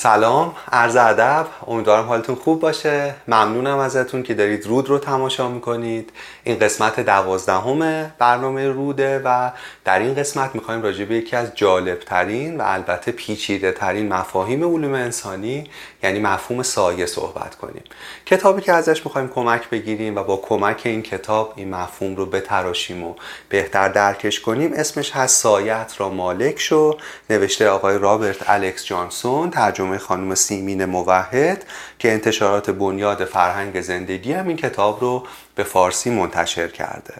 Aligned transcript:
سلام 0.00 0.54
عرض 0.72 0.96
ادب. 0.96 1.46
امیدوارم 1.66 2.06
حالتون 2.06 2.34
خوب 2.34 2.60
باشه. 2.60 3.14
ممنونم 3.28 3.78
ازتون 3.78 4.22
که 4.22 4.34
دارید 4.34 4.66
رود 4.66 4.88
رو 4.88 4.98
تماشا 4.98 5.48
می‌کنید. 5.48 6.10
این 6.44 6.58
قسمت 6.58 7.00
دوازدهم 7.00 8.10
برنامه 8.18 8.68
روده 8.68 9.18
و 9.24 9.50
در 9.84 9.98
این 9.98 10.14
قسمت 10.14 10.54
می‌خوایم 10.54 10.82
راجع 10.82 11.04
به 11.04 11.14
یکی 11.14 11.36
از 11.36 11.54
جالب 11.54 11.98
ترین 12.00 12.58
و 12.58 12.62
البته 12.66 13.12
پیچیده 13.12 13.72
ترین 13.72 14.12
مفاهیم 14.12 14.74
علوم 14.74 14.94
انسانی 14.94 15.70
یعنی 16.02 16.20
مفهوم 16.20 16.62
سایه 16.62 17.06
صحبت 17.06 17.54
کنیم. 17.54 17.84
کتابی 18.26 18.62
که 18.62 18.72
ازش 18.72 19.06
می‌خوایم 19.06 19.28
کمک 19.28 19.70
بگیریم 19.70 20.16
و 20.16 20.22
با 20.22 20.36
کمک 20.36 20.82
این 20.84 21.02
کتاب 21.02 21.52
این 21.56 21.70
مفهوم 21.70 22.16
رو 22.16 22.26
بتراشیم 22.26 23.04
و 23.04 23.14
بهتر 23.48 23.88
درکش 23.88 24.40
کنیم 24.40 24.72
اسمش 24.72 25.10
هست 25.10 25.42
سایت 25.42 25.92
را 25.98 26.08
مالک 26.08 26.60
شو. 26.60 26.96
نوشته 27.30 27.68
آقای 27.68 27.98
رابرت 27.98 28.50
الکس 28.50 28.84
جانسون 28.84 29.50
ترجمه 29.50 29.87
خانم 29.96 30.34
سیمین 30.34 30.84
موحد 30.84 31.64
که 31.98 32.12
انتشارات 32.12 32.70
بنیاد 32.70 33.24
فرهنگ 33.24 33.80
زندگی 33.80 34.32
هم 34.32 34.48
این 34.48 34.56
کتاب 34.56 35.00
رو 35.00 35.26
به 35.58 35.64
فارسی 35.64 36.10
منتشر 36.10 36.68
کرده. 36.68 37.14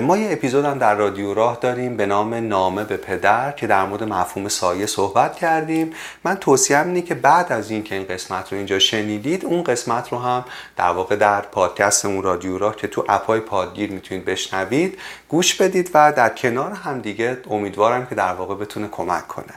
ما 0.00 0.16
یه 0.16 0.32
اپیزود 0.32 0.64
هم 0.64 0.78
در 0.78 0.94
رادیو 0.94 1.34
راه 1.34 1.58
داریم 1.60 1.96
به 1.96 2.06
نام 2.06 2.34
نامه 2.34 2.84
به 2.84 2.96
پدر 2.96 3.52
که 3.52 3.66
در 3.66 3.84
مورد 3.84 4.02
مفهوم 4.02 4.48
سایه 4.48 4.86
صحبت 4.86 5.36
کردیم. 5.36 5.92
من 6.24 6.34
توصیه 6.34 6.82
اینه 6.86 7.02
که 7.02 7.14
بعد 7.14 7.52
از 7.52 7.70
اینکه 7.70 7.94
این 7.94 8.04
قسمت 8.04 8.52
رو 8.52 8.58
اینجا 8.58 8.78
شنیدید 8.78 9.44
اون 9.44 9.64
قسمت 9.64 10.12
رو 10.12 10.18
هم 10.18 10.44
در 10.76 10.88
واقع 10.88 11.16
در 11.16 11.40
پادکستمون 11.40 12.22
رادیو 12.22 12.58
راه 12.58 12.76
که 12.76 12.86
تو 12.86 13.04
اپای 13.08 13.40
پادگیر 13.40 13.92
می‌تونید 13.92 14.24
بشنوید 14.24 14.98
گوش 15.28 15.54
بدید 15.54 15.90
و 15.94 16.12
در 16.12 16.28
کنار 16.28 16.72
هم 16.72 17.00
دیگه 17.00 17.38
امیدوارم 17.50 18.06
که 18.06 18.14
در 18.14 18.32
واقع 18.32 18.54
بتونه 18.54 18.88
کمک 18.88 19.28
کنه. 19.28 19.54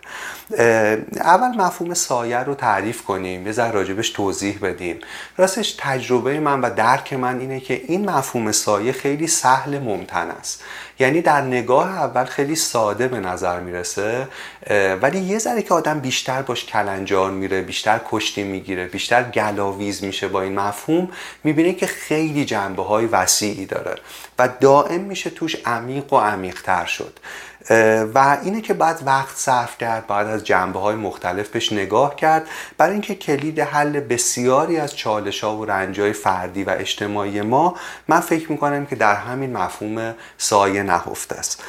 اول 1.15 1.47
مفهوم 1.57 1.93
سایه 1.93 2.37
رو 2.37 2.55
تعریف 2.55 3.03
کنیم. 3.03 3.45
یه 3.45 3.51
ذره 3.51 3.71
راجبش 3.71 4.09
توضیح 4.09 4.59
بدیم. 4.61 4.99
راستش 5.37 5.75
تجربه 5.79 6.39
من 6.39 6.61
و 6.61 6.75
درک 6.75 7.13
من 7.13 7.39
اینه 7.39 7.59
که 7.59 7.81
این 7.87 8.06
مفهوم 8.09 8.51
سایه 8.51 8.91
خیلی 8.91 9.27
سهل 9.27 9.79
ممتن 9.79 10.29
است. 10.29 10.63
یعنی 10.99 11.21
در 11.21 11.41
نگاه 11.41 11.97
اول 11.97 12.25
خیلی 12.25 12.55
ساده 12.55 13.07
به 13.07 13.19
نظر 13.19 13.59
می‌رسه 13.59 14.27
ولی 15.01 15.19
یه 15.19 15.37
ذره 15.37 15.61
که 15.61 15.73
آدم 15.73 15.99
بیشتر 15.99 16.41
باش 16.41 16.65
کلنجار 16.65 17.31
میره 17.31 17.61
بیشتر 17.61 17.99
کشتی 18.09 18.43
می‌گیره 18.43 18.85
بیشتر 18.85 19.23
گلاویز 19.23 20.03
میشه 20.03 20.27
با 20.27 20.41
این 20.41 20.59
مفهوم 20.59 21.09
می‌بینه 21.43 21.73
که 21.73 21.87
خیلی 21.87 22.45
جنبه 22.45 22.83
های 22.83 23.05
وسیعی 23.05 23.65
داره 23.65 23.95
و 24.39 24.49
دائم 24.61 25.01
میشه 25.01 25.29
توش 25.29 25.55
عمیق 25.65 26.13
و 26.13 26.17
عمیقتر 26.17 26.85
شد. 26.85 27.19
و 28.13 28.37
اینه 28.43 28.61
که 28.61 28.73
بعد 28.73 29.01
وقت 29.05 29.37
صرف 29.37 29.77
کرد 29.77 30.07
بعد 30.07 30.27
از 30.27 30.43
جنبه 30.43 30.79
های 30.79 30.95
مختلف 30.95 31.49
بهش 31.49 31.73
نگاه 31.73 32.15
کرد. 32.15 32.47
برای 32.77 32.91
اینکه 32.91 33.15
کلید 33.15 33.59
حل 33.59 33.99
بسیاری 33.99 34.77
از 34.77 34.95
چالش 34.95 35.43
ها 35.43 35.57
و 35.57 35.65
رنج 35.65 35.99
های 35.99 36.13
فردی 36.13 36.63
و 36.63 36.69
اجتماعی 36.69 37.41
ما 37.41 37.75
من 38.07 38.19
فکر 38.19 38.51
می‌کنم 38.51 38.85
که 38.85 38.95
در 38.95 39.15
همین 39.15 39.57
مفهوم 39.57 40.15
سایه 40.37 40.83
نهفته 40.83 41.35
است. 41.35 41.63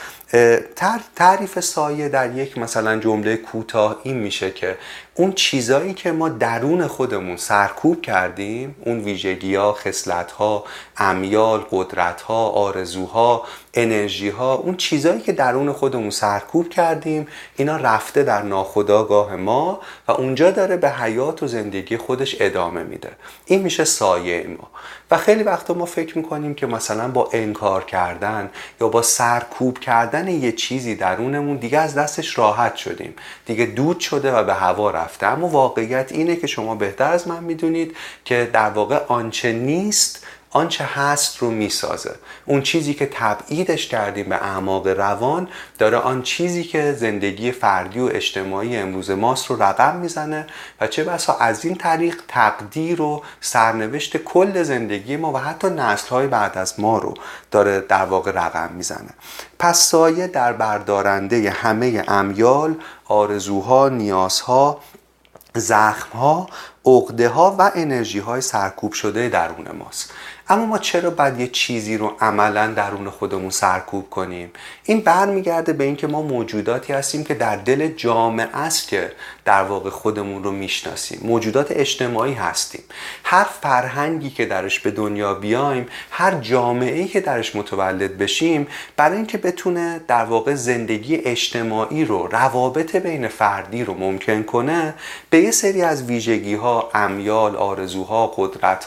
تعریف 1.17 1.61
سایه 1.61 2.09
در 2.09 2.37
یک 2.37 2.59
مثلا 2.59 2.97
جمله 2.97 3.37
کوتاه 3.37 4.01
این 4.03 4.19
میشه 4.19 4.51
که 4.51 4.79
اون 5.15 5.33
چیزایی 5.33 5.95
که 5.95 6.13
ما 6.13 6.29
درون 6.29 6.87
خودمون 6.87 7.37
سرکوب 7.37 8.03
کردیم 8.03 8.77
اون 8.85 9.01
ویژگی 9.01 9.55
ها 9.55 9.73
خصلت 9.73 10.33
ها 10.33 10.65
امیال 10.97 11.65
قدرت 11.71 12.21
ها 12.21 12.49
آرزوها 12.49 13.45
انرژی 13.79 14.29
ها 14.29 14.55
اون 14.55 14.77
چیزایی 14.77 15.21
که 15.21 15.33
درون 15.33 15.73
خودمون 15.73 16.11
سرکوب 16.11 16.69
کردیم 16.69 17.27
اینا 17.57 17.77
رفته 17.77 18.23
در 18.23 18.43
ناخودآگاه 18.43 19.37
ما 19.37 19.81
و 20.09 20.13
اونجا 20.13 20.51
داره 20.51 20.77
به 20.77 20.91
حیات 20.91 21.43
و 21.43 21.47
زندگی 21.47 21.97
خودش 21.97 22.37
ادامه 22.41 22.83
میده. 22.83 23.11
این 23.47 23.63
میشه 23.63 23.85
سایه 23.85 24.47
ما. 24.59 24.69
و 25.11 25.17
خیلی 25.17 25.43
وقتا 25.43 25.75
ما 25.75 25.85
فکر 25.85 26.19
می‌کنیم 26.19 26.55
که 26.55 26.67
مثلا 26.67 27.09
با 27.09 27.31
انکار 27.33 27.85
کردن 27.85 28.51
یا 28.81 28.89
با 28.89 29.03
سرکوب 29.03 29.79
کردن 29.79 30.29
یه 30.29 30.53
چیزی 30.53 30.95
درونمون 30.95 31.57
دیگه 31.57 31.79
از 31.79 31.95
دستش 31.95 32.39
راحت 32.39 32.77
شدیم. 32.77 33.15
دیگه 33.47 33.67
دود 33.67 34.01
شده 34.01 34.33
و 34.33 34.45
به 34.45 34.55
هوا 34.55 34.91
رفته. 34.91 35.27
اما 35.27 35.49
واقعیت 35.49 36.13
اینه 36.13 36.37
که 36.37 36.47
شما 36.47 36.75
بهتر 36.75 37.13
از 37.13 37.29
من 37.29 37.45
می‌دونید 37.45 37.97
که 38.25 38.51
در 38.53 38.71
واقع 38.71 39.01
آنچه 39.09 39.53
نیست 39.53 40.27
آنچه 40.51 40.85
هست 40.85 41.39
رو 41.39 41.51
می‌سازه. 41.51 42.15
اون 42.47 42.63
چیزی 42.63 42.95
که 42.95 43.07
تبعیدش 43.13 43.89
کردیم 43.89 44.29
به 44.29 44.37
اعماق 44.37 44.87
روان 44.87 45.49
داره 45.79 45.97
آن 45.97 46.23
چیزی 46.23 46.65
که 46.65 46.93
زندگی 46.93 47.53
فردی 47.53 48.01
و 48.01 48.11
اجتماعی 48.13 48.77
امروز 48.77 49.11
ماست 49.11 49.47
رو 49.47 49.63
رقم 49.63 49.97
می‌زنه 49.97 50.47
و 50.81 50.87
چه 50.87 51.05
بسا 51.05 51.37
از 51.37 51.65
این 51.65 51.75
طریق 51.75 52.17
تقدیر 52.29 53.03
و 53.03 53.23
سرنوشت 53.41 54.17
کل 54.17 54.63
زندگی 54.63 55.17
ما 55.17 55.33
و 55.33 55.37
حتی 55.37 55.71
نسلهای 55.71 56.27
بعد 56.27 56.59
از 56.59 56.81
ما 56.81 56.99
رو 56.99 57.15
داره 57.51 57.81
در 57.81 58.05
واقع 58.05 58.31
رقم 58.31 58.71
می‌زنه. 58.73 59.11
پس 59.59 59.79
سایه 59.79 60.27
در 60.27 60.53
بردارنده 60.53 61.51
همه 61.51 62.05
امیال 62.09 62.75
آرزوها 63.05 63.89
نیازها 63.89 64.81
زخمها 65.55 66.49
عقده 66.87 67.29
ها 67.29 67.57
و 67.59 67.71
انرژی 67.75 68.19
های 68.19 68.41
سرکوب 68.41 68.93
شده 68.93 69.29
درون 69.29 69.69
ماست. 69.79 70.13
اما 70.51 70.67
ما 70.67 70.79
چرا 70.79 71.11
باید 71.11 71.41
یه 71.41 71.49
چیزی 71.49 71.97
رو 71.97 72.17
عملا 72.21 72.67
درون 72.67 73.11
خودمون 73.11 73.51
سرکوب 73.51 74.11
کنیم؟ 74.11 74.51
این 74.85 75.01
برمیگرده 75.01 75.73
به 75.73 75.85
اینکه 75.85 76.07
ما 76.07 76.23
موجوداتی 76.23 76.93
هستیم 76.93 77.25
که 77.25 77.35
در 77.35 77.57
دل 77.57 77.89
جامعه 77.89 78.57
است 78.57 78.89
که 78.89 79.13
در 79.49 79.63
واقع 79.63 79.91
خودمون 79.91 80.45
رو 80.45 80.51
می‌شناسیم. 80.51 81.21
موجودات 81.23 81.67
اجتماعی 81.71 82.35
هستیم. 82.35 82.83
هر 83.25 83.45
فرهنگی 83.45 84.31
که 84.31 84.47
درش 84.47 84.81
به 84.81 84.91
دنیا 84.91 85.35
بیایم 85.35 85.87
هر 86.11 86.35
جامعه 86.35 87.09
که 87.09 87.21
درش 87.21 87.57
متولد 87.57 88.19
بشیم 88.19 88.67
برای 88.97 89.17
اینکه 89.17 89.39
بتونه 89.39 90.01
در 90.09 90.25
واقع 90.25 90.55
زندگی 90.55 91.17
اجتماعی 91.17 92.05
رو 92.05 92.27
روابط 92.27 92.97
بین 92.97 93.29
فردی 93.29 93.85
رو 93.85 93.95
ممکن 93.95 94.43
کنه 94.43 94.95
به 95.31 95.39
یه 95.39 95.51
سری 95.51 95.83
از 95.83 96.03
ویژگی 96.03 96.55
ها 96.55 96.91
امیال 96.95 97.57
آرزوها 97.57 98.27
قدرت 98.27 98.87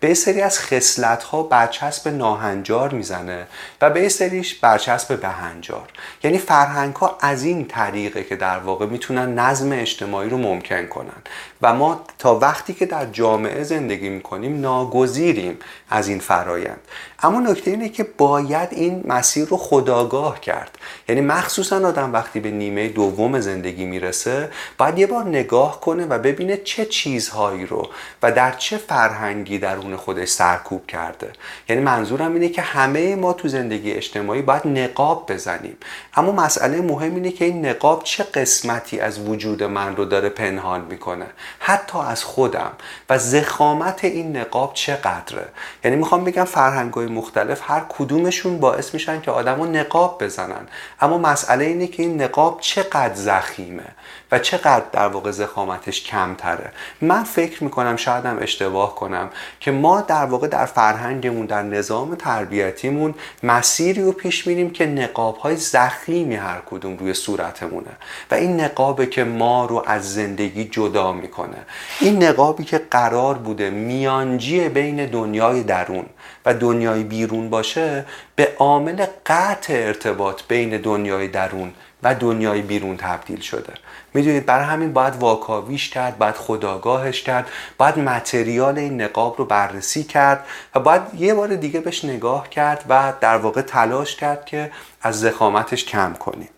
به 0.00 0.08
یه 0.08 0.14
سری 0.14 0.40
از 0.40 0.58
خصلت 0.58 1.22
ها 1.22 1.42
برچسب 1.42 2.08
ناهنجار 2.08 2.94
می‌زنه 2.94 3.46
و 3.80 3.90
به 3.90 4.02
یه 4.02 4.08
سریش 4.08 4.54
برچسب 4.54 5.20
بهنجار 5.20 5.88
یعنی 6.24 6.38
فرهنگ 6.38 6.96
ها 6.96 7.18
از 7.20 7.44
این 7.44 7.64
طریقه 7.64 8.24
که 8.24 8.36
در 8.36 8.58
واقع 8.58 8.86
می‌تونن 8.86 9.38
نظم 9.38 9.72
اجتماعی 9.88 10.28
رو 10.30 10.38
ممکن 10.38 10.86
کنن. 10.86 11.22
و 11.62 11.74
ما 11.74 12.00
تا 12.18 12.38
وقتی 12.38 12.74
که 12.74 12.86
در 12.86 13.06
جامعه 13.06 13.64
زندگی 13.64 14.08
می‌کنیم 14.08 14.60
ناگزیریم 14.60 15.58
از 15.90 16.08
این 16.08 16.18
فرایند. 16.18 16.80
اما 17.22 17.40
نکته 17.40 17.70
اینه 17.70 17.88
که 17.88 18.06
باید 18.18 18.68
این 18.72 19.04
مسیر 19.06 19.44
رو 19.44 19.56
خداگاه 19.56 20.40
کرد. 20.40 20.78
یعنی 21.08 21.20
مخصوصا 21.20 21.88
آدم 21.88 22.12
وقتی 22.12 22.40
به 22.40 22.50
نیمه 22.50 22.88
دوم 22.88 23.40
زندگی 23.40 23.84
می‌رسه 23.84 24.50
باید 24.78 24.98
یه 24.98 25.06
بار 25.06 25.24
نگاه 25.24 25.80
کنه 25.80 26.06
و 26.06 26.18
ببینه 26.18 26.56
چه 26.56 26.86
چیزهایی 26.86 27.66
رو 27.66 27.88
و 28.22 28.32
در 28.32 28.52
چه 28.52 28.76
فرهنگی 28.76 29.58
درون 29.58 29.96
خودش 29.96 30.28
سرکوب 30.28 30.86
کرده. 30.86 31.32
یعنی 31.68 31.82
منظورم 31.82 32.34
اینه 32.34 32.48
که 32.48 32.62
همه 32.62 33.16
ما 33.16 33.32
تو 33.32 33.48
زندگی 33.48 33.92
اجتماعی 33.92 34.42
باید 34.42 34.66
نقاب 34.66 35.32
بزنیم. 35.32 35.76
اما 36.14 36.32
مسئله 36.32 36.80
مهم 36.80 37.14
اینه 37.14 37.30
که 37.30 37.44
این 37.44 37.66
نقاب 37.66 38.04
چه 38.04 38.24
قسمتی 38.24 39.00
از 39.00 39.28
وجود 39.28 39.62
من 39.68 39.96
رو 39.96 40.04
داره 40.04 40.28
پنهان 40.28 40.80
می‌کنه. 40.80 41.26
حتی 41.58 41.98
از 41.98 42.24
خودم. 42.24 42.70
و 43.10 43.18
زخامت 43.18 44.04
این 44.04 44.36
نقاب 44.36 44.74
چقدره؟ 44.74 45.48
یعنی 45.84 45.96
می‌خوام 45.96 46.24
بگم 46.24 46.44
فرهنگ 46.44 46.94
های 46.94 47.06
مختلف 47.06 47.70
هر 47.70 47.82
کدومشون 47.88 48.58
باعث 48.58 48.94
میشن 48.94 49.20
که 49.20 49.30
آدم 49.30 49.76
نقاب 49.76 50.24
بزنن. 50.24 50.68
اما 51.00 51.18
مسئله 51.18 51.64
اینه 51.64 51.86
که 51.86 52.02
این 52.02 52.22
نقاب 52.22 52.60
چقدر 52.60 53.14
زخیمه. 53.14 53.86
و 54.32 54.38
چقدر 54.38 54.84
در 54.92 55.08
واقع 55.08 55.30
زخامتش 55.30 56.02
کمتره. 56.04 56.72
من 57.00 57.24
فکر 57.24 57.64
می‌کنم 57.64 57.96
شایدم 57.96 58.38
اشتباه 58.40 58.94
کنم 58.94 59.30
که 59.60 59.70
ما 59.70 60.00
در 60.00 60.24
واقع 60.24 60.46
در 60.46 60.66
فرهنگمون 60.66 61.46
در 61.46 61.62
نظام 61.62 62.14
تربیتیمون 62.14 63.14
مسیری 63.42 64.02
رو 64.02 64.12
پیش 64.12 64.46
میریم 64.46 64.70
که 64.70 64.86
نقاب 64.86 65.36
های 65.36 65.56
زخیمی 65.56 66.36
هر 66.36 66.58
کدوم 66.66 66.96
روی 66.96 67.14
صورتمونه. 67.14 67.90
و 68.30 68.34
این 68.34 68.60
نقابه 68.60 69.06
که 69.06 69.24
ما 69.24 69.64
رو 69.64 69.82
از 69.86 70.14
زندگی 70.14 70.64
جدا 70.64 71.12
می‌کنه. 71.12 71.56
این 72.00 72.22
نقابی 72.22 72.64
که 72.64 72.78
قرار 72.90 73.34
بوده 73.34 73.70
میانجی 73.70 74.68
بین 74.68 75.06
دنیای 75.06 75.62
درون 75.62 76.06
و 76.46 76.54
دنیای 76.54 77.02
بیرون 77.02 77.50
باشه 77.50 78.04
به 78.38 78.54
عامل 78.58 79.06
قطع 79.26 79.72
ارتباط 79.72 80.42
بین 80.48 80.76
دنیای 80.76 81.28
درون 81.28 81.72
و 82.02 82.14
دنیای 82.14 82.62
بیرون 82.62 82.96
تبدیل 82.96 83.40
شده. 83.40 83.72
می‌دونید 84.14 84.46
برای 84.46 84.64
همین 84.64 84.92
باید 84.92 85.16
واکاویش 85.16 85.88
کرد 85.88 86.18
باید 86.18 86.34
خداگاهش 86.34 87.22
کرد 87.22 87.48
باید 87.78 87.98
متریال 87.98 88.78
این 88.78 89.02
نقاب 89.02 89.34
رو 89.38 89.44
بررسی 89.44 90.04
کرد 90.04 90.44
و 90.74 90.80
باید 90.80 91.02
یه 91.18 91.34
بار 91.34 91.56
دیگه 91.56 91.80
بهش 91.80 92.04
نگاه 92.04 92.50
کرد 92.50 92.84
و 92.88 93.12
در 93.20 93.36
واقع 93.36 93.62
تلاش 93.62 94.16
کرد 94.16 94.44
که 94.44 94.70
از 95.02 95.20
زخامتش 95.20 95.84
کم 95.84 96.14
کنیم 96.14 96.48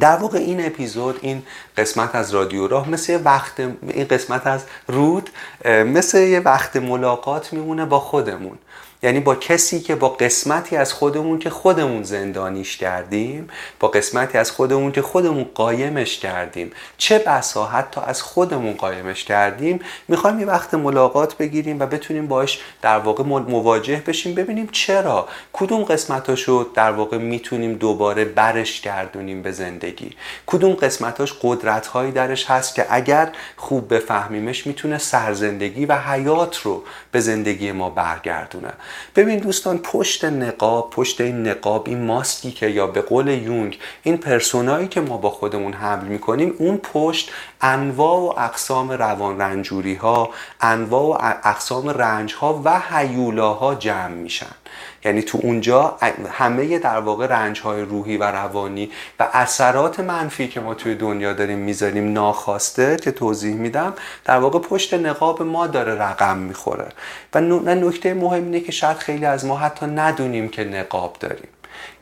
در 0.00 0.16
واقع 0.16 0.38
این 0.38 0.66
اپیزود 0.66 1.18
این 1.22 1.42
قسمت 1.76 2.14
از 2.14 2.34
رادیو 2.34 2.68
راه 2.68 2.90
مثل 2.90 3.20
وقت 3.24 3.60
این 3.60 4.06
قسمت 4.10 4.46
از 4.46 4.64
رود 4.88 5.30
مثل 5.64 6.18
یه 6.18 6.40
وقت 6.40 6.76
ملاقات 6.76 7.52
میمونه 7.52 7.84
با 7.84 8.00
خودمون. 8.00 8.58
یعنی 9.04 9.20
با 9.20 9.34
کسی 9.34 9.80
که 9.80 9.94
با 9.94 10.08
قسمتی 10.08 10.76
از 10.76 10.92
خودمون 10.92 11.38
که 11.38 11.50
خودمون 11.50 12.02
زندانیش 12.02 12.76
کردیم 12.76 13.48
با 13.80 13.88
قسمتی 13.88 14.38
از 14.38 14.50
خودمون 14.50 14.92
که 14.92 15.02
خودمون 15.02 15.46
قایمش 15.54 16.18
کردیم. 16.18 16.70
چه 16.98 17.18
بسا 17.18 17.66
حتی 17.66 18.00
از 18.06 18.22
خودمون 18.22 18.72
قایمش 18.72 19.24
کردیم. 19.24 19.80
می‌خوایم 20.08 20.40
یه 20.40 20.46
وقت 20.46 20.74
ملاقات 20.74 21.36
بگیریم 21.36 21.80
و 21.80 21.86
بتونیم 21.86 22.26
باش 22.26 22.60
در 22.82 22.98
واقع 22.98 23.24
مواجه 23.24 24.02
بشیم 24.06 24.34
ببینیم 24.34 24.68
چرا. 24.72 25.28
کدوم 25.52 25.84
قسمتاشو 25.84 26.70
در 26.74 26.90
واقع 26.90 27.18
می‌تونیم 27.18 27.74
دوباره 27.74 28.24
برش 28.24 28.80
گردونیم 28.80 29.42
به 29.42 29.52
زندگی؟ 29.52 30.10
کدوم 30.46 30.74
قسمتاش 30.74 31.34
قدرت 31.42 31.86
هایی 31.86 32.12
درش 32.12 32.50
هست 32.50 32.74
که 32.74 32.86
اگر 32.90 33.32
خوب 33.56 33.94
بفهمیمش 33.94 34.66
می‌تونه 34.66 34.98
سرزندگی 34.98 35.86
و 35.86 35.96
حیات 35.96 36.56
رو 36.56 36.82
به 37.12 37.20
زندگی 37.20 37.72
ما 37.72 37.90
برگردونه؟ 37.90 38.72
ببین 39.16 39.38
دوستان 39.38 39.78
پشت 39.78 40.24
نقاب 40.24 40.90
پشت 40.90 41.20
این 41.20 41.48
نقاب 41.48 41.88
این 41.88 42.04
ماسکی 42.04 42.50
که 42.50 42.66
یا 42.66 42.86
به 42.86 43.00
قول 43.00 43.28
یونگ 43.28 43.78
این 44.02 44.16
پرسونایی 44.16 44.88
که 44.88 45.00
ما 45.00 45.16
با 45.16 45.30
خودمون 45.30 45.72
حمل 45.72 46.04
می‌کنیم 46.04 46.54
اون 46.58 46.76
پشت 46.76 47.30
انواع 47.60 48.18
و 48.20 48.40
اقسام 48.40 48.90
روان 48.90 49.40
رنجوری 49.40 49.94
ها 49.94 50.30
انواع 50.60 51.04
و 51.04 51.34
اقسام 51.44 51.88
رنج 51.88 52.34
ها 52.34 52.62
و 52.64 52.80
حیولاها 52.80 53.74
جمع 53.74 54.14
میشن. 54.14 54.54
یعنی 55.04 55.22
تو 55.22 55.38
اونجا 55.42 55.96
همه 56.30 56.78
در 56.78 56.98
واقع 56.98 57.26
رنج 57.26 57.60
های 57.60 57.82
روحی 57.82 58.16
و 58.16 58.24
روانی 58.24 58.90
و 59.20 59.28
اثرات 59.32 60.00
منفی 60.00 60.48
که 60.48 60.60
ما 60.60 60.74
توی 60.74 60.94
دنیا 60.94 61.32
داریم 61.32 61.58
می‌ذاریم 61.58 62.12
ناخواسته 62.12 62.96
که 62.96 63.10
توضیح 63.10 63.54
میدم 63.54 63.94
در 64.24 64.38
واقع 64.38 64.58
پشت 64.58 64.94
نقاب 64.94 65.42
ما 65.42 65.66
داره 65.66 65.94
رقم 65.94 66.38
می‌خوره. 66.38 66.88
و 67.34 67.40
نکته 67.40 68.14
مهم 68.14 68.44
اینه 68.44 68.60
که 68.60 68.72
شاید 68.72 68.96
خیلی 68.96 69.24
از 69.24 69.44
ما 69.44 69.56
حتی 69.56 69.86
ندونیم 69.86 70.48
که 70.48 70.64
نقاب 70.64 71.16
داریم. 71.20 71.48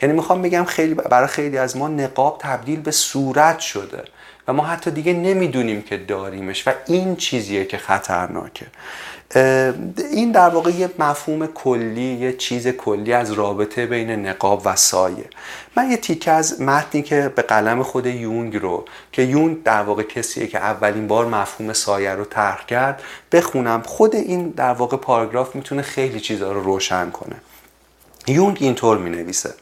یعنی 0.02 0.14
می‌خوام 0.14 0.42
بگم 0.42 0.64
خیلی 0.64 0.94
برای 0.94 1.28
خیلی 1.28 1.58
از 1.58 1.76
ما 1.76 1.88
نقاب 1.88 2.38
تبدیل 2.40 2.80
به 2.80 2.90
صورت 2.90 3.58
شده. 3.58 4.04
و 4.48 4.52
ما 4.52 4.64
حتی 4.64 4.90
دیگه 4.90 5.12
نمی‌دونیم 5.12 5.82
که 5.82 5.96
داریمش 5.96 6.68
و 6.68 6.72
این 6.86 7.16
چیزیه 7.16 7.64
که 7.64 7.78
خطرناکه. 7.78 8.66
این 10.10 10.32
در 10.32 10.48
واقع 10.48 10.70
یه 10.70 10.90
مفهوم 10.98 11.46
کلی 11.46 12.14
یه 12.14 12.32
چیز 12.32 12.68
کلی 12.68 13.12
از 13.12 13.32
رابطه 13.32 13.86
بین 13.86 14.10
نقاب 14.10 14.62
و 14.64 14.76
سایه. 14.76 15.24
من 15.76 15.90
یه 15.90 15.96
تیکه 15.96 16.30
از 16.30 16.60
متنی 16.60 17.02
که 17.02 17.32
به 17.36 17.42
قلم 17.42 17.82
خود 17.82 18.06
یونگ 18.06 18.56
رو 18.56 18.84
که 19.12 19.22
یونگ 19.22 19.62
در 19.62 19.82
واقع 19.82 20.02
کسیه 20.02 20.46
که 20.46 20.58
اولین 20.58 21.06
بار 21.06 21.26
مفهوم 21.26 21.72
سایه 21.72 22.10
رو 22.10 22.24
طرح 22.24 22.66
کرد 22.66 23.02
بخونم. 23.32 23.82
خود 23.86 24.14
این 24.14 24.48
در 24.48 24.72
واقع 24.72 24.96
پاراگراف 24.96 25.54
می‌تونه 25.54 25.82
خیلی 25.82 26.20
چیزها 26.20 26.52
رو 26.52 26.62
روشن 26.62 27.10
کنه. 27.10 27.36
یونگ 28.26 28.58
اینطور 28.60 28.98
می 28.98 29.10
نویسه 29.10 29.54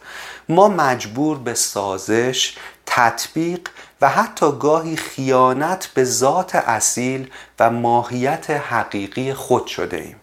ما 0.49 0.69
مجبور 0.69 1.39
به 1.39 1.55
سازش 1.55 2.57
تطبیق 2.87 3.61
و 4.01 4.09
حتی 4.09 4.53
گاهی 4.61 4.97
خیانت 4.97 5.87
به 5.95 6.05
ذات 6.05 6.55
اصیل 6.55 7.31
و 7.61 7.71
ماهیت 7.71 8.51
حقیقی 8.51 9.35
خود 9.35 9.67
شده 9.67 9.97
ایم. 9.97 10.17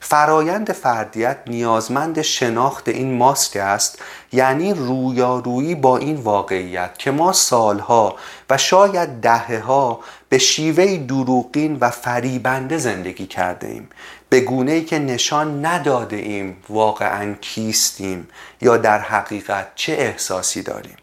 فرایند 0.00 0.72
فردیت 0.72 1.38
نیازمند 1.46 2.22
شناخت 2.22 2.88
این 2.88 3.16
ماسک 3.16 3.56
است 3.56 3.98
یعنی 4.32 4.74
رویارویی 4.74 5.74
با 5.74 5.96
این 5.96 6.16
واقعیت 6.16 6.98
که 6.98 7.10
ما 7.10 7.32
سالها 7.32 8.16
و 8.50 8.58
شاید 8.58 9.20
دهه 9.20 9.58
ها 9.58 10.00
به 10.28 10.38
شیوه 10.38 10.96
دروغین 10.96 11.76
و 11.80 11.90
فریبنده 11.90 12.78
زندگی 12.78 13.26
کرده 13.26 13.66
ایم. 13.66 13.88
به 14.28 14.40
گونه 14.40 14.72
ای 14.72 14.84
که 14.84 14.98
نشان 14.98 15.66
نداده 15.66 16.16
ایم 16.16 16.56
واقعا 16.68 17.34
کیستیم 17.40 18.28
یا 18.60 18.76
در 18.76 18.98
حقیقت 18.98 19.68
چه 19.74 19.92
احساسی 19.92 20.62
داریم. 20.62 20.96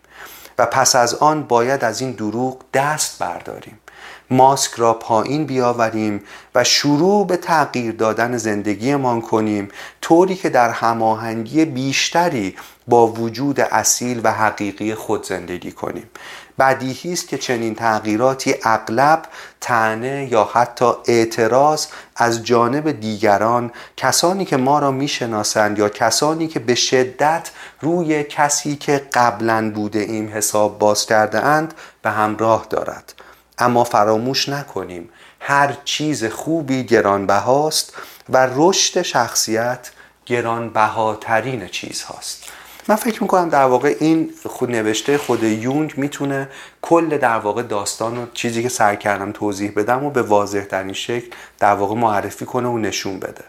و 0.64 0.66
پس 0.66 0.96
از 0.96 1.16
آن 1.16 1.44
باید 1.44 1.84
از 1.84 2.02
این 2.02 2.12
دروغ 2.12 2.58
دست 2.74 3.20
برداریم. 3.20 3.80
ماسک 4.30 4.72
را 4.74 4.94
پایین 4.94 5.46
بیاوریم 5.46 6.24
و 6.56 6.64
شروع 6.64 7.28
به 7.28 7.38
تغییر 7.38 7.96
دادن 7.96 8.38
زندگیمان 8.38 9.22
کنیم 9.22 9.70
طوری 10.02 10.36
که 10.36 10.50
در 10.50 10.70
هماهنگی 10.70 11.66
بیشتری 11.66 12.56
با 12.88 13.08
وجود 13.08 13.60
اصیل 13.60 14.22
و 14.24 14.32
حقیقی 14.32 14.96
خود 14.96 15.26
زندگی 15.26 15.72
کنیم. 15.72 16.10
بدیهی 16.60 17.14
است 17.14 17.28
که 17.28 17.38
چنین 17.38 17.76
تغییراتی 17.76 18.56
اغلب 18.64 19.24
تنه 19.62 20.28
یا 20.32 20.50
حتی 20.54 20.92
اعتراض 21.08 21.88
از 22.16 22.44
جانب 22.44 22.92
دیگران 22.92 23.72
کسانی 23.98 24.46
که 24.46 24.58
ما 24.58 24.80
را 24.80 24.92
می‌شناسند 24.92 25.80
یا 25.80 25.90
کسانی 25.90 26.48
که 26.48 26.60
به 26.60 26.76
شدت 26.76 27.50
روی 27.82 28.24
کسی 28.24 28.76
که 28.76 29.08
قبلا 29.14 29.72
بوده 29.72 30.00
ایم 30.00 30.32
حساب 30.34 30.80
باز 30.80 31.06
کرده 31.06 31.40
اند 31.40 31.74
به 32.02 32.12
همراه 32.12 32.68
دارد. 32.70 33.14
اما 33.58 33.84
فراموش 33.84 34.50
نکنیم 34.50 35.10
هر 35.40 35.78
چیز 35.86 36.26
خوبی 36.26 36.84
گرانبهاست 36.84 37.94
و 38.30 38.48
رشد 38.56 39.02
شخصیت 39.02 39.92
گرانبهاترین 40.26 41.68
چیز 41.68 42.04
هاست. 42.04 42.44
من 42.88 42.96
فکر 42.96 43.24
می‌کنم 43.24 43.50
در 43.50 43.66
واقع 43.66 43.96
این 44.00 44.30
خود 44.46 44.72
نوشته 44.72 45.18
خود 45.18 45.44
یونگ 45.44 45.94
می‌تونه 45.98 46.50
کل 46.82 47.18
در 47.18 47.38
واقع 47.38 47.62
داستان 47.62 48.18
و 48.18 48.26
چیزی 48.34 48.64
که 48.64 48.70
سعی 48.70 48.98
کردم 48.98 49.32
توضیح 49.32 49.72
بدم 49.76 50.04
و 50.04 50.10
به 50.10 50.22
واضح 50.22 50.62
ترین 50.62 50.94
شکل 50.94 51.28
در 51.60 51.74
واقع 51.74 51.96
معرفی 51.96 52.46
کنه 52.46 52.68
و 52.68 52.78
نشون 52.78 53.20
بده. 53.20 53.46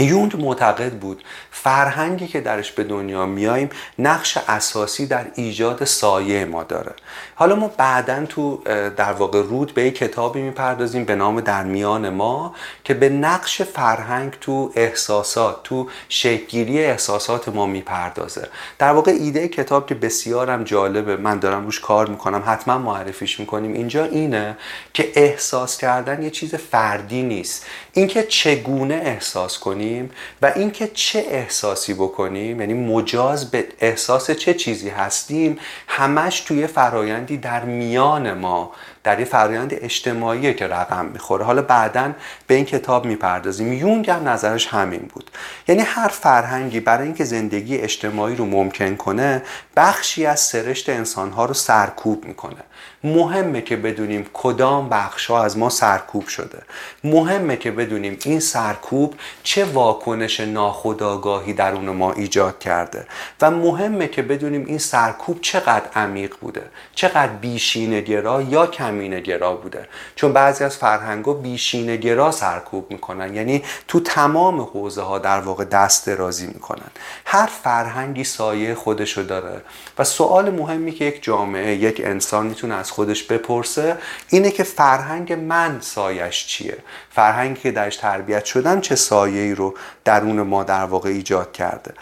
یونگ 0.00 0.40
معتقد 0.40 0.92
بود 0.92 1.24
فرهنگی 1.50 2.26
که 2.26 2.40
درش 2.40 2.72
به 2.72 2.84
دنیا 2.84 3.26
میاییم 3.26 3.70
نقش 3.98 4.38
اساسی 4.48 5.06
در 5.06 5.26
ایجاد 5.34 5.84
سایه 5.84 6.44
ما 6.44 6.62
داره. 6.62 6.92
حالا 7.34 7.56
ما 7.56 7.68
بعدا 7.68 8.26
تو 8.26 8.62
در 8.96 9.12
واقع 9.12 9.42
رود 9.42 9.74
به 9.74 9.82
یک 9.84 9.98
کتابی 9.98 10.42
می‌پردازیم 10.42 11.04
به 11.04 11.14
نام 11.14 11.40
در 11.40 11.64
میان 11.64 12.08
ما 12.08 12.54
که 12.84 12.94
به 12.94 13.08
نقش 13.08 13.62
فرهنگ 13.62 14.32
تو 14.40 14.72
احساسات 14.74 15.62
تو 15.64 15.88
شکلگیری 16.08 16.84
احساسات 16.84 17.48
ما 17.48 17.66
می‌پردازه. 17.66 18.48
در 18.78 18.92
واقع 18.92 19.10
ایده 19.10 19.48
کتاب 19.48 19.86
که 19.86 19.94
بسیارم 19.94 20.64
جالبه 20.64 21.16
من 21.16 21.38
دارم 21.38 21.64
روش 21.64 21.80
کار 21.80 22.06
می‌کنم 22.06 22.42
حتما 22.46 22.78
معرفیش 22.78 23.40
می‌کنیم 23.40 23.72
اینجا 23.72 24.04
اینه 24.04 24.56
که 24.94 25.12
احساس 25.14 25.78
کردن 25.78 26.22
یه 26.22 26.30
چیز 26.30 26.54
فردی 26.54 27.22
نیست. 27.22 27.66
اینکه 27.92 28.22
چگونه 28.22 28.94
احساس 28.94 29.58
کنیم 29.58 30.10
و 30.42 30.52
اینکه 30.56 30.88
چه 30.88 31.24
احساسی 31.30 31.94
بکنیم 31.94 32.60
یعنی 32.60 32.74
مجاز 32.74 33.50
به 33.50 33.68
احساس 33.80 34.30
چه 34.30 34.54
چیزی 34.54 34.88
هستیم 34.88 35.58
همش 35.88 36.40
توی 36.40 36.66
فرایندی 36.66 37.36
در 37.36 37.64
میان 37.64 38.32
ما 38.32 38.72
در 39.04 39.18
یه 39.18 39.24
فرایند 39.24 39.74
اجتماعی 39.74 40.54
که 40.54 40.66
رقم 40.66 41.04
می‌خوره. 41.06 41.44
حالا 41.44 41.62
بعدا 41.62 42.12
به 42.46 42.54
این 42.54 42.64
کتاب 42.64 43.04
می‌پردازیم. 43.04 43.72
یونگ 43.72 44.10
هم 44.10 44.28
نظرش 44.28 44.66
همین 44.66 45.10
بود. 45.14 45.30
یعنی 45.68 45.82
هر 45.82 46.08
فرهنگی 46.08 46.80
برای 46.80 47.04
اینکه 47.04 47.24
زندگی 47.24 47.78
اجتماعی 47.78 48.36
رو 48.36 48.46
ممکن 48.46 48.96
کنه 48.96 49.42
بخشی 49.76 50.26
از 50.26 50.40
سرشت 50.40 50.88
انسانها 50.88 51.44
رو 51.44 51.54
سرکوب 51.54 52.24
می‌کنه. 52.24 52.62
مهمه 53.04 53.60
که 53.60 53.76
بدونیم 53.76 54.26
کدام 54.32 54.88
بخش 54.88 55.26
ها 55.26 55.44
از 55.44 55.58
ما 55.58 55.68
سرکوب 55.68 56.26
شده. 56.26 56.62
مهمه 57.04 57.56
که 57.56 57.70
بدونیم 57.70 58.18
این 58.24 58.40
سرکوب 58.40 59.14
چه 59.42 59.64
واکنش 59.64 60.40
ناخودآگاهی 60.40 61.52
درون 61.52 61.88
ما 61.88 62.12
ایجاد 62.12 62.58
کرده 62.58 63.06
و 63.40 63.50
مهمه 63.50 64.08
که 64.08 64.22
بدونیم 64.22 64.66
این 64.66 64.78
سرکوب 64.78 65.40
چقدر 65.40 65.84
عمیق 65.94 66.34
بوده 66.40 66.62
چقدر 66.94 67.32
بیشینه 67.32 68.00
گرا 68.00 68.42
یا 68.42 68.66
کمینه 68.66 69.20
گرا 69.20 69.54
بوده. 69.54 69.88
چون 70.16 70.32
بعضی 70.32 70.64
از 70.64 70.76
فرهنگا 70.76 71.32
بیشینه 71.32 71.96
گرا 71.96 72.30
سرکوب 72.30 72.90
می‌کنن 72.90 73.34
یعنی 73.34 73.62
تو 73.88 74.00
تمام 74.00 74.60
حوزه 74.60 75.02
ها 75.02 75.18
در 75.18 75.40
واقع 75.40 75.64
دست 75.64 76.06
درازی 76.06 76.46
می‌کنن. 76.46 76.90
هر 77.24 77.46
فرهنگی 77.46 78.24
سایه 78.24 78.74
خودشو 78.74 79.22
داره 79.22 79.62
و 79.98 80.04
سوال 80.04 80.50
مهمی 80.50 80.92
که 80.92 81.04
یک 81.04 81.22
جامعه 81.22 81.76
یک 81.76 82.00
انسان 82.04 82.46
می‌تونه 82.46 82.67
از 82.72 82.90
خودش 82.90 83.22
بپرسه 83.22 83.96
اینه 84.28 84.50
که 84.50 84.62
فرهنگ 84.62 85.32
من 85.32 85.78
سایش 85.80 86.46
چیه؟ 86.46 86.78
فرهنگی 87.10 87.60
که 87.60 87.70
درش 87.70 87.96
تربیت 87.96 88.44
شدن 88.44 88.80
چه 88.80 88.96
سایه 88.96 89.42
ای 89.42 89.54
رو 89.54 89.74
درون 90.04 90.42
ما 90.42 90.64
در 90.64 90.84
واقع 90.84 91.08
ایجاد 91.08 91.52
کرده؟ 91.52 91.94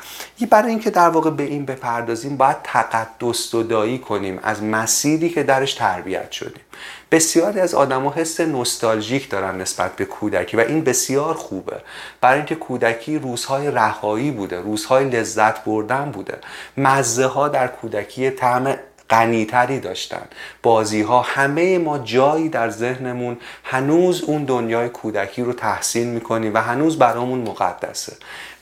برای 0.50 0.70
اینکه 0.70 0.90
در 0.90 1.08
واقع 1.08 1.30
به 1.30 1.42
این 1.42 1.64
بپردازیم 1.64 2.36
باید 2.36 2.56
تقدس 2.64 3.54
دایی 3.54 3.98
کنیم 3.98 4.40
از 4.42 4.62
مسیری 4.62 5.28
که 5.28 5.42
درش 5.42 5.74
تربیت 5.74 6.32
شدیم. 6.32 6.62
بسیاری 7.10 7.60
از 7.60 7.74
آدما 7.74 8.12
حس 8.12 8.40
نوستالژیک 8.40 9.30
دارن 9.30 9.60
نسبت 9.60 9.96
به 9.96 10.04
کودکی 10.04 10.56
و 10.56 10.60
این 10.60 10.84
بسیار 10.84 11.34
خوبه. 11.34 11.76
برای 12.20 12.36
اینکه 12.36 12.54
کودکی 12.54 13.18
روزهای 13.18 13.70
رهایی 13.70 14.30
بوده 14.30 14.60
روزهای 14.60 15.04
لذت 15.04 15.64
بردن 15.64 16.10
بوده. 16.10 16.38
مزه 16.76 17.26
ها 17.26 17.48
در 17.48 17.66
کودکی 17.66 18.30
طعم 18.30 18.76
غنیتری 19.10 19.80
داشتن. 19.80 20.26
بازی 20.62 21.02
ها 21.02 21.20
همه 21.20 21.78
ما 21.78 21.98
جایی 21.98 22.48
در 22.48 22.70
ذهنمون 22.70 23.36
هنوز 23.64 24.22
اون 24.22 24.44
دنیای 24.44 24.88
کودکی 24.88 25.42
رو 25.42 25.52
تحسین 25.52 26.10
می‌کنیم 26.10 26.54
و 26.54 26.58
هنوز 26.58 26.98
برامون 26.98 27.38
مقدسه. 27.38 28.16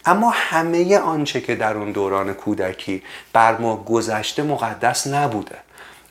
اما 0.07 0.33
همه 0.35 0.99
آنچه 0.99 1.41
که 1.41 1.55
در 1.55 1.77
اون 1.77 1.93
دوران 1.93 2.33
کودکی 2.33 3.03
بر 3.33 3.57
ما 3.57 3.77
گذشته 3.77 4.43
مقدس 4.43 5.07
نبوده. 5.07 5.57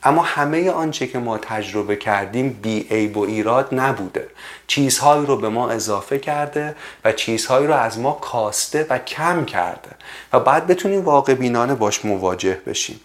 اما 0.03 0.21
همه 0.21 0.71
آنچه 0.71 1.07
که 1.07 1.19
ما 1.19 1.37
تجربه 1.37 1.95
کردیم 1.95 2.59
بی 2.61 2.87
عیب 2.91 3.17
و 3.17 3.21
ایراد 3.21 3.69
نبوده. 3.71 4.27
چیزهایی 4.67 5.25
رو 5.25 5.37
به 5.37 5.49
ما 5.49 5.69
اضافه 5.69 6.19
کرده 6.19 6.75
و 7.05 7.11
چیزهایی 7.11 7.67
رو 7.67 7.73
از 7.73 7.99
ما 7.99 8.11
کاسته 8.11 8.87
و 8.89 8.97
کم 8.97 9.45
کرده. 9.45 9.89
و 10.33 10.39
بعد 10.39 10.67
بتونیم 10.67 11.01
واقع 11.05 11.33
بینانه 11.33 11.75
باش 11.75 12.05
مواجه 12.05 12.61
بشیم. 12.67 12.99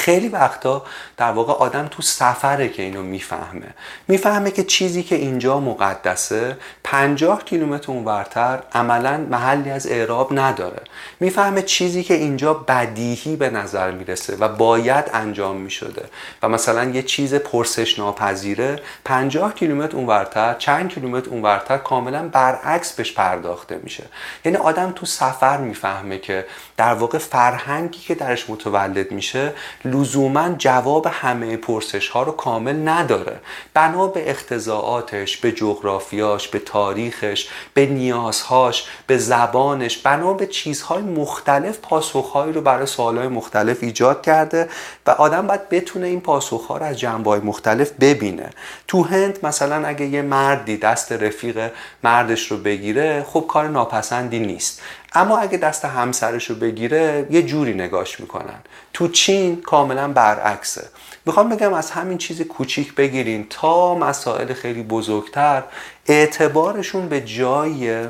خیلی 0.00 0.28
وقتا 0.28 0.82
در 1.16 1.32
واقع 1.32 1.52
آدم 1.52 1.88
تو 1.88 2.02
سفره 2.02 2.68
که 2.68 2.82
اینو 2.82 3.02
می‌فهمه. 3.02 3.74
می‌فهمه 4.08 4.50
که 4.50 4.64
چیزی 4.64 5.02
که 5.02 5.16
اینجا 5.16 5.60
مقدسه 5.60 6.56
پنجاه 6.84 7.44
کیلومتر 7.44 7.92
اونورتر 7.92 8.62
عملا 8.72 9.26
محلی 9.30 9.70
از 9.70 9.86
اعراب 9.86 10.38
نداره. 10.38 10.82
می‌فهمه 11.20 11.62
چیزی 11.62 12.02
که 12.02 12.14
اینجا 12.14 12.54
بدیهی 12.54 13.36
به 13.36 13.50
نظر 13.50 13.90
می‌رسه 13.90 14.36
و 14.36 14.48
باید 14.48 15.04
انجام 15.14 15.56
می‌شده. 15.56 16.04
و 16.42 16.48
مثلا 16.48 16.84
یه 16.84 17.02
چیز 17.02 17.34
پرسش 17.34 17.98
ناپذیره 17.98 18.78
پنجاه 19.04 19.54
کیلومتر 19.54 19.96
اونورتر 19.96 20.54
چند 20.54 20.88
کیلومتر 20.88 21.30
اونورتر 21.30 21.78
کاملا 21.78 22.28
برعکس 22.28 22.92
بهش 22.92 23.12
پرداخته 23.12 23.80
میشه. 23.82 24.04
یعنی 24.44 24.58
آدم 24.58 24.92
تو 24.92 25.06
سفر 25.06 25.56
می‌فهمه 25.56 26.18
که 26.18 26.46
در 26.76 26.94
واقع 26.94 27.18
فرهنگی 27.18 27.98
که 27.98 28.14
درش 28.14 28.50
متولد 28.50 29.12
میشه 29.12 29.52
لزوما 29.90 30.54
جواب 30.58 31.06
همه 31.10 31.56
پرسش 31.56 32.08
ها 32.08 32.22
رو 32.22 32.32
کامل 32.32 32.88
نداره. 32.88 33.40
بنا 33.74 34.06
به 34.06 34.30
اختزاعاتش 34.30 35.36
به 35.36 35.52
جغرافیاش 35.52 36.48
به 36.48 36.58
تاریخش 36.58 37.48
به 37.74 37.86
نیازهاش 37.86 38.88
به 39.06 39.18
زبانش 39.18 39.98
بنا 39.98 40.32
به 40.32 40.46
چیزهای 40.46 41.02
مختلف 41.02 41.78
پاسخهایی 41.78 42.52
رو 42.52 42.60
برای 42.60 42.86
سوالهای 42.86 43.28
مختلف 43.28 43.82
ایجاد 43.82 44.22
کرده 44.22 44.68
و 45.06 45.10
آدم 45.10 45.46
باید 45.46 45.68
بتونه 45.68 46.06
این 46.06 46.20
پاسخها 46.20 46.76
رو 46.76 46.86
از 46.86 46.98
جنبه 46.98 47.40
مختلف 47.40 47.90
ببینه. 48.00 48.50
تو 48.88 49.02
هند 49.02 49.38
مثلا 49.42 49.86
اگه 49.86 50.06
یه 50.06 50.22
مردی 50.22 50.76
دست 50.76 51.12
رفیق 51.12 51.70
مردش 52.04 52.50
رو 52.50 52.56
بگیره 52.56 53.26
خب 53.28 53.44
کار 53.48 53.68
ناپسندی 53.68 54.38
نیست. 54.38 54.82
اما 55.12 55.38
اگه 55.38 55.58
دست 55.58 55.84
همسرش 55.84 56.50
رو 56.50 56.56
بگیره 56.56 57.26
یه 57.30 57.42
جوری 57.42 57.74
نگاش 57.74 58.20
می‌کنن. 58.20 58.60
تو 58.92 59.08
چین 59.08 59.60
کاملا 59.60 60.08
برعکسه. 60.08 60.88
می‌خوام 61.26 61.48
بگم 61.48 61.72
از 61.72 61.90
همین 61.90 62.18
چیز 62.18 62.42
کوچیک 62.42 62.94
بگیرین 62.94 63.46
تا 63.50 63.94
مسائل 63.94 64.52
خیلی 64.52 64.82
بزرگتر 64.82 65.62
اعتبارشون 66.06 67.08
به 67.08 67.20
جای 67.20 68.06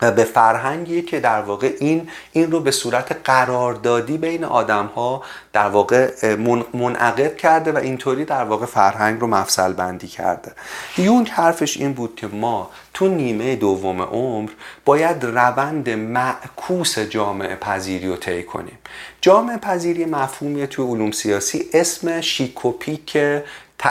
به 0.00 0.24
فرهنگی 0.24 1.02
که 1.02 1.20
در 1.20 1.40
واقع 1.40 1.76
این 1.80 2.08
این 2.32 2.50
رو 2.50 2.60
به 2.60 2.70
صورت 2.70 3.16
قراردادی 3.24 4.18
بین 4.18 4.44
آدم 4.44 4.86
ها 4.86 5.22
در 5.52 5.68
واقع 5.68 6.34
منعقد 6.74 7.36
کرده 7.36 7.72
و 7.72 7.76
اینطوری 7.76 8.24
در 8.24 8.44
واقع 8.44 8.66
فرهنگ 8.66 9.20
رو 9.20 9.26
مفصل 9.26 9.72
بندی 9.72 10.08
کرده. 10.08 10.52
یونگ 10.98 11.28
حرفش 11.28 11.76
این 11.76 11.92
بود 11.92 12.16
که 12.16 12.26
ما 12.26 12.70
تو 12.94 13.08
نیمه 13.08 13.56
دوم 13.56 14.02
عمر 14.02 14.50
باید 14.84 15.24
روند 15.24 15.90
معکوس 15.90 16.98
جامعه 16.98 17.56
پذیری 17.56 18.08
رو 18.08 18.16
طی 18.16 18.42
کنیم. 18.42 18.78
جامعه 19.20 19.56
پذیری 19.56 20.04
مفهومی 20.04 20.66
تو 20.66 20.94
علوم 20.94 21.10
سیاسی 21.10 21.70
اسم 21.72 22.20
شیکوپیک 22.20 23.18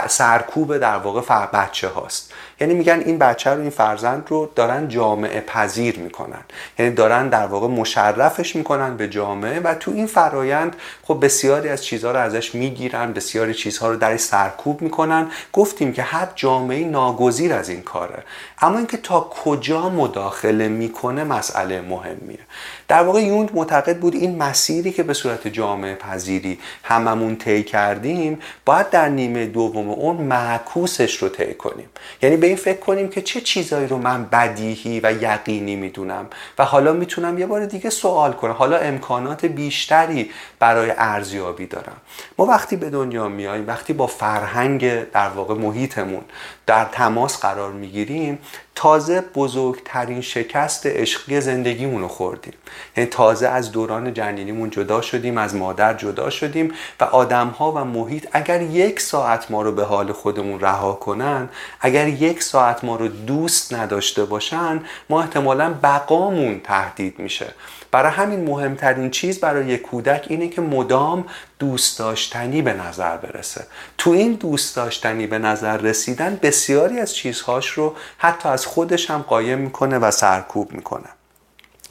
سرکوب 0.07 0.77
در 0.77 0.97
واقع 0.97 1.45
بچه 1.45 1.87
هاست 1.87 2.33
یعنی 2.61 2.73
میگن 2.73 2.99
این 3.05 3.17
بچه 3.17 3.49
رو 3.49 3.61
این 3.61 3.69
فرزند 3.69 4.27
رو 4.27 4.49
دارن 4.55 4.87
جامعه 4.87 5.41
پذیر 5.41 5.99
می‌کنن. 5.99 6.41
یعنی 6.79 6.91
دارن 6.91 7.29
در 7.29 7.45
واقع 7.45 7.67
مشرفش 7.67 8.55
می‌کنن 8.55 8.97
به 8.97 9.07
جامعه 9.07 9.59
و 9.59 9.73
تو 9.73 9.91
این 9.91 10.07
فرایند 10.07 10.75
خب 11.03 11.19
بسیاری 11.21 11.69
از 11.69 11.83
چیزها 11.83 12.11
رو 12.11 12.19
ازش 12.19 12.55
می‌گیرن 12.55 13.13
بسیاری 13.13 13.53
چیزها 13.53 13.89
رو 13.89 13.95
درش 13.95 14.19
سرکوب 14.19 14.81
می‌کنن. 14.81 15.27
گفتیم 15.53 15.93
که 15.93 16.01
هر 16.01 16.27
جامعه 16.35 16.85
ناگزیر 16.85 17.53
از 17.53 17.69
این 17.69 17.81
کاره. 17.81 18.23
اما 18.61 18.77
اینکه 18.77 18.97
تا 18.97 19.19
کجا 19.43 19.89
مداخله 19.89 20.67
می‌کنه 20.67 21.23
مسئله 21.23 21.81
مهمیه. 21.81 22.39
در 22.87 23.03
واقع 23.03 23.21
یونگ 23.21 23.49
معتقد 23.53 23.97
بود 23.97 24.15
این 24.15 24.37
مسیری 24.37 24.91
که 24.91 25.03
به 25.03 25.13
صورت 25.13 25.47
جامعه 25.47 25.95
پذیری 25.95 26.59
هممون 26.83 27.35
طی 27.35 27.63
کردیم 27.63 28.39
باید 28.65 28.89
در 28.89 29.09
نیمه 29.09 29.45
دوم 29.45 29.89
اون 29.89 30.15
معکوسش 30.15 31.17
رو 31.17 31.29
طی 31.29 31.53
کنیم. 31.53 31.89
یعنی 32.21 32.37
این 32.49 32.57
فکر 32.57 32.79
کنیم 32.79 33.09
که 33.09 33.21
چه 33.21 33.41
چیزایی 33.41 33.87
رو 33.87 33.97
من 33.97 34.25
بدیهی 34.25 34.99
و 34.99 35.23
یقینی 35.23 35.75
می‌دونم. 35.75 36.27
و 36.59 36.65
حالا 36.65 36.93
می‌تونم 36.93 37.37
یه 37.37 37.45
بار 37.45 37.65
دیگه 37.65 37.89
سوال 37.89 38.33
کنم. 38.33 38.51
حالا 38.51 38.77
امکانات 38.77 39.45
بیشتری 39.45 40.31
برای 40.59 40.93
ارزیابی 40.97 41.65
دارم. 41.65 41.97
ما 42.37 42.45
وقتی 42.45 42.75
به 42.75 42.89
دنیا 42.89 43.27
میایم 43.27 43.67
وقتی 43.67 43.93
با 43.93 44.07
فرهنگ 44.07 45.11
در 45.11 45.29
واقع 45.29 45.53
محیطمون 45.53 46.23
در 46.69 46.85
تماس 46.85 47.39
قرار 47.39 47.71
می‌گیریم 47.71 48.39
تازه 48.75 49.21
بزرگترین 49.21 50.21
شکست 50.21 50.85
عشقی 50.85 51.41
زندگیمون 51.41 52.01
رو 52.01 52.07
خوردیم. 52.07 52.53
یعنی 52.97 53.09
تازه 53.09 53.47
از 53.47 53.71
دوران 53.71 54.13
جنینیمون 54.13 54.69
جدا 54.69 55.01
شدیم 55.01 55.37
از 55.37 55.55
مادر 55.55 55.93
جدا 55.93 56.29
شدیم 56.29 56.73
و 56.99 57.03
آدمها 57.03 57.71
و 57.71 57.77
محیط 57.77 58.27
اگر 58.31 58.61
یک 58.61 58.99
ساعت 58.99 59.51
ما 59.51 59.61
رو 59.61 59.71
به 59.71 59.83
حال 59.83 60.11
خودمون 60.11 60.59
رها 60.59 60.93
کنن 60.93 61.49
اگر 61.81 62.07
یک 62.07 62.43
ساعت 62.43 62.83
ما 62.83 62.95
رو 62.95 63.07
دوست 63.07 63.73
نداشته 63.73 64.25
باشن 64.25 64.81
ما 65.09 65.21
احتمالا 65.21 65.73
بقامون 65.83 66.59
تهدید 66.63 67.19
میشه. 67.19 67.53
برای 67.91 68.11
همین 68.11 68.45
مهمترین 68.45 69.11
چیز 69.11 69.39
برای 69.39 69.65
یک 69.65 69.81
کودک 69.81 70.25
اینه 70.29 70.49
که 70.49 70.61
مدام 70.61 71.25
دوست 71.59 71.99
داشتنی 71.99 72.61
به 72.61 72.73
نظر 72.73 73.17
برسه. 73.17 73.65
تو 73.97 74.09
این 74.09 74.33
دوست 74.33 74.75
داشتنی 74.75 75.27
به 75.27 75.37
نظر 75.39 75.77
رسیدن 75.77 76.39
بسیاری 76.41 76.99
از 76.99 77.15
چیزهاش 77.15 77.69
رو 77.69 77.95
حتی 78.17 78.49
از 78.49 78.65
خودش 78.65 79.09
هم 79.09 79.21
قایم 79.21 79.59
می‌کنه 79.59 79.97
و 79.97 80.11
سرکوب 80.11 80.71
می‌کنه. 80.71 81.09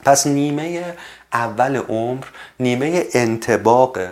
پس 0.05 0.27
نیمه 0.27 0.95
اول 1.33 1.77
عمر 1.77 2.25
نیمه 2.61 3.05
انتباقه 3.15 4.11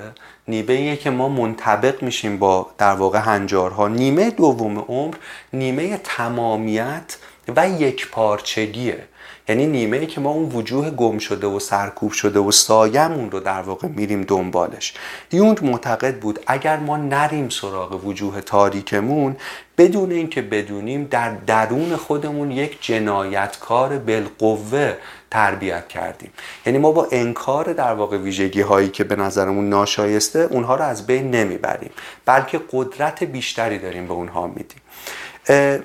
نیمه 0.49 0.97
که 0.97 1.11
ما 1.11 1.29
منطبق 1.29 2.03
میشیم 2.03 2.39
با 2.39 2.71
در 2.79 2.93
واقع 2.93 3.19
هنجارها. 3.19 3.89
نیمه 3.89 4.31
دوم 4.31 4.79
عمر 4.79 5.15
نیمه 5.53 6.01
تمامیت 6.05 7.17
و 7.57 7.69
یک 7.69 8.11
پارچگیه. 8.11 9.05
یعنی 9.49 9.67
نیمه 9.67 9.97
ای 9.97 10.07
که 10.07 10.21
ما 10.21 10.31
اون 10.31 10.53
وجوه 10.53 10.91
گم 10.91 11.19
شده 11.19 11.47
و 11.47 11.59
سرکوب 11.59 12.13
شده 12.13 12.39
و 12.39 12.51
سایمون 12.51 13.31
رو 13.31 13.41
در 13.41 13.61
واقع 13.61 13.89
میریم 13.89 14.23
دنبالش. 14.23 14.95
یونگ 15.33 15.65
معتقد 15.65 16.19
بود 16.19 16.41
اگر 16.47 16.77
ما 16.77 16.97
نریم 16.97 17.49
سراغ 17.49 18.05
وجوه 18.05 18.41
تاریکمون 18.41 19.37
بدون 19.79 20.13
اینکه 20.13 20.43
بدونیم 20.43 21.05
در 21.05 21.31
درون 21.35 21.97
خودمون 21.97 22.51
یک 22.51 22.79
جنایتکار 22.81 23.99
بالقوه 23.99 24.95
تربیت 25.31 25.89
کردیم. 25.89 26.31
یعنی 26.67 26.79
ما 26.79 26.93
با 26.93 27.09
انکار 27.13 27.73
در 27.73 27.93
واقع 27.93 28.17
ویژگی 28.17 28.61
هایی 28.61 28.89
که 28.89 29.05
به 29.05 29.17
نظرمون 29.17 29.69
ناشایسته 29.69 30.39
اونها 30.39 30.75
رو 30.75 30.85
از 30.85 31.07
بین 31.07 31.31
نمی‌بریم. 31.31 31.91
بلکه 32.25 32.61
قدرت 32.73 33.25
بیشتری 33.25 33.79
داریم 33.79 34.07
به 34.07 34.15
اونها 34.15 34.47
میدیم. 34.47 34.81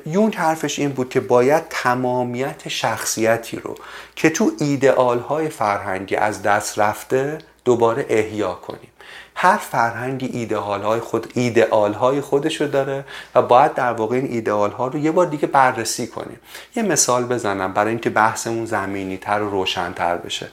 یونگ 0.06 0.36
حرفش 0.36 0.80
این 0.80 0.90
بود 0.90 1.10
که 1.10 1.20
باید 1.20 1.64
تمامیت 1.70 2.68
شخصیتی 2.68 3.58
رو 3.58 3.76
که 4.16 4.30
تو 4.30 4.52
ایدئال 4.60 5.20
های 5.20 5.50
فرهنگی 5.50 6.16
از 6.16 6.42
دست 6.44 6.80
رفته 6.80 7.38
دوباره 7.66 8.06
احیا 8.10 8.54
کنیم. 8.54 8.92
هر 9.36 9.58
فرهنگی 9.58 10.26
ایدئال 10.26 10.82
های 10.82 11.00
خود 11.00 11.32
ایدئال 11.34 11.94
های 11.94 12.22
خودش 12.22 12.62
رو 12.62 12.68
داره 12.68 13.06
و 13.36 13.42
باید 13.42 13.74
در 13.74 13.94
واقع 13.94 14.16
این 14.16 14.26
ایدئال 14.26 14.72
ها 14.72 14.88
رو 14.88 15.00
یه 15.00 15.12
بار 15.12 15.26
دیگه 15.26 15.48
بررسی 15.48 16.08
کنیم. 16.08 16.40
یه 16.76 16.84
مثال 16.84 17.26
بزنم 17.26 17.74
برای 17.74 17.90
اینکه 17.90 18.10
بحثمون 18.10 18.66
زمینی 18.66 19.18
تر 19.18 19.42
و 19.42 19.50
روشنتر 19.50 20.18
بشه. 20.18 20.50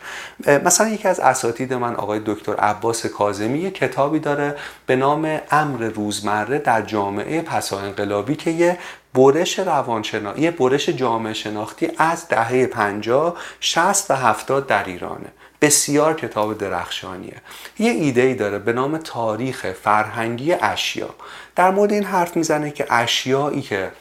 مثلا 0.65 0.89
یکی 0.89 1.09
از 1.09 1.21
اساتید 1.21 1.73
من 1.73 1.95
آقای 1.95 2.21
دکتر 2.27 2.55
عباس 2.55 3.07
کاظمی 3.07 3.59
یه 3.59 3.71
کتابی 3.71 4.19
داره 4.19 4.57
به 4.87 4.97
نام 4.97 5.41
امر 5.51 5.85
روزمره 5.85 6.59
در 6.59 6.83
جامعه 6.83 7.43
پسا 7.43 7.79
انقلابی 7.79 8.37
که 8.37 8.51
یه 8.51 8.79
برش 9.15 9.59
روانشناختی 9.59 10.43
یه 10.43 10.51
برش 10.51 10.89
جامعه 10.89 11.35
شناختی 11.35 11.91
از 11.99 12.29
دهه 12.29 12.67
50 12.67 13.37
60 13.61 14.11
و 14.11 14.15
70 14.15 14.67
در 14.67 14.85
ایرانه. 14.85 15.27
بسیار 15.61 16.15
کتاب 16.15 16.59
درخشانیه. 16.59 17.37
یه 17.79 17.91
ایده 17.91 18.23
ای 18.23 18.35
داره 18.35 18.59
به 18.59 18.73
نام 18.73 18.99
تاریخ 18.99 19.73
فرهنگی 19.73 20.53
اشیا. 20.53 21.15
در 21.57 21.71
مورد 21.71 21.93
این 21.93 22.05
حرف 22.05 22.37
می‌زنه 22.37 22.71
که 22.71 22.87
اشیایی 22.91 23.63
که 23.63 23.93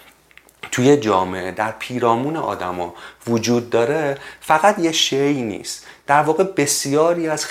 توی 0.71 0.97
جامعه 0.97 1.51
در 1.51 1.71
پیرامون 1.71 2.37
آدما 2.37 2.93
وجود 3.27 3.69
داره 3.69 4.17
فقط 4.41 4.79
یه 4.79 4.91
شی 4.91 5.41
نیست. 5.41 5.86
در 6.07 6.21
واقع 6.21 6.43
بسیاری 6.43 7.27
از 7.27 7.47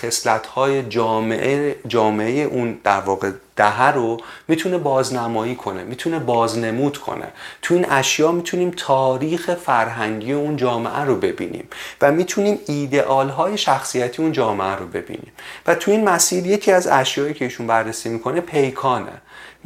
های 0.55 0.83
جامعه 0.83 1.77
جامعه 1.89 2.43
اون 2.45 2.79
در 2.85 3.01
واقع 3.01 3.31
دهه 3.57 3.91
رو 3.91 4.21
می‌تونه 4.49 4.79
بازنمایی 4.79 5.55
کنه 5.55 5.85
می‌تونه 5.85 6.19
بازنمود 6.19 6.99
کنه. 6.99 7.27
تو 7.63 7.75
این 7.75 7.87
اشیا 7.91 8.33
می‌تونیم 8.33 8.71
تاریخ 8.77 9.55
فرهنگی 9.55 10.33
اون 10.33 10.57
جامعه 10.57 11.01
رو 11.01 11.17
ببینیم 11.17 11.69
و 12.01 12.13
می‌تونیم 12.13 12.59
ایدئال 12.67 13.29
های 13.29 13.59
شخصیتی 13.59 14.23
اون 14.23 14.33
جامعه 14.33 14.75
رو 14.75 14.87
ببینیم. 14.87 15.33
و 15.67 15.75
تو 15.75 15.91
این 15.91 16.05
مسیر 16.09 16.47
یکی 16.47 16.73
از 16.73 16.87
اشیایی 16.87 17.35
که 17.35 17.45
ایشون 17.45 17.67
بررسی 17.67 18.09
می‌کنه 18.09 18.41
پیکانه. 18.41 19.13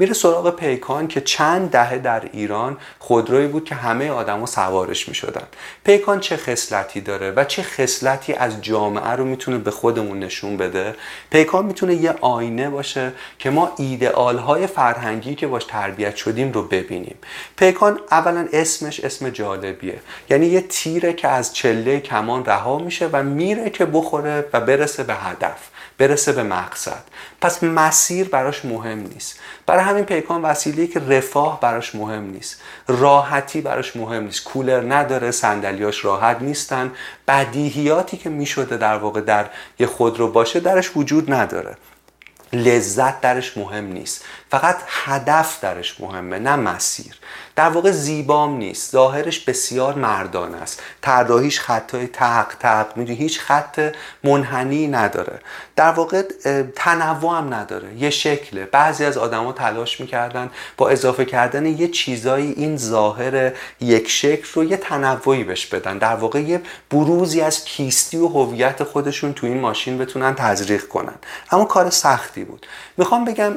میره 0.00 0.14
سراغ 0.14 0.56
پیکان 0.56 1.08
که 1.08 1.20
چند 1.20 1.70
دهه 1.70 1.98
در 1.98 2.22
ایران 2.32 2.76
خودرویی 2.98 3.46
بود 3.46 3.64
که 3.64 3.74
همه 3.74 4.10
آدما 4.10 4.46
سوارش 4.46 5.08
می‌شدن. 5.08 5.42
پیکان 5.84 6.20
چه 6.20 6.36
خصلتی 6.36 7.00
داره 7.00 7.30
و 7.30 7.44
چه 7.44 7.62
خصلتی 7.62 8.32
از 8.32 8.62
جامعه 8.62 9.10
رو 9.10 9.24
می‌تونه 9.24 9.58
به 9.58 9.70
خودمون 9.70 10.18
نشون 10.18 10.56
بده؟ 10.56 10.94
پیکان 11.30 11.66
می‌تونه 11.66 11.94
یه 11.94 12.14
آینه 12.20 12.70
باشه 12.70 13.12
که 13.38 13.50
ما 13.50 13.72
ایدئال 13.76 14.38
های 14.38 14.66
فرهنگی 14.66 15.34
که 15.34 15.46
باش 15.46 15.64
تربیت 15.64 16.16
شدیم 16.16 16.52
رو 16.52 16.62
ببینیم. 16.62 17.16
پیکان 17.56 18.00
اولا 18.10 18.48
اسمش 18.52 19.00
اسم 19.00 19.30
جالبیه. 19.30 20.00
یعنی 20.30 20.46
یه 20.46 20.60
تیره 20.60 21.12
که 21.12 21.28
از 21.28 21.54
چله 21.54 22.00
کمان 22.00 22.44
رها 22.44 22.78
میشه 22.78 23.08
و 23.12 23.22
میره 23.22 23.70
که 23.70 23.86
بخوره 23.86 24.44
و 24.52 24.60
برسه 24.60 25.02
به 25.02 25.14
هدف. 25.14 25.69
برسه 26.00 26.32
به 26.32 26.42
مقصد. 26.42 27.02
پس 27.40 27.64
مسیر 27.64 28.28
براش 28.28 28.64
مهم 28.64 28.98
نیست. 28.98 29.40
برای 29.66 29.84
همین 29.84 30.04
پیکان 30.04 30.42
وسیله 30.42 30.86
که 30.86 31.00
رفاه 31.00 31.60
براش 31.60 31.94
مهم 31.94 32.30
نیست. 32.30 32.60
راحتی 32.88 33.60
براش 33.60 33.96
مهم 33.96 34.24
نیست. 34.24 34.44
کولر 34.44 34.94
نداره 34.94 35.30
صندلیاش 35.30 36.04
راحت 36.04 36.42
نیستن. 36.42 36.92
بدیهیاتی 37.28 38.16
که 38.16 38.30
می‌شده 38.30 38.76
در 38.76 38.96
واقع 38.96 39.20
در 39.20 39.46
یه 39.78 39.86
خودرو 39.86 40.28
باشه 40.28 40.60
درش 40.60 40.96
وجود 40.96 41.32
نداره. 41.32 41.76
لذت 42.52 43.20
درش 43.20 43.56
مهم 43.56 43.84
نیست. 43.84 44.24
فقط 44.50 44.76
هدف 44.86 45.60
درش 45.60 46.00
مهمه 46.00 46.38
نه 46.38 46.56
مسیر. 46.56 47.14
در 47.56 47.68
واقع 47.68 47.90
زیبام 47.90 48.56
نیست. 48.56 48.92
ظاهرش 48.92 49.40
بسیار 49.40 49.94
مردان 49.94 50.54
است. 50.54 50.82
طراحیش 51.02 51.60
خطای 51.60 52.06
تق 52.06 52.46
تق 52.60 52.96
می‌دونی 52.96 53.18
هیچ 53.18 53.40
خط 53.40 53.94
منحنی 54.24 54.88
نداره. 54.88 55.38
در 55.76 55.90
واقع 55.90 56.22
تنوع 56.76 57.38
هم 57.38 57.54
نداره. 57.54 57.94
یه 57.94 58.10
شکله. 58.10 58.64
بعضی 58.64 59.04
از 59.04 59.18
آدما 59.18 59.52
تلاش 59.52 60.00
می‌کردن 60.00 60.50
با 60.76 60.88
اضافه 60.88 61.24
کردن 61.24 61.66
یه 61.66 61.88
چیزایی 61.88 62.52
این 62.52 62.76
ظاهر 62.76 63.52
یک 63.80 64.08
شکل 64.08 64.48
رو 64.54 64.64
یه 64.64 64.76
تنوعی 64.76 65.44
بهش 65.44 65.66
بدن. 65.66 65.98
در 65.98 66.14
واقع 66.14 66.40
یه 66.40 66.60
بروزی 66.90 67.40
از 67.40 67.64
کیستی 67.64 68.16
و 68.16 68.28
هویت 68.28 68.84
خودشون 68.84 69.32
تو 69.32 69.46
این 69.46 69.60
ماشین 69.60 69.98
بتونن 69.98 70.34
تزریق 70.34 70.88
کنن. 70.88 71.14
اما 71.50 71.64
کار 71.64 71.90
سختی 71.90 72.44
بود. 72.44 72.66
می‌خوام 72.96 73.24
بگم 73.24 73.52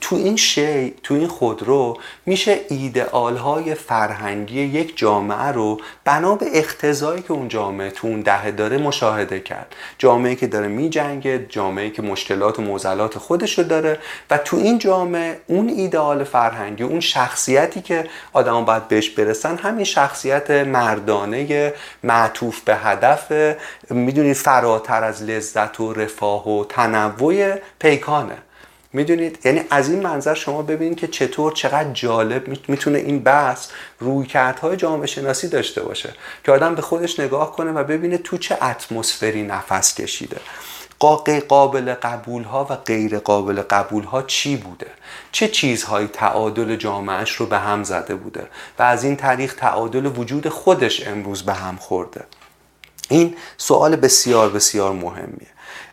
تو 0.00 0.16
این 0.16 0.36
شی 0.36 0.94
تو 1.02 1.14
این 1.14 1.28
خودرو 1.28 1.98
میشه 2.26 2.60
ایدئال 2.68 3.36
های 3.36 3.74
فرهنگی 3.74 4.60
یک 4.60 4.96
جامعه 4.96 5.38
رو 5.38 5.80
بنا 6.04 6.34
به 6.34 6.46
اختزایی 6.52 7.22
که 7.22 7.32
اون 7.32 7.48
جامعه 7.48 7.90
تو 7.90 8.06
اون 8.06 8.20
دهه 8.20 8.50
داره 8.50 8.78
مشاهده 8.78 9.40
کرد. 9.40 9.74
جامعه 9.98 10.34
که 10.34 10.46
داره 10.46 10.68
میجنگه 10.68 11.46
جامعه 11.48 11.90
که 11.90 12.02
مشکلات 12.02 12.58
و 12.58 12.62
معضلات 12.62 13.18
خودش 13.18 13.58
رو 13.58 13.64
داره 13.64 13.98
و 14.30 14.38
تو 14.38 14.56
این 14.56 14.78
جامعه 14.78 15.40
اون 15.46 15.68
ایدئال 15.68 16.24
فرهنگی 16.24 16.82
اون 16.82 17.00
شخصیتی 17.00 17.80
که 17.80 18.06
آدم 18.32 18.64
باید 18.64 18.88
بهش 18.88 19.10
برسن 19.10 19.56
همین 19.56 19.84
شخصیت 19.84 20.50
مردانه 20.50 21.74
معطوف 22.02 22.60
به 22.60 22.76
هدف 22.76 23.32
می‌دونید 23.90 24.36
فراتر 24.36 25.04
از 25.04 25.22
لذت 25.22 25.80
و 25.80 25.92
رفاه 25.92 26.48
و 26.48 26.64
تنوع 26.64 27.54
پیکانه. 27.78 28.36
می‌دونید؟ 28.92 29.38
یعنی 29.44 29.60
از 29.70 29.88
این 29.90 30.02
منظر 30.02 30.34
شما 30.34 30.62
ببینید 30.62 30.98
که 30.98 31.06
چطور 31.06 31.52
چقدر 31.52 31.92
جالب 31.92 32.68
می‌تونه 32.68 32.98
این 32.98 33.22
بحث 33.22 33.68
رویکردهای 33.98 34.76
جامعه 34.76 35.06
شناسی 35.06 35.48
داشته 35.48 35.82
باشه 35.82 36.14
که 36.44 36.52
آدم 36.52 36.74
به 36.74 36.82
خودش 36.82 37.20
نگاه 37.20 37.52
کنه 37.52 37.70
و 37.70 37.84
ببینه 37.84 38.18
تو 38.18 38.38
چه 38.38 38.64
اتمسفری 38.64 39.42
نفس 39.42 39.94
کشیده. 39.94 40.36
قابل 41.48 41.94
قبول 41.94 42.42
ها 42.42 42.66
و 42.70 42.76
غیر 42.76 43.18
قابل 43.18 43.62
قبول 43.62 44.04
ها 44.04 44.22
چی 44.22 44.56
بوده؟ 44.56 44.86
چه 45.32 45.48
چیزهایی 45.48 46.06
تعادل 46.06 46.76
جامعهش 46.76 47.30
رو 47.30 47.46
به 47.46 47.58
هم 47.58 47.84
زده 47.84 48.14
بوده؟ 48.14 48.46
و 48.78 48.82
از 48.82 49.04
این 49.04 49.16
طریق 49.16 49.54
تعادل 49.54 50.06
وجود 50.06 50.48
خودش 50.48 51.06
امروز 51.06 51.42
به 51.42 51.54
هم 51.54 51.76
خورده. 51.76 52.24
این 53.08 53.36
سوال 53.56 53.96
بسیار 53.96 54.50
بسیار 54.50 54.92
مهمیه. 54.92 55.49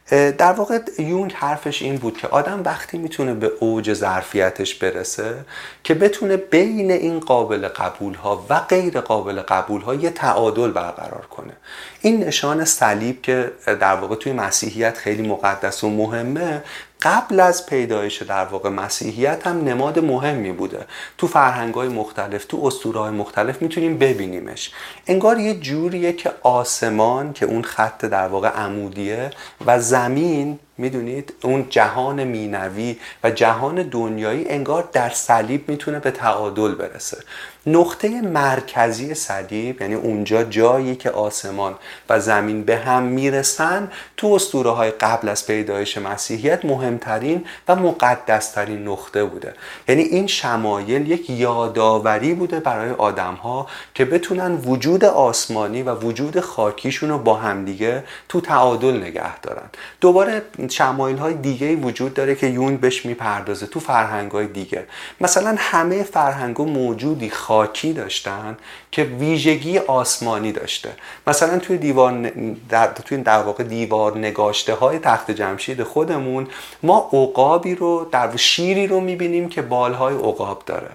در 0.10 0.52
واقع 0.52 0.80
یونگ 1.00 1.34
حرفش 1.34 1.82
این 1.82 1.96
بود 1.96 2.18
که 2.18 2.28
آدم 2.28 2.62
وقتی 2.66 2.98
می‌تونه 2.98 3.34
به 3.34 3.52
اوج 3.60 3.94
ظرفیتش 3.94 4.76
برسه 4.76 5.36
که 5.84 5.94
بتونه 5.94 6.38
بین 6.38 6.92
این 6.92 7.20
قابل 7.20 7.68
قبول 7.68 8.14
ها 8.14 8.46
و 8.50 8.60
غیر 8.60 9.02
قابل 9.02 9.42
قبول 9.42 9.82
ها 9.82 9.96
یه 9.96 10.10
تعادل 10.10 10.72
برقرار 10.72 11.26
کنه. 11.30 11.54
این 12.02 12.24
نشان 12.24 12.66
صلیب 12.66 13.22
که 13.22 13.52
در 13.66 13.96
واقع 13.96 14.16
توی 14.16 14.34
مسیحیت 14.34 14.98
خیلی 14.98 15.28
مقدس 15.28 15.84
و 15.84 15.90
مهمه 15.90 16.64
قبل 17.08 17.40
از 17.40 17.66
پیدایش 17.66 18.22
در 18.22 18.46
واقع 18.46 18.70
مسیحیت 18.70 19.48
هم 19.48 19.64
نماد 19.64 20.00
مهمی 20.00 20.52
بوده. 20.52 20.86
تو 21.18 21.28
فرهنگ 21.28 21.74
های 21.74 21.88
مختلف 21.88 22.46
تو 22.46 22.66
اسطوره 22.66 23.00
های 23.00 23.12
مختلف 23.12 23.62
می‌تونیم 23.62 23.98
ببینیمش. 23.98 24.72
انگار 25.08 25.40
یه 25.40 25.54
جوریه 25.54 26.14
که 26.14 26.32
آسمان 26.44 27.34
که 27.34 27.46
اون 27.46 27.62
خط 27.62 28.06
در 28.06 28.28
واقع 28.28 28.50
عمودیه 28.50 29.30
و 29.66 29.80
زمین 29.80 30.60
می‌دونید؟ 30.78 31.34
اون 31.44 31.66
جهان 31.70 32.24
مینوی 32.24 32.98
و 33.24 33.32
جهان 33.32 33.76
دنیایی 33.76 34.50
انگار 34.50 34.90
در 34.94 35.10
صلیب 35.10 35.70
می‌تونه 35.70 36.00
به 36.00 36.12
تعادل 36.12 36.76
برسه. 36.76 37.18
نقطه 37.66 38.22
مرکزی 38.22 39.14
صلیب 39.14 39.82
یعنی 39.82 39.94
اونجا 39.94 40.44
جایی 40.44 40.96
که 40.96 41.10
آسمان 41.10 41.76
و 42.10 42.20
زمین 42.20 42.64
به 42.64 42.78
هم 42.78 43.04
می‌رسن 43.04 43.92
تو 44.18 44.28
اسطوره 44.28 44.70
های 44.70 44.92
قبل 44.92 45.30
از 45.30 45.48
پیدایش 45.48 45.98
مسیحیت 45.98 46.66
مهمترین 46.66 47.46
و 47.68 47.76
مقدسترین 47.76 48.88
نقطه 48.88 49.24
بوده. 49.24 49.54
یعنی 49.88 50.02
این 50.02 50.28
شمایل 50.28 51.12
یک 51.12 51.30
یادآوری 51.30 52.34
بوده 52.34 52.60
برای 52.60 52.92
آدم 52.92 53.34
ها 53.34 53.68
که 53.94 54.06
بتونن 54.06 54.56
وجود 54.56 55.06
آسمانی 55.06 55.84
و 55.84 55.96
وجود 55.96 56.40
خاکیشون 56.40 57.10
رو 57.10 57.18
با 57.18 57.34
همدیگه 57.34 58.04
تو 58.30 58.42
تعادل 58.42 59.04
نگه 59.04 59.40
دارن. 59.40 59.70
دوباره 60.02 60.42
شمایل 60.70 61.18
های 61.18 61.34
دیگه 61.34 61.76
وجود 61.76 62.14
داره 62.14 62.36
که 62.36 62.48
یون 62.48 62.78
بهش 62.78 63.06
می‌پردازه 63.06 63.66
تو 63.66 63.80
فرهنگ 63.80 64.32
های 64.32 64.48
دیگه. 64.48 64.86
مثلا 65.22 65.56
همه 65.58 66.04
فرهنگ 66.04 66.56
ها 66.56 66.64
موجودی 66.64 67.30
خاکی 67.30 67.94
داشتن 67.94 68.58
که 68.92 69.04
ویژگی 69.04 69.78
آسمانی 69.78 70.52
داشته. 70.52 70.90
مثلا 71.28 71.60
توی 71.60 71.78
دیوار 71.78 72.32
در 72.70 72.88
توی 72.88 73.18
در 73.18 73.42
واقع 73.42 73.64
دیوار 73.64 74.18
نگاشته 74.18 74.74
های 74.74 75.00
تخت 75.00 75.32
جمشید 75.32 75.84
خودمون 75.84 76.48
ما 76.84 77.10
عقابی 77.14 77.76
رو 77.76 78.08
در 78.12 78.36
شیری 78.36 78.88
رو 78.88 79.00
می‌بینیم 79.00 79.50
که 79.50 79.62
بالهای 79.62 80.16
عقاب 80.16 80.64
داره. 80.66 80.90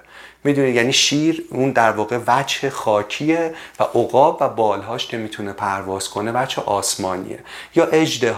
می‌دونید 0.45 0.75
یعنی 0.75 0.93
شیر 0.93 1.45
اون 1.51 1.71
در 1.71 1.91
واقع 1.91 2.19
وجه 2.27 2.71
خاکیه 2.71 3.55
و 3.81 3.83
عقاب 3.83 4.39
و 4.41 4.49
بالهاش 4.49 5.07
که 5.07 5.17
می‌تونه 5.17 5.53
پرواز 5.53 6.09
کنه 6.09 6.33
وجه 6.43 6.63
آسمانیه. 6.67 7.39
یا 7.75 7.87
اجده 7.87 8.35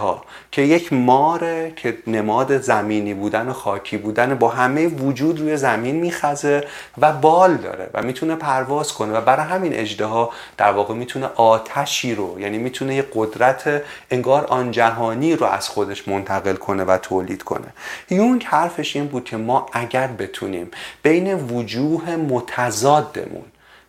که 0.53 0.62
یک 0.62 0.93
ماره 0.93 1.73
که 1.77 1.99
نماد 2.07 2.59
زمینی 2.59 3.14
بودن 3.14 3.49
و 3.49 3.53
خاکی 3.53 3.97
بودن 3.97 4.35
با 4.35 4.49
همه 4.49 4.87
وجود 4.87 5.40
روی 5.40 5.57
زمین 5.57 5.97
میخزه 5.97 6.64
و 6.99 7.12
بال 7.12 7.57
داره 7.57 7.90
و 7.95 8.03
می‌تونه 8.03 8.35
پرواز 8.35 8.93
کنه 8.93 9.12
و 9.12 9.21
برای 9.21 9.47
همین 9.47 9.75
اجده 9.75 10.29
در 10.57 10.73
واقع 10.73 10.95
می‌تونه 10.95 11.27
آتشی 11.35 12.14
رو 12.14 12.40
یعنی 12.40 12.59
می‌تونه 12.59 12.95
یه 12.95 13.07
قدرت 13.14 13.83
انگار 14.11 14.45
آن 14.45 14.71
جهانی 14.71 15.37
رو 15.37 15.47
از 15.47 15.69
خودش 15.69 16.09
منتقل 16.09 16.55
کنه 16.55 16.85
و 16.85 16.99
تولید 16.99 17.43
کنه. 17.43 17.67
یونگ 18.11 18.45
حرفش 18.45 18.97
این 18.97 19.07
بود 19.07 19.25
که 19.25 19.37
ما 19.37 19.67
اگر 19.73 20.07
بتونیم 20.07 20.71
بین 21.03 21.35
وجود 21.35 21.94
وجوه 21.95 22.17
متضادمون. 22.17 23.45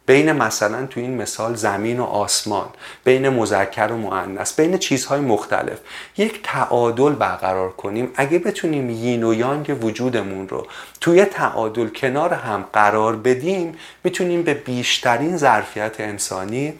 بین 0.07 0.31
مثلا 0.31 0.85
تو 0.85 0.99
این 0.99 1.17
مثال 1.17 1.55
زمین 1.55 1.99
و 1.99 2.03
آسمان 2.03 2.67
بین 3.03 3.29
مذکر 3.29 3.87
و 3.91 3.97
مؤنث 3.97 4.53
بین 4.53 4.77
چیزهای 4.77 5.19
مختلف. 5.19 5.79
یک 6.17 6.39
تعادل 6.43 7.09
برقرار 7.09 7.71
کنیم. 7.71 8.11
اگه 8.15 8.39
بتونیم 8.39 8.89
یین 8.89 9.23
و 9.23 9.33
یانگ 9.33 9.83
وجودمون 9.83 10.49
رو 10.49 10.67
توی 11.01 11.25
تعادل 11.25 11.87
کنار 11.87 12.33
هم 12.33 12.65
قرار 12.73 13.15
بدیم 13.15 13.75
می‌تونیم 14.03 14.43
به 14.43 14.53
بیشترین 14.53 15.37
ظرفیت 15.37 15.99
انسانی 15.99 16.73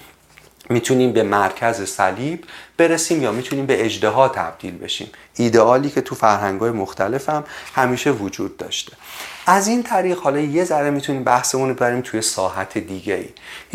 می‌تونیم 0.69 1.12
به 1.12 1.23
مرکز 1.23 1.82
صلیب 1.82 2.43
برسیم 2.78 3.21
یا 3.21 3.32
می‌تونیم 3.32 3.65
به 3.65 3.86
اجدها 3.86 4.28
تبدیل 4.28 4.78
بشیم. 4.78 5.10
ایدئالی 5.36 5.89
که 5.89 6.01
تو 6.01 6.15
فرهنگ‌های 6.15 6.71
مختلف 6.71 7.30
هم 7.30 7.43
همیشه 7.75 8.12
وجود 8.12 8.58
داشته. 8.58 8.93
از 9.47 9.67
این 9.67 9.84
طریق 9.84 10.19
حالا 10.19 10.39
یه 10.39 10.63
ذره 10.63 10.89
می‌تونیم 10.89 11.23
بحثمون 11.23 11.69
رو 11.69 11.75
بریم 11.75 12.01
توی 12.01 12.21
ساحت 12.21 12.78
دیگه 12.78 13.13
ای 13.13 13.30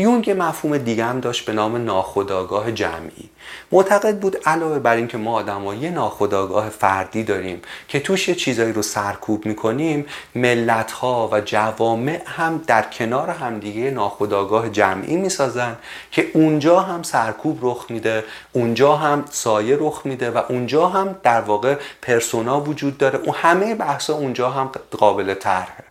یونگ 0.05 0.31
مفهوم 0.39 0.79
دیگه 0.79 1.05
هم 1.05 1.21
داشت 1.21 1.47
به 1.47 1.53
نام 1.53 1.77
ناخودآگاه 1.77 2.73
جمعی. 2.73 3.31
معتقد 3.73 4.19
بود 4.19 4.37
علاوه 4.47 4.79
بر 4.79 4.97
اینکه 4.97 5.19
ما 5.19 5.35
آدم 5.35 5.83
یه 5.83 5.91
ناخودآگاه 5.91 6.69
فردی 6.69 7.25
داریم 7.25 7.63
که 7.89 8.01
توش 8.01 8.29
یه 8.29 8.35
چیزایی 8.35 8.73
رو 8.73 8.83
سرکوب 8.83 9.47
می‌کنیم 9.47 10.07
ملت 10.35 10.93
ها 10.93 11.29
و 11.33 11.41
جوامع 11.41 12.23
هم 12.27 12.63
در 12.67 12.83
کنار 12.83 13.31
همدیگه 13.31 13.91
ناخودآگاه 13.91 14.71
جمعی 14.71 15.17
می‌سازن 15.17 15.77
که 16.11 16.31
اونجا 16.35 16.81
هم 16.81 17.03
سرکوب 17.03 17.59
رخ 17.63 17.87
میده 17.89 18.25
اونجا 18.53 18.97
هم 18.97 19.25
سایه 19.31 19.77
رخ 19.81 20.03
میده 20.05 20.31
و 20.31 20.43
اونجا 20.49 20.89
هم 20.89 21.17
در 21.23 21.41
واقع 21.41 21.77
پرسونا 22.03 22.61
وجود 22.61 22.99
داره. 22.99 23.19
اون 23.19 23.35
همه 23.39 23.75
بحثا 23.75 24.15
اونجا 24.15 24.51
هم 24.51 24.71
قابل 24.91 25.35
طرحه 25.35 25.90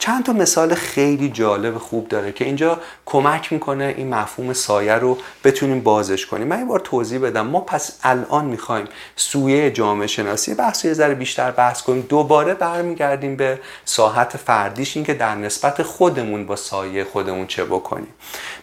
چند 0.00 0.24
تا 0.24 0.32
مثال 0.32 0.74
خیلی 0.74 1.28
جالب 1.28 1.78
خوب 1.78 2.08
داره 2.08 2.32
که 2.32 2.44
اینجا 2.44 2.80
کمک 3.06 3.52
می‌کنه 3.52 3.94
این 3.96 4.14
مفهوم 4.14 4.52
سایه 4.52 4.94
رو 4.94 5.18
بتونیم 5.44 5.80
بازش 5.80 6.26
کنیم. 6.26 6.46
من 6.46 6.58
یه 6.58 6.64
بار 6.64 6.80
توضیح 6.80 7.18
بدم. 7.18 7.46
ما 7.46 7.60
پس 7.60 7.98
الان 8.02 8.44
می‌خوایم 8.44 8.86
سویه 9.16 9.70
جامعه 9.70 10.06
شناسی 10.06 10.54
بحث 10.54 10.84
یه 10.84 10.92
ذره 10.92 11.14
بیشتر 11.14 11.50
بحث 11.50 11.82
کنیم. 11.82 12.06
دوباره 12.08 12.54
برمیگردیم 12.54 13.36
به 13.36 13.60
ساحت 13.84 14.36
فردیش 14.36 14.96
این 14.96 15.06
که 15.06 15.14
در 15.14 15.34
نسبت 15.34 15.82
خودمون 15.82 16.46
با 16.46 16.56
سایه 16.56 17.04
خودمون 17.04 17.46
چه 17.46 17.64
بکنیم. 17.64 18.14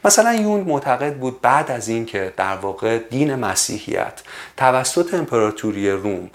مثلا 0.05 0.33
یون 0.33 0.59
معتقد 0.59 1.15
بود 1.17 1.41
بعد 1.41 1.71
از 1.71 1.87
اینکه 1.87 2.33
در 2.37 2.55
واقع 2.55 2.97
دین 2.97 3.35
مسیحیت 3.35 4.21
توسط 4.57 5.13
امپراتوری 5.13 5.91
روم 5.91 6.29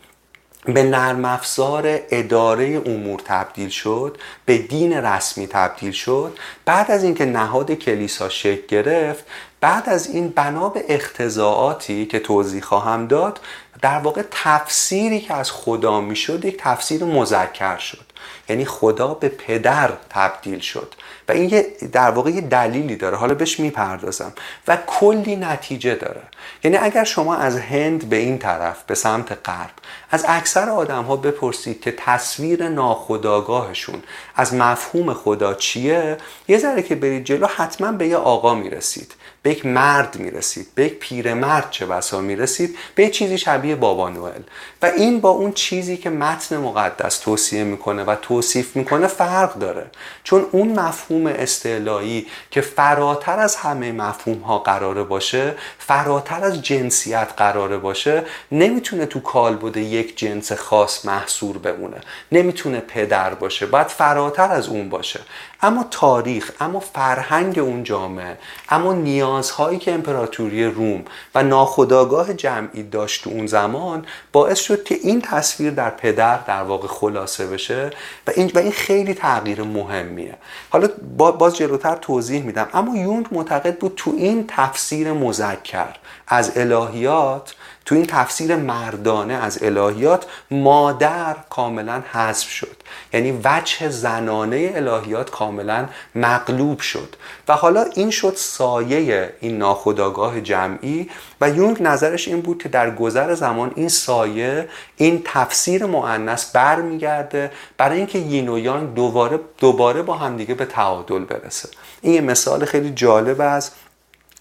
به 0.64 0.82
نرم 0.82 1.24
افزار 1.24 2.00
اداره 2.10 2.82
امور 2.86 3.20
تبدیل 3.24 3.68
شد 3.68 4.18
به 4.46 4.58
دین 4.58 4.92
رسمی 4.92 5.46
تبدیل 5.46 5.92
شد. 5.92 6.38
بعد 6.64 6.90
از 6.90 7.04
اینکه 7.04 7.24
نهاد 7.24 7.72
کلیسا 7.72 8.28
شکل 8.28 8.66
گرفت 8.68 9.24
بعد 9.60 9.88
از 9.88 10.06
این 10.06 10.28
بنا 10.28 10.68
به 10.68 10.84
اختزاعاتی 10.88 12.06
که 12.06 12.18
توضیح 12.18 12.62
خواهم 12.62 13.06
داد 13.06 13.40
در 13.82 13.98
واقع 13.98 14.22
تفسیری 14.30 15.20
که 15.20 15.34
از 15.34 15.50
خدا 15.50 16.00
می‌شد 16.00 16.44
یک 16.44 16.56
تفسیر 16.58 17.04
مذکر 17.04 17.76
شد. 17.76 18.06
یعنی 18.48 18.64
خدا 18.64 19.14
به 19.14 19.28
پدر 19.28 19.92
تبدیل 20.10 20.58
شد. 20.58 20.94
و 21.28 21.32
این 21.32 21.50
یه 21.50 21.66
در 21.92 22.10
واقع 22.10 22.30
یه 22.30 22.40
دلیلی 22.40 22.96
داره. 22.96 23.16
حالا 23.16 23.34
بهش 23.34 23.60
می‌پردازم. 23.60 24.32
و 24.68 24.78
کلی 24.86 25.36
نتیجه 25.36 25.94
داره. 25.94 26.22
یعنی 26.64 26.76
اگر 26.76 27.04
شما 27.04 27.36
از 27.36 27.58
هند 27.58 28.08
به 28.08 28.16
این 28.16 28.38
طرف 28.38 28.82
به 28.82 28.94
سمت 28.94 29.38
غرب 29.44 29.70
از 30.10 30.24
اکثر 30.28 30.68
آدم 30.68 31.04
ها 31.04 31.16
بپرسید 31.16 31.80
که 31.80 31.92
تصویر 31.92 32.68
ناخداگاهشون 32.68 34.02
از 34.36 34.54
مفهوم 34.54 35.14
خدا 35.14 35.54
چیه 35.54 36.16
یه 36.48 36.58
ذره 36.58 36.82
که 36.82 36.94
برید 36.94 37.24
جلو 37.24 37.46
حتما 37.46 37.92
به 37.92 38.08
یه 38.08 38.16
آقا 38.16 38.54
می‌رسید. 38.54 39.14
به 39.42 39.50
یک 39.50 39.66
مرد 39.66 40.16
می‌رسید. 40.16 40.66
به 40.74 40.84
یک 40.84 40.98
پیرمرد 40.98 41.70
چه 41.70 41.86
بسا 41.86 42.20
می‌رسید. 42.20 42.76
به 42.94 43.04
یک 43.04 43.12
چیزی 43.12 43.38
شبیه 43.38 43.76
بابا 43.76 44.08
نوئل. 44.08 44.42
و 44.82 44.86
این 44.86 45.20
با 45.20 45.28
اون 45.28 45.52
چیزی 45.52 45.96
که 45.96 46.10
متن 46.10 46.56
مقدس 46.56 47.18
توصیه 47.18 47.64
می‌کنه 47.64 48.04
و 48.04 48.16
توصیف 48.22 48.76
می‌کنه 48.76 49.06
فرق 49.06 49.54
داره. 49.54 49.86
چون 50.24 50.46
اون 50.52 50.80
مفهوم 50.80 51.26
استعلایی 51.26 52.26
که 52.50 52.60
فراتر 52.60 53.38
از 53.38 53.56
همه 53.56 53.92
مفهوم 53.92 54.38
ها 54.38 54.58
قراره 54.58 55.02
باشه 55.02 55.54
فراتر 55.78 56.44
از 56.44 56.62
جنسیت 56.62 57.28
قراره 57.36 57.78
باشه 57.78 58.24
نمی‌تونه 58.52 59.06
تو 59.06 59.20
کالبد 59.20 59.76
یک 59.76 60.18
جنس 60.18 60.52
خاص 60.52 61.04
محصور 61.04 61.58
بمونه. 61.58 61.96
نمی‌تونه 62.32 62.80
پدر 62.80 63.34
باشه 63.34 63.66
باید 63.66 63.86
فراتر 63.86 64.50
از 64.50 64.68
اون 64.68 64.88
باشه. 64.88 65.20
اما 65.62 65.86
تاریخ 65.90 66.52
اما 66.60 66.80
فرهنگ 66.80 67.58
اون 67.58 67.84
جامعه 67.84 68.38
اما 68.68 68.92
نیازهایی 68.92 69.78
که 69.78 69.92
امپراتوری 69.92 70.64
روم 70.64 71.04
و 71.34 71.42
ناخداگاه 71.42 72.34
جمعی 72.34 72.82
داشت 72.82 73.24
تو 73.24 73.30
اون 73.30 73.46
زمان 73.46 74.06
باعث 74.32 74.60
که 74.76 74.94
این 75.02 75.20
تصویر 75.20 75.70
در 75.70 75.90
پدر 75.90 76.36
در 76.36 76.62
واقع 76.62 76.88
خلاصه 76.88 77.46
بشه 77.46 77.90
و 78.26 78.30
این, 78.36 78.50
و 78.54 78.58
این 78.58 78.72
خیلی 78.72 79.14
تغییر 79.14 79.62
مهمیه. 79.62 80.34
حالا 80.70 80.88
باز 81.16 81.56
جلوتر 81.56 81.96
توضیح 81.96 82.42
میدم. 82.42 82.68
اما 82.74 82.96
یونگ 82.96 83.26
معتقد 83.32 83.78
بود 83.78 83.92
تو 83.96 84.14
این 84.16 84.44
تفسیر 84.48 85.12
مذکر 85.12 85.94
از 86.28 86.52
الهیات 86.56 87.54
تو 87.84 87.94
این 87.94 88.06
تفسیر 88.06 88.56
مردانه 88.56 89.34
از 89.34 89.62
الهیات 89.62 90.26
مادر 90.50 91.36
کاملا 91.50 92.02
حذف 92.12 92.48
شد. 92.48 92.76
یعنی 93.12 93.40
وجه 93.44 93.88
زنانه 93.88 94.72
الهیات 94.74 95.30
کاملا 95.30 95.88
مغلوب 96.14 96.80
شد. 96.80 97.16
و 97.48 97.52
حالا 97.52 97.84
این 97.94 98.10
شد 98.10 98.34
سایه 98.36 99.34
این 99.40 99.58
ناخداگاه 99.58 100.40
جمعی 100.40 101.10
و 101.40 101.50
یونگ 101.50 101.82
نظرش 101.82 102.28
این 102.28 102.40
بود 102.40 102.62
که 102.62 102.68
در 102.68 102.94
گذر 102.94 103.34
زمان 103.34 103.72
این 103.76 103.88
سایه 103.88 104.68
این 104.96 105.22
تفسیر 105.24 105.86
معنس 105.86 106.50
برمیگرده 106.52 107.50
برای 107.78 107.96
اینکه 107.96 108.18
یین 108.18 108.48
و 108.48 108.58
یانگ 108.58 108.94
دوباره 108.94 109.40
دوباره 109.58 110.02
با 110.02 110.14
همدیگه 110.14 110.54
به 110.54 110.64
تعادل 110.64 111.24
برسه. 111.24 111.68
این 112.02 112.14
یه 112.14 112.20
مثال 112.20 112.64
خیلی 112.64 112.90
جالب 112.90 113.40
از 113.40 113.70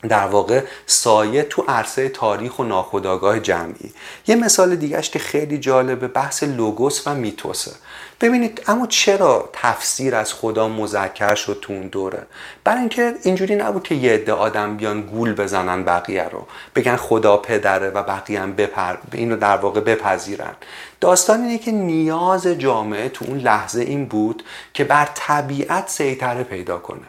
در 0.09 0.27
واقع 0.27 0.63
سایه 0.85 1.43
تو 1.43 1.63
عرصه 1.67 2.09
تاریخ 2.09 2.59
و 2.59 2.63
ناخودآگاه 2.63 3.39
جمعی. 3.39 3.93
یه 4.27 4.35
مثال 4.35 4.75
دیگهش 4.75 5.09
که 5.09 5.19
خیلی 5.19 5.57
جالبه 5.57 6.07
بحث 6.07 6.43
لوگوس 6.43 7.07
و 7.07 7.15
میتوسه. 7.15 7.71
ببینید 8.21 8.61
اما 8.67 8.87
چرا 8.87 9.49
تفسیر 9.53 10.15
از 10.15 10.33
خدا 10.33 10.67
مذکر 10.67 11.35
شد 11.35 11.59
تو 11.61 11.73
اون 11.73 11.87
دوره؟ 11.87 12.25
برای 12.63 12.79
اینکه 12.79 13.13
اینجوری 13.23 13.55
نبود 13.55 13.83
که 13.83 13.95
یه 13.95 14.13
عده 14.13 14.33
آدم 14.33 14.77
بیان 14.77 15.01
گول 15.01 15.33
بزنن 15.33 15.83
بقیه 15.83 16.23
رو 16.23 16.47
بگن 16.75 16.95
خدا 16.95 17.37
پدره 17.37 17.89
و 17.89 18.03
بقیه 18.03 18.41
هم 18.41 18.53
بپر 18.53 18.95
اینو 19.13 19.37
در 19.37 19.57
واقع 19.57 19.79
بپذیرن. 19.79 20.53
داستان 21.01 21.41
اینه 21.41 21.57
که 21.57 21.71
نیاز 21.71 22.47
جامعه 22.47 23.09
تو 23.09 23.25
اون 23.25 23.37
لحظه 23.37 23.81
این 23.81 24.05
بود 24.05 24.43
که 24.73 24.83
بر 24.83 25.09
طبیعت 25.15 25.89
سیطره 25.89 26.43
پیدا 26.43 26.77
کنه. 26.77 27.07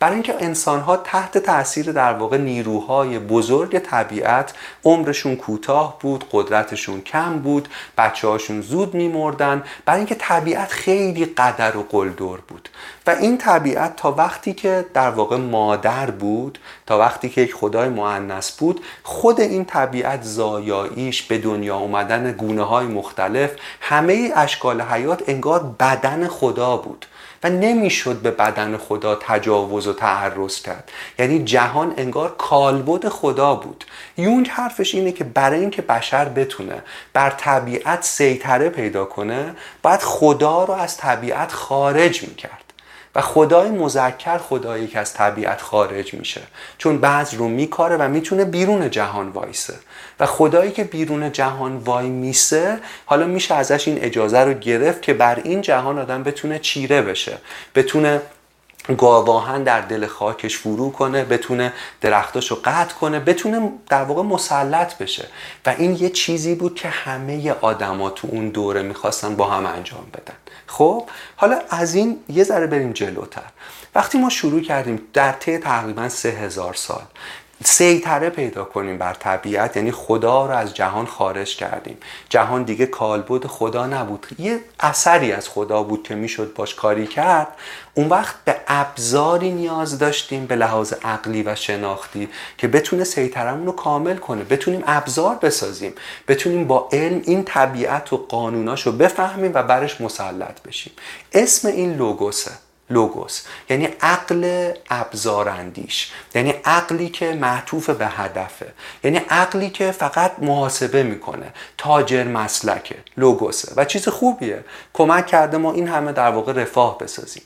برای 0.00 0.14
اینکه 0.14 0.34
انسان 0.40 0.80
ها 0.80 0.96
تحت 0.96 1.38
تاثیر 1.38 1.92
در 1.92 2.12
واقع 2.12 2.36
نیروهای 2.36 3.18
بزرگ 3.18 3.78
طبیعت 3.78 4.54
عمرشون 4.84 5.36
کوتاه 5.36 5.98
بود 6.00 6.24
قدرتشون 6.32 7.00
کم 7.00 7.38
بود 7.38 7.68
بچه 7.98 8.28
هاشون 8.28 8.60
زود 8.60 8.94
میمردن 8.94 9.62
برای 9.84 9.98
اینکه 9.98 10.14
طبیعت 10.14 10.68
خیلی 10.68 11.24
قدر 11.24 11.76
و 11.76 11.82
قلدر 11.82 12.36
بود. 12.48 12.68
و 13.06 13.10
این 13.10 13.38
طبیعت 13.38 13.96
تا 13.96 14.12
وقتی 14.12 14.52
که 14.52 14.86
در 14.94 15.10
واقع 15.10 15.36
مادر 15.36 16.10
بود 16.10 16.58
تا 16.86 16.98
وقتی 16.98 17.28
که 17.28 17.40
یک 17.40 17.54
خدای 17.54 17.88
معنس 17.88 18.50
بود 18.52 18.80
خود 19.02 19.40
این 19.40 19.64
طبیعت 19.64 20.22
زایاییش 20.22 21.22
به 21.22 21.38
دنیا 21.38 21.76
اومدن 21.76 22.32
گونه 22.32 22.62
های 22.62 22.86
مختلف 22.86 23.50
همه 23.80 24.32
اشکال 24.36 24.80
حیات 24.80 25.22
انگار 25.26 25.74
بدن 25.80 26.28
خدا 26.28 26.76
بود. 26.76 27.06
و 27.44 27.50
نمی‌شد 27.50 28.16
به 28.16 28.30
بدن 28.30 28.76
خدا 28.76 29.14
تجاوز 29.14 29.86
و 29.86 29.92
تعرض 29.92 30.62
کرد. 30.62 30.90
یعنی 31.18 31.44
جهان 31.44 31.94
انگار 31.96 32.34
کالبد 32.38 33.08
خدا 33.08 33.54
بود. 33.54 33.84
یونگ 34.16 34.48
حرفش 34.48 34.94
اینه 34.94 35.12
که 35.12 35.24
برای 35.24 35.60
اینکه 35.60 35.82
بشر 35.82 36.24
بتونه 36.24 36.82
بر 37.12 37.30
طبیعت 37.30 38.02
سیطره 38.02 38.68
پیدا 38.68 39.04
کنه 39.04 39.54
باید 39.82 40.00
خدا 40.00 40.64
رو 40.64 40.74
از 40.74 40.96
طبیعت 40.96 41.52
خارج 41.52 42.22
می‌کرد. 42.22 42.64
و 43.14 43.20
خدای 43.20 43.70
مذکر 43.70 44.38
خدایی 44.38 44.86
که 44.86 44.98
از 44.98 45.14
طبیعت 45.14 45.60
خارج 45.60 46.14
میشه. 46.14 46.40
چون 46.78 46.98
بعض 46.98 47.34
رو 47.34 47.48
میکاره 47.48 47.96
و 47.96 48.08
می‌تونه 48.08 48.44
بیرون 48.44 48.90
جهان 48.90 49.28
وایسه. 49.28 49.74
و 50.20 50.26
خدایی 50.26 50.72
که 50.72 50.84
بیرون 50.84 51.32
جهان 51.32 51.76
وای 51.76 52.08
میسه 52.08 52.78
حالا 53.06 53.26
میشه 53.26 53.54
ازش 53.54 53.88
این 53.88 54.04
اجازه 54.04 54.38
رو 54.38 54.54
گرفت 54.54 55.02
که 55.02 55.14
بر 55.14 55.40
این 55.44 55.60
جهان 55.60 55.98
آدم 55.98 56.22
بتونه 56.22 56.58
چیره 56.58 57.02
بشه 57.02 57.38
بتونه 57.74 58.20
گاواهن 58.98 59.62
در 59.62 59.80
دل 59.80 60.06
خاکش 60.06 60.56
فرو 60.56 60.90
کنه 60.90 61.24
بتونه 61.24 61.72
درختاشو 62.00 62.58
قطع 62.64 62.94
کنه 62.94 63.20
بتونه 63.20 63.72
در 63.88 64.02
واقع 64.02 64.22
مسلط 64.22 64.98
بشه. 64.98 65.26
و 65.66 65.74
این 65.78 65.96
یه 65.96 66.10
چیزی 66.10 66.54
بود 66.54 66.74
که 66.74 66.88
همه 66.88 67.52
آدما 67.60 68.10
تو 68.10 68.28
اون 68.30 68.48
دوره 68.48 68.82
می‌خواستن 68.82 69.36
با 69.36 69.46
هم 69.46 69.66
انجام 69.66 70.06
بدن. 70.14 70.34
خب 70.66 71.08
حالا 71.36 71.58
از 71.70 71.94
این 71.94 72.16
یه 72.28 72.44
ذره 72.44 72.66
بریم 72.66 72.92
جلوتر. 72.92 73.42
وقتی 73.94 74.18
ما 74.18 74.28
شروع 74.28 74.60
کردیم 74.60 75.02
در 75.12 75.32
طی 75.32 75.58
تقریبا 75.58 76.08
سه 76.08 76.28
هزار 76.28 76.74
سال 76.74 77.02
سیطره 77.64 78.30
پیدا 78.30 78.64
کنیم 78.64 78.98
بر 78.98 79.14
طبیعت. 79.14 79.76
یعنی 79.76 79.90
خدا 79.90 80.46
رو 80.46 80.52
از 80.52 80.74
جهان 80.74 81.06
خارج 81.06 81.56
کردیم. 81.56 81.96
جهان 82.28 82.62
دیگه 82.62 82.86
کالبد 82.86 83.46
خدا 83.46 83.86
نبود. 83.86 84.26
یه 84.38 84.60
اثری 84.80 85.32
از 85.32 85.48
خدا 85.48 85.82
بود 85.82 86.02
که 86.02 86.14
می‌شد 86.14 86.54
باش 86.54 86.74
کاری 86.74 87.06
کرد. 87.06 87.48
اون 87.94 88.08
وقت 88.08 88.34
به 88.44 88.56
ابزاری 88.68 89.50
نیاز 89.50 89.98
داشتیم 89.98 90.46
به 90.46 90.56
لحاظ 90.56 90.92
عقلی 91.04 91.42
و 91.42 91.54
شناختی 91.54 92.28
که 92.58 92.68
بتونه 92.68 93.04
سیطرمون 93.04 93.66
رو 93.66 93.72
کامل 93.72 94.16
کنه. 94.16 94.44
بتونیم 94.44 94.82
ابزار 94.86 95.36
بسازیم. 95.36 95.92
بتونیم 96.28 96.66
با 96.66 96.88
علم 96.92 97.22
این 97.24 97.44
طبیعت 97.44 98.12
و 98.12 98.16
قانوناش 98.16 98.86
رو 98.86 98.92
بفهمیم 98.92 99.50
و 99.54 99.62
برش 99.62 100.00
مسلط 100.00 100.62
بشیم. 100.62 100.92
اسم 101.32 101.68
این 101.68 101.96
لوگوسه. 101.96 102.50
لوگوس 102.90 103.42
یعنی 103.70 103.88
عقل 104.00 104.72
ابزاراندیش 104.90 106.12
یعنی 106.34 106.54
عقلی 106.64 107.08
که 107.08 107.32
معطوف 107.32 107.90
به 107.90 108.06
هدفه 108.06 108.72
یعنی 109.04 109.16
عقلی 109.16 109.70
که 109.70 109.92
فقط 109.92 110.32
محاسبه 110.38 111.02
می‌کنه 111.02 111.52
تاجر 111.78 112.24
مسلکه 112.24 112.96
لوگوسه 113.16 113.72
و 113.76 113.84
چیز 113.84 114.08
خوبیه 114.08 114.64
کمک 114.92 115.26
کرده 115.26 115.56
ما 115.56 115.72
این 115.72 115.88
همه 115.88 116.12
در 116.12 116.30
واقع 116.30 116.52
رفاه 116.52 116.98
بسازیم. 116.98 117.42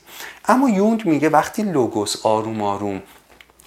اما 0.47 0.69
یونگ 0.69 1.05
میگه 1.05 1.29
وقتی 1.29 1.63
لوگوس 1.63 2.25
آروم 2.25 2.61
آروم 2.61 3.01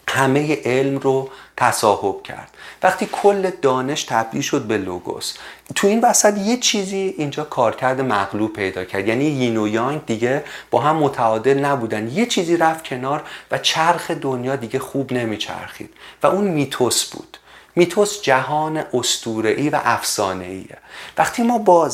همه 0.09 0.59
علم 0.65 0.99
رو 0.99 1.31
تصاحب 1.57 2.23
کرد. 2.23 2.51
وقتی 2.83 3.09
کل 3.13 3.51
دانش 3.63 4.03
تبدیل 4.03 4.41
شد 4.41 4.63
به 4.63 4.79
لوگوس 4.79 5.35
تو 5.75 5.87
این 5.87 6.01
وسط 6.01 6.39
یه 6.39 6.57
چیزی 6.57 7.15
اینجا 7.19 7.45
کارکرد 7.45 8.01
مغلوب 8.01 8.53
پیدا 8.53 8.85
کرد. 8.85 9.09
یعنی 9.09 9.25
یین 9.25 9.57
و 9.57 9.69
یانگ 9.69 10.07
دیگه 10.07 10.45
با 10.71 10.81
هم 10.81 10.97
متعادل 10.97 11.59
نبودن. 11.59 12.09
یه 12.09 12.27
چیزی 12.27 12.57
رفت 12.57 12.85
کنار 12.85 13.23
و 13.51 13.59
چرخ 13.59 14.11
دنیا 14.11 14.57
دیگه 14.57 14.79
خوب 14.79 15.13
نمیچرخید. 15.13 15.91
و 16.23 16.27
اون 16.27 16.45
میتوس 16.45 17.05
بود. 17.05 17.38
میتوس 17.79 18.23
جهان 18.23 18.85
استورعی 18.95 19.71
و 19.71 19.81
افسانه‌ایه 19.85 20.79
وقتی 21.19 21.43
ما 21.43 21.59
با 21.59 21.91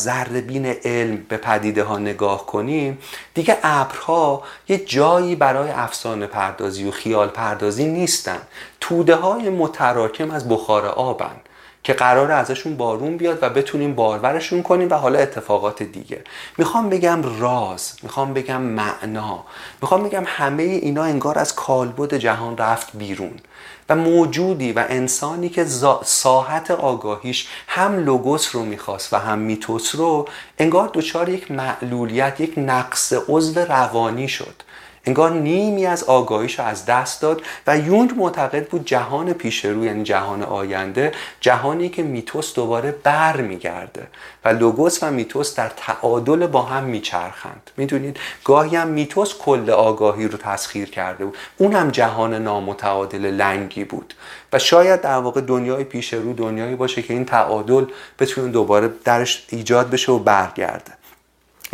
بین 0.47 0.67
علم 0.67 1.17
به 1.29 1.37
پدیده 1.37 1.85
ها 1.85 1.99
نگاه 1.99 2.47
کنیم 2.47 2.99
دیگه 3.35 3.59
ابرها 3.63 4.43
یه 4.69 4.79
جایی 4.79 5.37
برای 5.37 5.71
افسانه 5.71 6.27
پردازی 6.27 6.89
و 6.89 6.91
خیال 6.91 7.29
پردازی 7.29 7.85
نیستن. 7.85 8.39
توده 8.81 9.15
های 9.15 9.51
متراکم 9.51 10.31
از 10.31 10.49
بخار 10.49 10.87
آبن 10.87 11.37
که 11.83 11.93
قرار 11.93 12.33
ازشون 12.33 12.77
بارون 12.77 13.17
بیاد 13.17 13.39
و 13.43 13.51
بتونیم 13.51 13.95
بارورشون 13.95 14.63
کنیم 14.63 14.91
و 14.91 14.95
حالا 14.95 15.19
اتفاقات 15.19 15.83
دیگه. 15.83 16.25
می‌خوام 16.59 16.89
بگم 16.89 17.41
راز 17.41 17.93
می‌خوام 18.03 18.35
بگم 18.35 18.61
معنا 18.61 19.45
می‌خوام 19.83 20.03
بگم 20.05 20.23
همه 20.27 20.63
اینا 20.63 21.03
انگار 21.03 21.39
از 21.39 21.55
کالبد 21.55 22.15
جهان 22.15 22.57
رفت 22.57 22.97
بیرون. 22.97 23.41
و 23.89 23.97
موجودی 23.97 24.73
و 24.73 24.85
انسانی 24.89 25.49
که 25.49 25.65
ساحت 26.05 26.71
آگاهیش 26.71 27.49
هم 27.67 28.05
لوگوس 28.05 28.55
رو 28.55 28.65
می‌خواست 28.65 29.13
و 29.13 29.17
هم 29.17 29.39
میتوس 29.39 29.95
رو 29.95 30.29
انگار 30.59 30.91
دچار 30.95 31.29
یک 31.29 31.51
معلولیت 31.51 32.41
یک 32.41 32.55
نقص 32.57 33.13
عضو 33.29 33.61
روانی 33.61 34.29
شد. 34.29 34.63
انگار 35.07 35.31
نیمی 35.31 35.87
از 35.87 36.05
آگاهیش 36.05 36.61
از 36.61 36.87
دست 36.87 37.23
داد 37.23 37.43
و 37.67 37.79
یونگ 37.79 38.13
معتقد 38.17 38.69
بود 38.69 38.85
جهان 38.85 39.33
پیش 39.33 39.65
رو 39.65 39.85
یعنی 39.85 40.03
جهان 40.03 40.43
آینده 40.43 41.13
جهانی 41.41 41.89
که 41.89 42.03
میتوس 42.03 42.55
دوباره 42.55 42.95
بر 43.03 43.41
میگرده 43.41 44.07
و 44.45 44.49
لوگوس 44.49 45.03
و 45.03 45.11
میتوس 45.11 45.57
در 45.57 45.71
تعادل 45.77 46.47
با 46.47 46.63
هم 46.63 46.85
میچرخند. 46.85 47.71
می‌دونید؟ 47.77 48.17
گاهی 48.45 48.77
هم 48.77 48.89
میتوس 48.89 49.35
کل 49.39 49.71
آگاهی 49.71 50.29
رو 50.29 50.39
تسخیر 50.39 50.91
کرده 50.91 51.25
بود. 51.25 51.37
اون 51.57 51.73
هم 51.73 51.91
جهان 51.91 52.35
نامتعادل 52.35 53.25
لنگی 53.25 53.85
بود. 53.85 54.15
و 54.53 54.59
شاید 54.59 55.01
در 55.01 55.19
واقع 55.19 55.41
دنیای 55.41 55.85
پیش 55.85 56.13
رو 56.15 56.33
دنیایی 56.33 56.77
باشه 56.77 57.03
که 57.03 57.15
این 57.15 57.25
تعادل 57.25 57.85
بتونه 58.19 58.49
دوباره 58.49 58.91
درش 59.05 59.47
ایجاد 59.49 59.91
بشه 59.91 60.13
و 60.13 60.19
برگرده. 60.19 60.93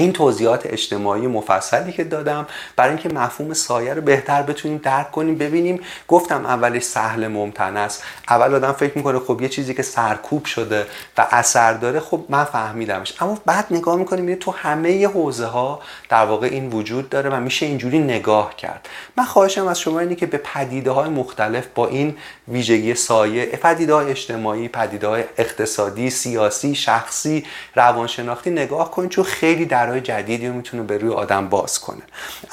این 0.01 0.13
توضیحات 0.13 0.67
اجتماعی 0.67 1.27
مفصلی 1.27 1.93
که 1.93 2.05
دادم 2.05 2.47
برای 2.77 2.91
اینکه 2.91 3.09
مفهوم 3.09 3.55
سایه 3.55 3.95
رو 3.95 4.03
بهتر 4.03 4.43
بتونیم 4.43 4.79
درک 4.79 5.11
کنیم 5.11 5.39
ببینیم. 5.39 5.81
گفتم 6.09 6.47
اولش 6.47 6.83
سهل 6.83 7.29
ممتن 7.29 7.77
است. 7.77 8.03
اول 8.29 8.55
آدم 8.55 8.73
فکر 8.73 8.93
می‌کنه 8.97 9.19
خب 9.19 9.43
یه 9.43 9.49
چیزی 9.49 9.75
که 9.75 9.83
سرکوب 9.83 10.45
شده 10.45 10.87
و 11.19 11.27
اثر 11.31 11.73
داره 11.73 12.01
خب 12.01 12.25
من 12.29 12.45
فهمیدمش. 12.45 13.23
اما 13.23 13.39
بعد 13.47 13.67
نگاه 13.71 13.97
می‌کنیم 13.97 14.35
تو 14.35 14.51
همه 14.51 15.07
حوزه 15.07 15.47
ها 15.47 15.81
در 16.09 16.25
واقع 16.25 16.47
این 16.47 16.71
وجود 16.71 17.09
داره 17.09 17.31
و 17.31 17.41
میشه 17.41 17.67
اینجوری 17.67 17.99
نگاه 17.99 18.57
کرد. 18.57 18.89
من 19.17 19.25
خواهشم 19.25 19.67
از 19.67 19.81
شما 19.81 20.01
اینه 20.01 20.15
که 20.15 20.27
به 20.27 20.39
پدیده 20.39 20.91
های 20.91 21.11
مختلف 21.11 21.67
با 21.75 21.87
این 21.87 22.17
ویژگی 22.49 22.95
سایه 22.95 23.47
پدیده 23.47 23.95
های 23.95 24.11
اجتماعی 24.11 24.69
پدیده 24.69 25.07
های 25.07 25.25
اقتصادی 25.39 26.11
سیاسی 26.11 26.75
شخصی 26.75 27.45
روانشناختی 27.75 28.51
نگاه 28.51 28.91
کنید 28.91 29.11
چون 29.11 29.25
خیلی 29.25 29.65
در 29.65 29.90
درهای 29.91 30.01
جدیدی 30.01 30.49
رو 30.49 30.55
می‌تونه 30.55 30.83
به 30.83 30.99
روی 30.99 31.11
آدم 31.11 31.49
باز 31.49 31.79
کنه. 31.79 32.03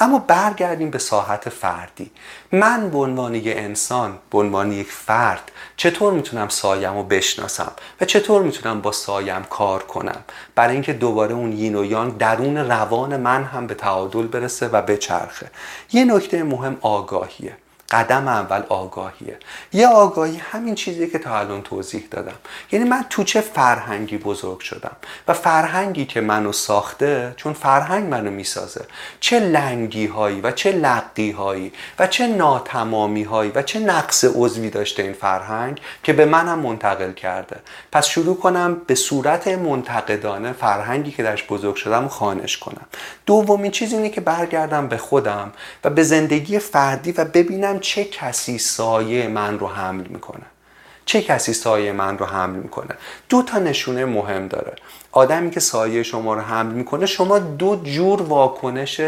اما 0.00 0.18
برگردیم 0.18 0.90
به 0.90 0.98
ساحت 0.98 1.48
فردی. 1.48 2.10
من 2.52 2.90
به 2.90 2.98
عنوان 2.98 3.34
یک 3.34 3.56
انسان 3.56 4.18
به 4.30 4.38
عنوان 4.38 4.72
یک 4.72 4.90
فرد 4.90 5.52
چطور 5.76 6.12
می‌تونم 6.12 6.48
سایم 6.48 6.94
رو 6.96 7.02
بشناسم؟ 7.02 7.72
و 8.00 8.04
چطور 8.04 8.42
می‌تونم 8.42 8.80
با 8.80 8.92
سایم 8.92 9.42
کار 9.42 9.82
کنم؟ 9.82 10.20
برای 10.54 10.74
اینکه 10.74 10.92
دوباره 10.92 11.34
اون 11.34 11.52
یین 11.52 11.74
و 11.74 11.84
یانگ 11.84 12.18
درون 12.18 12.56
روان 12.56 13.16
من 13.16 13.44
هم 13.44 13.66
به 13.66 13.74
تعادل 13.74 14.26
برسه 14.26 14.68
و 14.68 14.82
بچرخه. 14.82 15.50
یه 15.92 16.04
نکته 16.04 16.42
مهم 16.42 16.76
آگاهیه. 16.80 17.56
قدم 17.90 18.28
اول 18.28 18.62
آگاهیه. 18.68 19.38
یه 19.72 19.88
آگاهی 19.88 20.36
همین 20.36 20.74
چیزی 20.74 21.10
که 21.10 21.18
تا 21.18 21.38
الان 21.38 21.62
توضیح 21.62 22.04
دادم. 22.10 22.38
یعنی 22.72 22.84
من 22.84 23.04
تو 23.10 23.24
چه 23.24 23.40
فرهنگی 23.40 24.18
بزرگ 24.18 24.60
شدم؟ 24.60 24.96
و 25.28 25.32
فرهنگی 25.32 26.04
که 26.04 26.20
منو 26.20 26.52
ساخته 26.52 27.34
چون 27.36 27.52
فرهنگ 27.52 28.08
منو 28.08 28.30
می‌سازه. 28.30 28.84
چه 29.20 29.40
لنگی 29.40 30.06
هایی 30.06 30.40
و 30.40 30.50
چه 30.50 30.72
لقی 30.72 31.30
هایی 31.30 31.72
و 31.98 32.06
چه 32.06 32.26
ناتمامی 32.26 33.22
هایی 33.22 33.52
و 33.54 33.62
چه 33.62 33.78
نقص 33.78 34.24
عضوی 34.34 34.70
داشته 34.70 35.02
این 35.02 35.12
فرهنگ 35.12 35.80
که 36.02 36.12
به 36.12 36.24
منم 36.24 36.58
منتقل 36.58 37.12
کرده. 37.12 37.56
پس 37.92 38.06
شروع 38.06 38.36
کنم 38.36 38.76
به 38.86 38.94
صورت 38.94 39.48
منتقدانه 39.48 40.52
فرهنگی 40.52 41.10
که 41.10 41.22
درش 41.22 41.44
بزرگ 41.44 41.74
شدم 41.74 42.08
خانش 42.08 42.58
کنم. 42.58 42.86
دومین 43.26 43.70
چیز 43.70 43.92
اینه 43.92 44.08
که 44.08 44.20
برگردم 44.20 44.88
به 44.88 44.96
خودم 44.96 45.52
و 45.84 45.90
به 45.90 46.02
زندگی 46.02 46.58
فردی 46.58 47.12
و 47.12 47.24
ببینم 47.24 47.77
چه 47.78 48.04
کسی 48.04 48.58
سایه 48.58 49.28
من 49.28 49.58
رو 49.58 49.66
حمل 49.66 50.06
می‌کنه؟ 50.06 50.44
چه 51.04 51.22
کسی 51.22 51.52
سایه 51.52 51.92
من 51.92 52.18
رو 52.18 52.26
حمل 52.26 52.56
می‌کنه؟ 52.56 52.94
دو 53.28 53.42
تا 53.42 53.58
نشونه 53.58 54.04
مهم 54.04 54.48
داره. 54.48 54.74
آدمی 55.12 55.50
که 55.50 55.60
سایه 55.60 56.02
شما 56.02 56.34
رو 56.34 56.40
حمل 56.40 56.72
می‌کنه 56.72 57.06
شما 57.06 57.38
دو 57.38 57.80
جور 57.84 58.22
واکنش 58.22 59.00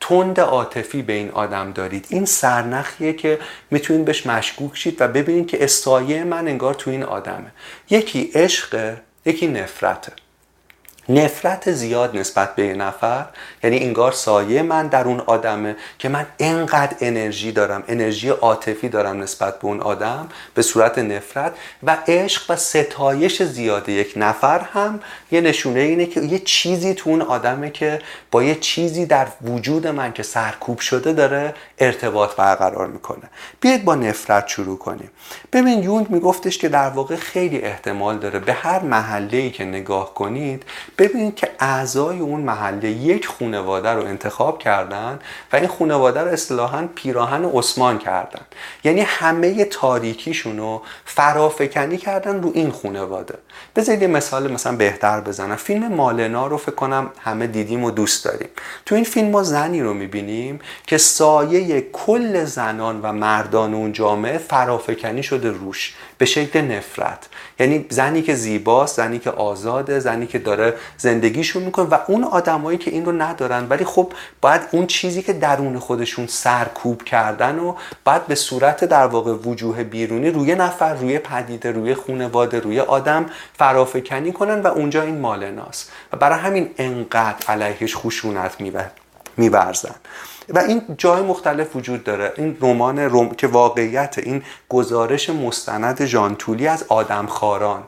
تند 0.00 0.40
عاطفی 0.40 1.02
به 1.02 1.12
این 1.12 1.30
آدم 1.30 1.72
دارید. 1.72 2.06
این 2.08 2.24
سرنخیه 2.24 3.12
که 3.12 3.38
می‌تونید 3.70 4.04
بهش 4.04 4.26
مشکوک 4.26 4.76
شید 4.76 4.96
و 5.00 5.08
ببینید 5.08 5.46
که 5.46 5.66
سایه 5.66 6.24
من 6.24 6.48
انگار 6.48 6.74
تو 6.74 6.90
این 6.90 7.02
آدمه. 7.02 7.52
یکی 7.90 8.30
عشق 8.34 8.96
یکی 9.26 9.46
نفرته. 9.46 10.12
نفرت 11.08 11.72
زیاد 11.72 12.16
نسبت 12.16 12.54
به 12.54 12.66
یه 12.66 12.74
نفر. 12.74 13.26
یعنی 13.62 13.78
انگار 13.78 14.12
سایه 14.12 14.62
من 14.62 14.86
در 14.86 15.04
اون 15.04 15.20
آدمه 15.20 15.76
که 15.98 16.08
من 16.08 16.26
انقدر 16.38 16.96
انرژی 17.00 17.52
دارم 17.52 17.84
انرژی 17.88 18.28
عاطفی 18.28 18.88
دارم 18.88 19.22
نسبت 19.22 19.58
به 19.58 19.64
اون 19.64 19.80
آدم 19.80 20.28
به 20.54 20.62
صورت 20.62 20.98
نفرت 20.98 21.52
و 21.82 21.98
عشق 22.08 22.50
و 22.50 22.56
ستایش 22.56 23.42
زیاده 23.42 23.92
یک 23.92 24.12
نفر 24.16 24.58
هم 24.58 25.00
یه 25.30 25.40
نشونه 25.40 25.80
اینه 25.80 26.06
که 26.06 26.20
یه 26.20 26.38
چیزی 26.38 26.94
تو 26.94 27.10
اون 27.10 27.22
آدمه 27.22 27.70
که 27.70 27.98
با 28.30 28.42
یه 28.42 28.54
چیزی 28.54 29.06
در 29.06 29.26
وجود 29.42 29.86
من 29.86 30.12
که 30.12 30.22
سرکوب 30.22 30.78
شده 30.80 31.12
داره 31.12 31.54
ارتباط 31.78 32.36
برقرار 32.36 32.86
می‌کنه. 32.86 33.30
بیاید 33.60 33.84
با 33.84 33.94
نفرت 33.94 34.48
شروع 34.48 34.78
کنیم. 34.78 35.10
ببین 35.52 35.82
یونگ 35.82 36.10
میگفتش 36.10 36.58
که 36.58 36.68
در 36.68 36.88
واقع 36.88 37.16
خیلی 37.16 37.60
احتمال 37.60 38.18
داره 38.18 38.38
به 38.38 38.52
هر 38.52 38.82
محله 38.82 39.36
ای 39.36 39.50
که 39.50 39.64
نگاه 39.64 40.14
کنید 40.14 40.62
ببینید 40.98 41.34
که 41.34 41.50
اعضای 41.60 42.18
اون 42.18 42.40
محله 42.40 42.90
یک 42.90 43.26
خانواده 43.26 43.90
رو 43.90 44.04
انتخاب 44.04 44.58
کردن 44.58 45.18
و 45.52 45.56
این 45.56 45.66
خانواده 45.66 46.20
رو 46.20 46.30
اصطلاحا 46.30 46.88
پیراهن 46.94 47.44
عثمان 47.44 47.98
کردن. 47.98 48.40
یعنی 48.84 49.00
همه 49.00 49.64
تاریکیشون 49.64 50.58
رو 50.58 50.82
فرافکنی 51.04 51.96
کردن 51.96 52.42
رو 52.42 52.50
این 52.54 52.70
خانواده. 52.70 53.34
بذارید 53.76 54.02
یه 54.02 54.08
مثال 54.08 54.52
مثلا 54.52 54.76
بهتر 54.76 55.20
بزنم. 55.20 55.56
فیلم 55.56 55.88
مالنا 55.88 56.46
رو 56.46 56.56
فکر 56.56 56.74
کنم 56.74 57.10
همه 57.20 57.46
دیدیم 57.46 57.84
و 57.84 57.90
دوست 57.90 58.24
داریم. 58.24 58.48
تو 58.86 58.94
این 58.94 59.04
فیلم 59.04 59.30
ما 59.30 59.42
زنی 59.42 59.82
رو 59.82 59.94
می‌بینیم 59.94 60.60
که 60.86 60.98
سایه 60.98 61.65
کل 61.92 62.44
زنان 62.44 63.00
و 63.02 63.12
مردان 63.12 63.74
اون 63.74 63.92
جامعه 63.92 64.38
فرافکنی 64.38 65.22
شده 65.22 65.50
روش 65.50 65.94
به 66.18 66.26
شکل 66.26 66.60
نفرت. 66.60 67.28
یعنی 67.58 67.86
زنی 67.88 68.22
که 68.22 68.34
زیباست 68.34 68.96
زنی 68.96 69.18
که 69.18 69.30
آزاده 69.30 70.00
زنی 70.00 70.26
که 70.26 70.38
داره 70.38 70.74
زندگیشون 70.96 71.62
می‌کنه 71.62 71.86
و 71.86 71.98
اون 72.06 72.24
آدمایی 72.24 72.78
که 72.78 72.90
این 72.90 73.04
رو 73.04 73.12
ندارن. 73.12 73.66
ولی 73.68 73.84
خب 73.84 74.12
باید 74.40 74.60
اون 74.70 74.86
چیزی 74.86 75.22
که 75.22 75.32
درون 75.32 75.78
خودشون 75.78 76.26
سرکوب 76.26 77.02
کردن 77.02 77.58
و 77.58 77.74
باید 78.04 78.26
به 78.26 78.34
صورت 78.34 78.84
در 78.84 79.06
واقع 79.06 79.32
وجوه 79.32 79.84
بیرونی 79.84 80.30
روی 80.30 80.54
نفر 80.54 80.94
روی 80.94 81.18
پدیده 81.18 81.72
روی 81.72 81.94
خونواده 81.94 82.60
روی 82.60 82.80
آدم 82.80 83.26
فرافکنی 83.58 84.32
کنن 84.32 84.60
و 84.60 84.66
اونجا 84.66 85.02
این 85.02 85.18
مالناست 85.18 85.92
و 86.12 86.16
برای 86.16 86.38
همین 86.38 86.70
انقدر 86.78 87.46
علیهش 87.48 87.96
خشونت 87.96 88.56
میورزن. 89.36 89.94
و 90.48 90.58
این 90.58 90.82
جای 90.98 91.22
مختلف 91.22 91.76
وجود 91.76 92.04
داره. 92.04 92.32
این 92.36 92.56
رمان 92.60 92.98
روم... 92.98 93.30
که 93.30 93.46
واقعیت 93.46 94.14
این 94.18 94.42
گزارش 94.68 95.30
مستند 95.30 96.04
ژانتولی 96.04 96.66
از 96.66 96.84
آدم 96.88 97.26
خاران. 97.26 97.82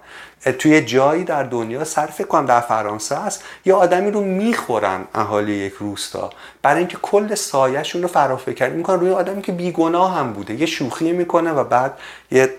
توی 0.58 0.80
جایی 0.80 1.24
در 1.24 1.42
دنیا 1.42 1.84
فکر 1.84 2.26
کنم 2.26 2.46
در 2.46 2.60
فرانسه 2.60 3.16
است 3.16 3.44
یا 3.64 3.76
آدمی 3.76 4.10
رو 4.10 4.20
می‌خورن 4.20 5.04
اهالی 5.14 5.52
یک 5.52 5.72
روستا. 5.72 6.30
برای 6.62 6.78
اینکه 6.78 6.96
کل 7.02 7.34
سایهشون 7.34 8.02
رو 8.02 8.08
فرافکنی 8.08 8.76
می‌کنن. 8.76 9.00
روی 9.00 9.10
آدمی 9.10 9.42
که 9.42 9.52
بیگناه 9.52 10.18
هم 10.18 10.32
بوده. 10.32 10.54
یه 10.54 10.66
شوخی 10.66 11.12
می‌کنه 11.12 11.52
و 11.52 11.64
بعد 11.64 11.92
یه 12.30 12.54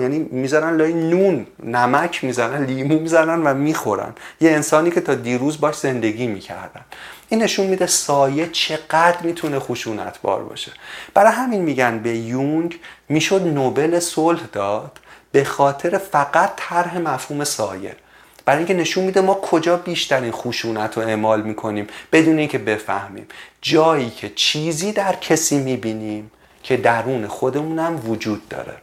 یعنی 0.00 0.18
می‌ذارن 0.18 0.76
لای 0.76 0.92
نون 0.92 1.46
نمک 1.64 2.24
می‌زنن 2.24 2.64
لیمو 2.64 2.98
می‌زنن 2.98 3.42
و 3.42 3.54
می‌خورن. 3.54 4.12
یه 4.40 4.50
انسانی 4.50 4.90
که 4.90 5.00
تا 5.00 5.14
دیروز 5.14 5.60
باش 5.60 5.74
زندگی 5.74 6.26
می‌کردن. 6.26 6.84
این 7.32 7.42
نشون 7.42 7.66
میده 7.66 7.86
سایه 7.86 8.48
چقدر 8.48 9.22
می‌تونه 9.22 9.58
خشونت 9.58 10.20
بار 10.22 10.44
باشه. 10.44 10.72
برای 11.14 11.32
همین 11.32 11.62
میگن 11.62 11.98
به 11.98 12.16
یونگ 12.16 12.80
می‌شد 13.08 13.42
نوبل 13.42 13.98
صلح 13.98 14.40
داد 14.52 14.98
به 15.32 15.44
خاطر 15.44 15.98
فقط 15.98 16.52
طرح 16.56 16.98
مفهوم 16.98 17.44
سایه. 17.44 17.96
برای 18.44 18.58
اینکه 18.58 18.74
نشون 18.74 19.04
میده 19.04 19.20
ما 19.20 19.34
کجا 19.34 19.76
بیشترین 19.76 20.32
خشونت 20.32 20.96
رو 20.96 21.02
اعمال 21.02 21.42
می‌کنیم 21.42 21.86
بدون 22.12 22.38
اینکه 22.38 22.58
بفهمیم. 22.58 23.26
جایی 23.62 24.10
که 24.10 24.28
چیزی 24.28 24.92
در 24.92 25.14
کسی 25.14 25.58
می‌بینیم 25.58 26.30
که 26.62 26.76
درون 26.76 27.26
خودمون 27.26 27.78
هم 27.78 28.10
وجود 28.10 28.48
داره 28.48 28.76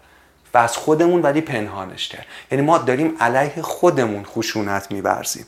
و 0.53 0.57
از 0.57 0.77
خودمون 0.77 1.21
ولی 1.21 1.41
پنهانش 1.41 2.07
کرد. 2.07 2.25
یعنی 2.51 2.63
ما 2.63 2.77
داریم 2.77 3.15
علیه 3.19 3.61
خودمون 3.61 4.23
خشونت 4.23 4.91
میبرزیم 4.91 5.45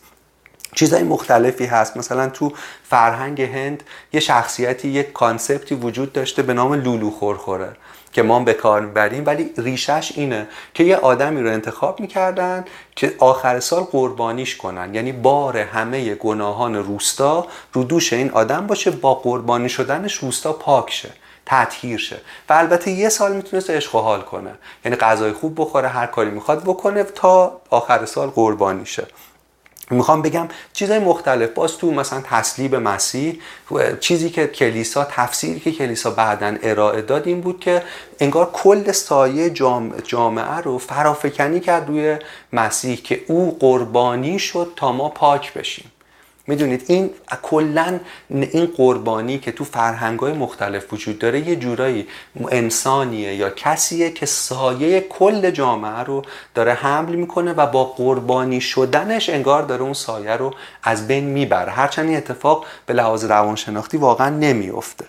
چیزهای 0.75 1.03
مختلفی 1.03 1.65
هست. 1.65 1.97
مثلا 1.97 2.29
تو 2.29 2.53
فرهنگ 2.83 3.41
هند 3.41 3.83
یه 4.13 4.19
شخصیتی 4.19 4.87
یک 4.87 5.13
کانسپتی 5.13 5.75
وجود 5.75 6.13
داشته 6.13 6.41
به 6.41 6.53
نام 6.53 6.73
لولو 6.73 7.11
خورخوره 7.11 7.69
که 8.13 8.23
ما 8.23 8.39
به 8.39 8.53
کار 8.53 8.81
می‌بریم. 8.81 9.23
ولی 9.25 9.49
ریشش 9.57 10.11
اینه 10.15 10.47
که 10.73 10.83
یه 10.83 10.95
آدمی 10.95 11.41
رو 11.41 11.49
انتخاب 11.49 11.99
می‌کردن 11.99 12.65
که 12.95 13.15
آخر 13.19 13.59
سال 13.59 13.83
قربانیش 13.83 14.55
کنن. 14.55 14.95
یعنی 14.95 15.11
بار 15.11 15.57
همه 15.57 16.15
گناهان 16.15 16.75
روستا 16.75 17.47
رو 17.73 17.83
دوش 17.83 18.13
این 18.13 18.31
آدم 18.31 18.67
باشه 18.67 18.91
با 18.91 19.13
قربانی 19.13 19.69
شدنش 19.69 20.13
روستا 20.13 20.53
پاک 20.53 20.91
شه 20.91 21.09
تطهیر 21.45 21.97
شه. 21.97 22.21
و 22.49 22.53
البته 22.53 22.91
یه 22.91 23.09
سال 23.09 23.35
می‌تونست 23.35 23.69
عشق 23.69 23.91
حال 23.91 24.21
کنه. 24.21 24.51
یعنی 24.85 24.97
غذای 24.97 25.33
خوب 25.33 25.61
بخوره 25.61 25.87
هر 25.87 26.05
کاری 26.07 26.29
می‌خواد 26.29 26.63
بکنه 26.63 27.03
تا 27.03 27.61
آخر 27.69 28.05
سال 28.05 28.27
قربانی 28.27 28.85
شه. 28.85 29.07
می‌خوام 29.91 30.21
بگم 30.21 30.47
چیزهای 30.73 30.99
مختلف. 30.99 31.49
باز 31.49 31.77
تو 31.77 31.91
مثلا 31.91 32.21
تسلیب 32.25 32.75
مسیح 32.75 33.39
چیزی 33.99 34.29
که 34.29 34.47
کلیسا 34.47 35.07
تفسیری 35.11 35.59
که 35.59 35.71
کلیسا 35.71 36.11
بعدا 36.11 36.57
ارائه 36.63 37.01
داد 37.01 37.27
این 37.27 37.41
بود 37.41 37.59
که 37.59 37.83
انگار 38.19 38.49
کل 38.53 38.91
سایه 38.91 39.49
جامعه 40.03 40.57
رو 40.63 40.77
فرافکنی 40.77 41.59
کرد 41.59 41.87
روی 41.87 42.17
مسیح 42.53 42.95
که 42.95 43.21
او 43.27 43.57
قربانی 43.59 44.39
شد 44.39 44.73
تا 44.75 44.91
ما 44.91 45.09
پاک 45.09 45.53
بشیم. 45.53 45.90
می‌دونید 46.51 46.83
این 46.87 47.09
کلا 47.41 47.99
این 48.29 48.65
قربانی 48.77 49.39
که 49.39 49.51
تو 49.51 49.63
فرهنگای 49.63 50.33
مختلف 50.33 50.93
وجود 50.93 51.19
داره 51.19 51.47
یه 51.47 51.55
جورایی 51.55 52.07
انسانیه 52.51 53.35
یا 53.35 53.49
کسیه 53.49 54.11
که 54.11 54.25
سایه 54.25 55.01
کل 55.01 55.51
جامعه 55.51 55.99
رو 55.99 56.21
داره 56.55 56.73
حمل 56.73 57.15
می‌کنه 57.15 57.53
و 57.53 57.67
با 57.67 57.83
قربانی 57.83 58.61
شدنش 58.61 59.29
انگار 59.29 59.63
داره 59.63 59.81
اون 59.81 59.93
سایه 59.93 60.31
رو 60.31 60.53
از 60.83 61.07
بین 61.07 61.23
می‌بره. 61.23 61.71
هرچند 61.71 62.07
این 62.07 62.17
اتفاق 62.17 62.65
به 62.85 62.93
لحاظ 62.93 63.25
روانشناختی 63.25 63.97
واقعا 63.97 64.29
نمیافته. 64.29 65.05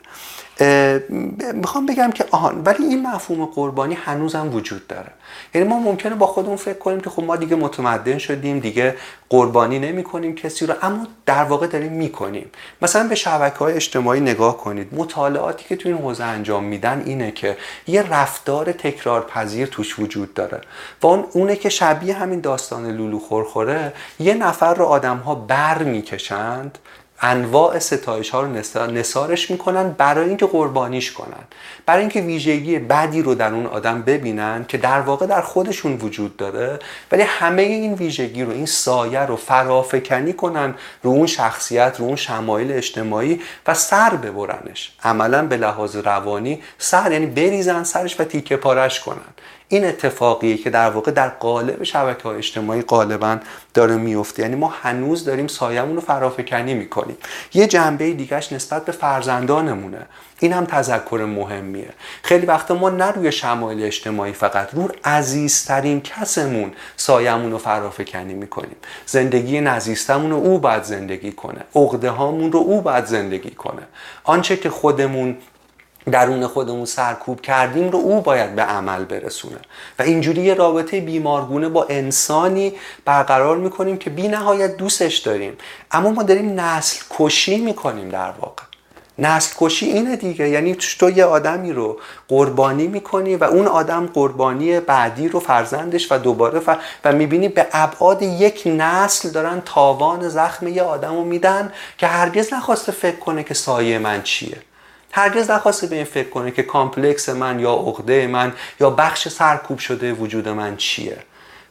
می‌خوام 1.55 1.87
بگم 1.87 2.11
که 2.11 2.25
آهان 2.31 2.63
ولی 2.65 2.85
این 2.85 3.07
مفهوم 3.07 3.45
قربانی 3.45 3.95
هنوزم 3.95 4.55
وجود 4.55 4.87
داره. 4.87 5.11
یعنی 5.55 5.69
ما 5.69 5.79
ممکنه 5.79 6.15
با 6.15 6.27
خودمون 6.27 6.57
فکر 6.57 6.79
کنیم 6.79 7.01
که 7.01 7.11
خب 7.11 7.23
ما 7.23 7.37
دیگه 7.37 7.57
متمدن 7.57 8.19
شدیم 8.19 8.59
دیگه 8.59 8.97
قربانی 9.29 9.79
نمی 9.79 10.03
کنیم 10.03 10.35
کسی 10.35 10.67
رو 10.67 10.75
اما 10.83 11.07
در 11.27 11.45
واقع 11.45 11.67
داریم 11.67 11.93
می‌کنیم. 11.93 12.51
مثلا 12.83 13.09
به 13.09 13.15
شبکه 13.15 13.59
های 13.59 13.75
اجتماعی 13.75 14.21
نگاه 14.21 14.57
کنید 14.57 14.95
مطالعاتی 14.95 15.65
که 15.69 15.77
تو 15.77 15.89
این 15.89 15.99
حوزه 15.99 16.25
انجام 16.25 16.65
میدن 16.65 17.03
اینه 17.07 17.31
که 17.31 17.57
یه 17.87 18.03
رفتار 18.03 18.73
تکرار 18.73 19.27
پذیر 19.27 19.67
توش 19.67 19.99
وجود 19.99 20.35
داره 20.35 20.61
و 21.03 21.07
اون 21.07 21.25
اونه 21.33 21.57
که 21.57 21.69
شبیه 21.69 22.15
همین 22.15 22.41
داستان 22.41 22.87
لولو 22.87 23.19
خورخوره 23.19 23.93
یه 24.21 24.35
نفر 24.35 24.75
رو 24.75 24.85
آدم 24.85 25.17
ها 25.17 25.35
بر 25.35 25.83
می‌کشند 25.83 26.79
انواع 27.23 27.79
ستایش 27.79 28.31
ها 28.31 28.41
رو 28.41 28.49
نسارش 28.91 29.51
می‌کنن 29.51 29.93
برای 29.93 30.29
اینکه 30.29 30.47
قربانیش 30.47 31.13
کنن. 31.13 31.45
برای 31.87 32.01
اینکه 32.01 32.21
ویژگی 32.21 32.79
بدی 32.79 33.23
رو 33.23 33.35
در 33.35 33.55
اون 33.55 33.67
آدم 33.67 34.03
ببینن 34.03 34.65
که 34.69 34.79
در 34.79 35.01
واقع 35.01 35.27
در 35.27 35.41
خودشون 35.41 35.97
وجود 35.97 36.37
داره 36.37 36.79
ولی 37.13 37.23
همه 37.23 37.63
این 37.63 37.95
ویژگی 37.95 38.45
رو 38.45 38.51
این 38.51 38.67
سایه 38.67 39.21
رو 39.21 39.37
فرافکنی 39.37 40.33
کنن 40.33 40.75
رو 41.03 41.11
اون 41.11 41.27
شخصیت 41.27 41.97
رو 41.99 42.07
اون 42.07 42.17
شمایل 42.17 42.73
اجتماعی 42.73 43.41
و 43.67 43.75
سر 43.75 44.11
ببرنش. 44.11 44.93
عملا 45.05 45.47
به 45.47 45.57
لحاظ 45.57 45.97
روانی 45.97 46.63
سر 46.79 47.13
یعنی 47.13 47.27
بریزن 47.27 47.85
سرش 47.85 48.21
و 48.21 48.25
تیکه 48.25 48.57
پارش 48.57 49.01
کنن. 49.01 49.17
این 49.69 49.85
اتفاقیه 49.85 50.57
که 50.57 50.71
در 50.71 50.91
واقع 50.91 51.11
در 51.11 51.29
قالب 51.29 51.83
شبکه 51.83 52.23
های 52.23 52.37
اجتماعی 52.37 52.83
غالبا 52.83 53.39
داره 53.75 53.97
میفته. 53.97 54.43
یعنی 54.43 54.57
ما 54.57 54.75
هنوز 54.83 55.25
داریم 55.25 55.47
سایمون 55.47 55.95
رو 55.95 56.01
فرافکنی 56.01 56.75
می‌کنیم. 56.75 57.17
یه 57.55 57.67
جنبه 57.67 58.13
دیگهش 58.13 58.53
نسبت 58.53 58.85
به 58.85 58.93
فرزندانمونه. 58.93 60.07
این 60.41 60.53
هم 60.53 60.65
تذکر 60.65 61.25
مهمیه 61.83 61.95
خیلی 62.23 62.47
وقتا 62.47 62.75
ما 62.75 62.91
نه 62.91 63.11
روی 63.11 63.33
شمایل 63.33 63.85
اجتماعی 63.85 64.33
فقط 64.33 64.75
رو 64.75 64.89
عزیزترین 65.05 66.01
کسمون 66.01 66.73
سایمون 66.97 67.53
رو 67.53 67.59
فرافکنی 67.59 68.35
می‌کنیم. 68.35 68.77
زندگی 69.07 69.61
نزیستمون 69.61 70.31
رو 70.31 70.37
او 70.37 70.59
باید 70.59 70.83
زندگی 70.83 71.33
کنه. 71.33 71.61
عقده 71.75 72.11
هامون 72.11 72.53
رو 72.53 72.59
او 72.59 72.81
باید 72.81 73.05
زندگی 73.05 73.51
کنه. 73.51 73.83
آنچه 74.25 74.57
که 74.57 74.71
خودمون 74.71 75.37
درون 76.11 76.47
خودمون 76.47 76.85
سرکوب 76.85 77.41
کردیم 77.41 77.91
رو 77.91 77.99
او 77.99 78.21
باید 78.21 78.57
به 78.57 78.63
عمل 78.63 79.05
برسونه. 79.05 79.59
و 79.99 80.03
اینجوری 80.03 80.43
یه 80.43 80.55
رابطه 80.55 81.01
بیمارگونه 81.01 81.69
با 81.69 81.87
انسانی 81.91 82.73
برقرار 83.05 83.57
می‌کنیم 83.57 83.97
که 83.97 84.11
بی 84.11 84.29
نهایت 84.29 84.77
دوستش 84.77 85.19
داریم. 85.19 85.57
اما 85.91 86.11
ما 86.11 86.23
داریم 86.23 86.61
نسل 86.61 87.03
کشی 87.11 87.59
می‌کنیم 87.59 88.09
در 88.09 88.31
واقع. 88.41 88.63
نسل 89.19 89.55
کشی 89.59 89.87
اینه 89.87 90.17
دیگه. 90.17 90.49
یعنی 90.49 90.75
تو 90.75 91.11
یه 91.11 91.25
آدمی 91.25 91.73
رو 91.73 92.01
قربانی 92.29 92.87
می‌کنی 92.87 93.37
و 93.37 93.45
اون 93.45 93.67
آدم 93.67 94.07
قربانی 94.07 94.81
بعدی 94.81 95.29
رو 95.29 95.41
فرزندش 95.41 96.13
و 96.13 96.19
دوباره 96.19 96.61
فر... 96.61 96.79
و 97.05 97.13
می‌بینی 97.13 97.49
به 97.49 97.67
ابعاد 97.73 98.23
یک 98.23 98.63
نسل 98.67 99.31
دارن 99.31 99.63
تاوان 99.65 100.29
زخم 100.29 100.69
یه 100.69 100.83
آدم 100.83 101.15
رو 101.15 101.25
میدن 101.25 101.73
که 101.99 102.07
هرگز 102.07 102.53
نخواسته 102.53 102.93
فکر 102.93 103.17
کنه 103.17 103.43
که 103.43 103.55
سایه 103.55 103.99
من 103.99 104.23
چیه. 104.23 104.57
هرگز 105.13 105.51
نخواسته 105.51 105.87
به 105.87 105.97
این 105.97 106.05
فکر 106.05 106.29
کنه 106.29 106.51
که 106.51 106.63
complex 106.63 107.29
من 107.29 107.61
یا 107.61 107.73
عقده 107.73 108.27
من 108.27 108.53
یا 108.81 108.91
بخش 108.91 109.29
سرکوب 109.29 109.79
شده 109.79 110.13
وجود 110.13 110.49
من 110.49 110.77
چیه. 110.77 111.17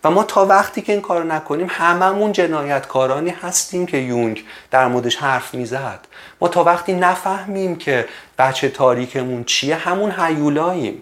و 0.04 0.12
ما 0.12 0.24
تا 0.24 0.46
وقتی 0.46 0.82
که 0.82 0.92
این 0.92 1.02
کارو 1.02 1.24
نکنیم 1.24 1.68
هممون 1.70 2.32
جنایتکارانی 2.32 3.30
هستیم 3.30 3.86
که 3.86 3.98
یونگ 3.98 4.44
در 4.72 4.88
موردش 4.88 5.16
حرف 5.16 5.54
می‌زد. 5.54 6.00
ما 6.42 6.48
تا 6.48 6.64
وقتی 6.64 6.94
نفهمیم 6.94 7.76
که 7.76 8.06
بچه 8.38 8.70
تاریکمون 8.70 9.44
چیه 9.44 9.76
همون 9.76 10.14
هیولاییم. 10.18 11.02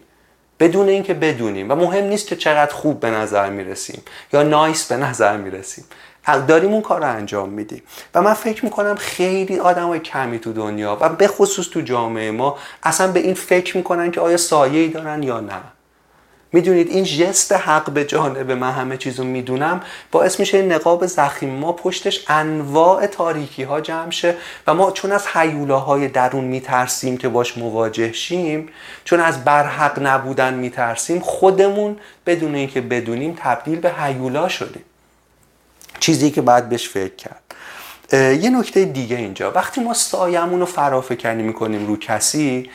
بدون 0.59 0.89
اینکه 0.89 1.13
بدونیم. 1.13 1.71
و 1.71 1.75
مهم 1.75 2.03
نیست 2.05 2.27
که 2.27 2.35
چقدر 2.35 2.73
خوب 2.73 2.99
به 2.99 3.09
نظر 3.09 3.49
می‌رسیم 3.49 4.01
یا 4.33 4.43
nice 4.43 4.87
به 4.87 4.97
نظر 4.97 5.37
می‌رسیم. 5.37 5.85
داریم 6.47 6.73
اون 6.73 6.81
کار 6.81 6.99
رو 6.99 7.07
انجام 7.07 7.49
میدیم. 7.49 7.83
و 8.15 8.21
من 8.21 8.33
فکر 8.33 8.65
می‌کنم 8.65 8.95
خیلی 8.95 9.59
آدم 9.59 9.87
های 9.87 9.99
کمی 9.99 10.39
تو 10.39 10.53
دنیا 10.53 10.97
و 11.01 11.09
به 11.09 11.27
خصوص 11.27 11.69
تو 11.69 11.81
جامعه 11.81 12.31
ما 12.31 12.57
اصلا 12.83 13.11
به 13.11 13.19
این 13.19 13.33
فکر 13.33 13.77
می‌کنن 13.77 14.11
که 14.11 14.21
آیا 14.21 14.37
سایه 14.37 14.87
دارن 14.87 15.23
یا 15.23 15.39
نه. 15.39 15.61
می‌دونید 16.51 16.89
این 16.89 17.03
جست 17.03 17.51
حق 17.51 17.89
به 17.89 18.05
جانب 18.05 18.51
من 18.51 18.71
همه 18.71 18.97
چیزو 18.97 19.23
می‌دونم. 19.23 19.81
باعث 20.11 20.39
میشه 20.39 20.57
این 20.57 20.71
نقاب 20.71 21.05
زخیم 21.05 21.49
ما 21.49 21.73
پشتش 21.73 22.25
انواع 22.27 23.05
تاریکی 23.05 23.63
ها 23.63 23.81
جمع 23.81 24.11
شه 24.11 24.35
و 24.67 24.73
ما 24.73 24.91
چون 24.91 25.11
از 25.11 25.27
حیولاهای 25.27 26.07
درون 26.07 26.43
میترسیم 26.43 27.17
که 27.17 27.29
باش 27.29 27.57
مواجه 27.57 28.11
شیم 28.11 28.69
چون 29.05 29.19
از 29.19 29.43
برحق 29.43 29.99
نبودن 30.01 30.53
میترسیم 30.53 31.19
خودمون 31.19 31.97
بدون 32.25 32.55
اینکه 32.55 32.81
بدونیم 32.81 33.37
تبدیل 33.39 33.79
به 33.79 33.91
حیولا 33.91 34.47
شدیم. 34.47 34.83
چیزی 35.99 36.31
که 36.31 36.41
باید 36.41 36.69
بهش 36.69 36.89
فکر 36.89 37.15
کرد. 37.15 37.41
یه 38.13 38.49
نکته 38.49 38.85
دیگه 38.85 39.15
اینجا. 39.15 39.51
وقتی 39.51 39.81
ما 39.81 39.93
سایمون 39.93 40.59
رو 40.59 40.65
فرافکنی 40.65 41.43
می‌کنیم 41.43 41.87
رو 41.87 41.97
کسی 41.97 42.69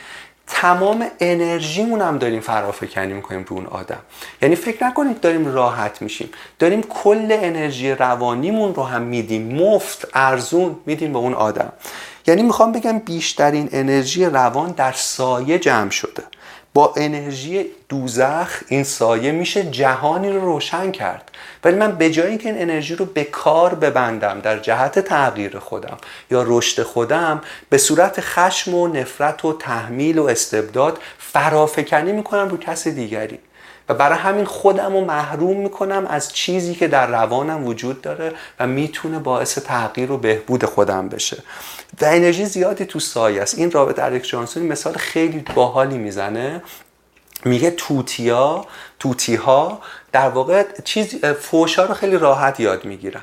تمام 0.47 1.07
انرژیمون 1.19 2.01
هم 2.01 2.17
داریم 2.17 2.41
فرافکنی 2.41 3.13
می‌کنیم 3.13 3.45
رو 3.47 3.55
اون 3.55 3.65
آدم. 3.65 3.99
یعنی 4.41 4.55
فکر 4.55 4.85
نکنیم 4.85 5.13
داریم 5.21 5.53
راحت 5.53 6.01
میشیم. 6.01 6.29
داریم 6.59 6.81
کل 6.81 7.27
انرژی 7.31 7.91
روانیمون 7.91 8.75
رو 8.75 8.83
هم 8.83 9.01
میدیم. 9.01 9.55
مفت 9.55 10.07
ارزون 10.13 10.75
میدیم 10.85 11.13
به 11.13 11.19
اون 11.19 11.33
آدم. 11.33 11.73
یعنی 12.27 12.43
می‌خوام 12.43 12.71
بگم 12.71 12.99
بیشترین 12.99 13.69
انرژی 13.71 14.25
روان 14.25 14.71
در 14.71 14.91
سایه 14.91 15.59
جمع 15.59 15.89
شده. 15.89 16.23
با 16.75 16.93
انرژی 16.97 17.65
دوزخ 17.89 18.63
این 18.67 18.83
سایه 18.83 19.31
میشه 19.31 19.63
جهانی 19.63 20.29
رو 20.29 20.41
روشن 20.41 20.91
کرد. 20.91 21.31
ولی 21.63 21.75
من 21.75 21.91
به 21.91 22.11
جای 22.11 22.27
اینکه 22.27 22.49
این 22.49 22.61
انرژی 22.61 22.95
رو 22.95 23.05
به 23.05 23.23
کار 23.23 23.75
ببندم 23.75 24.39
در 24.39 24.59
جهت 24.59 24.99
تغییر 24.99 25.59
خودم 25.59 25.97
یا 26.31 26.43
رشد 26.47 26.83
خودم 26.83 27.41
به 27.69 27.77
صورت 27.77 28.21
خشم 28.21 28.73
و 28.73 28.87
نفرت 28.87 29.45
و 29.45 29.53
تحمیل 29.53 30.19
و 30.19 30.23
استبداد 30.23 30.99
فرافکنی 31.17 32.11
می‌کنم 32.11 32.49
رو 32.49 32.57
کس 32.57 32.87
دیگری. 32.87 33.39
و 33.89 33.93
برای 33.93 34.17
همین 34.17 34.45
خودم 34.45 34.93
رو 34.93 35.05
محروم 35.05 35.57
می‌کنم 35.57 36.05
از 36.09 36.33
چیزی 36.33 36.75
که 36.75 36.87
در 36.87 37.07
روانم 37.07 37.67
وجود 37.67 38.01
داره 38.01 38.33
و 38.59 38.67
می‌تونه 38.67 39.19
باعث 39.19 39.57
تغییر 39.57 40.11
و 40.11 40.17
بهبود 40.17 40.65
خودم 40.65 41.09
بشه. 41.09 41.43
و 42.01 42.05
انرژی 42.05 42.45
زیادی 42.45 42.85
تو 42.85 42.99
سایه 42.99 43.41
است. 43.41 43.57
این 43.57 43.71
رابط 43.71 43.99
اریک 43.99 44.29
جانسون 44.29 44.63
مثال 44.63 44.93
خیلی 44.93 45.45
باحالی 45.55 45.97
می‌زنه. 45.97 46.61
میگه 47.45 47.71
توتیا 47.71 48.65
توتی 48.99 49.35
ها 49.35 49.81
در 50.11 50.29
واقع 50.29 50.63
چیز 50.83 51.25
فوشا 51.25 51.85
رو 51.85 51.93
خیلی 51.93 52.17
راحت 52.17 52.59
یاد 52.59 52.85
می‌گیرن. 52.85 53.21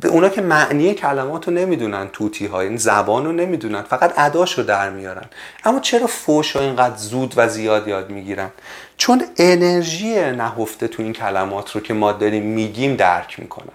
به 0.00 0.08
اونا 0.08 0.28
که 0.28 0.40
معنی 0.40 0.94
کلمات 0.94 1.48
رو 1.48 1.54
نمی‌دونن 1.54 2.08
توتی 2.12 2.46
ها 2.46 2.60
این 2.60 2.76
زبان 2.76 3.24
رو 3.24 3.32
نمی‌دونن 3.32 3.82
فقط 3.82 4.18
اداش 4.18 4.58
رو 4.58 4.64
در 4.64 4.90
میارن. 4.90 5.24
اما 5.64 5.80
چرا 5.80 6.06
فوش 6.06 6.56
اینقدر 6.56 6.96
زود 6.96 7.34
و 7.36 7.48
زیاد 7.48 7.88
یاد 7.88 8.10
می‌گیرن؟ 8.10 8.50
چون 8.96 9.24
انرژی 9.36 10.14
نهفته 10.14 10.88
تو 10.88 11.02
این 11.02 11.12
کلمات 11.12 11.70
رو 11.70 11.80
که 11.80 11.94
ما 11.94 12.12
داریم 12.12 12.42
میگیم 12.42 12.96
درک 12.96 13.40
می‌کنن. 13.40 13.72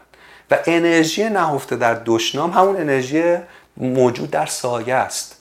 و 0.52 0.58
انرژی 0.66 1.30
نهفته 1.30 1.76
در 1.76 2.02
دشنام 2.06 2.52
همون 2.52 2.78
انرژی 2.78 3.38
موجود 3.78 4.32
در 4.32 4.46
سایه 4.46 4.96
است. 4.96 5.37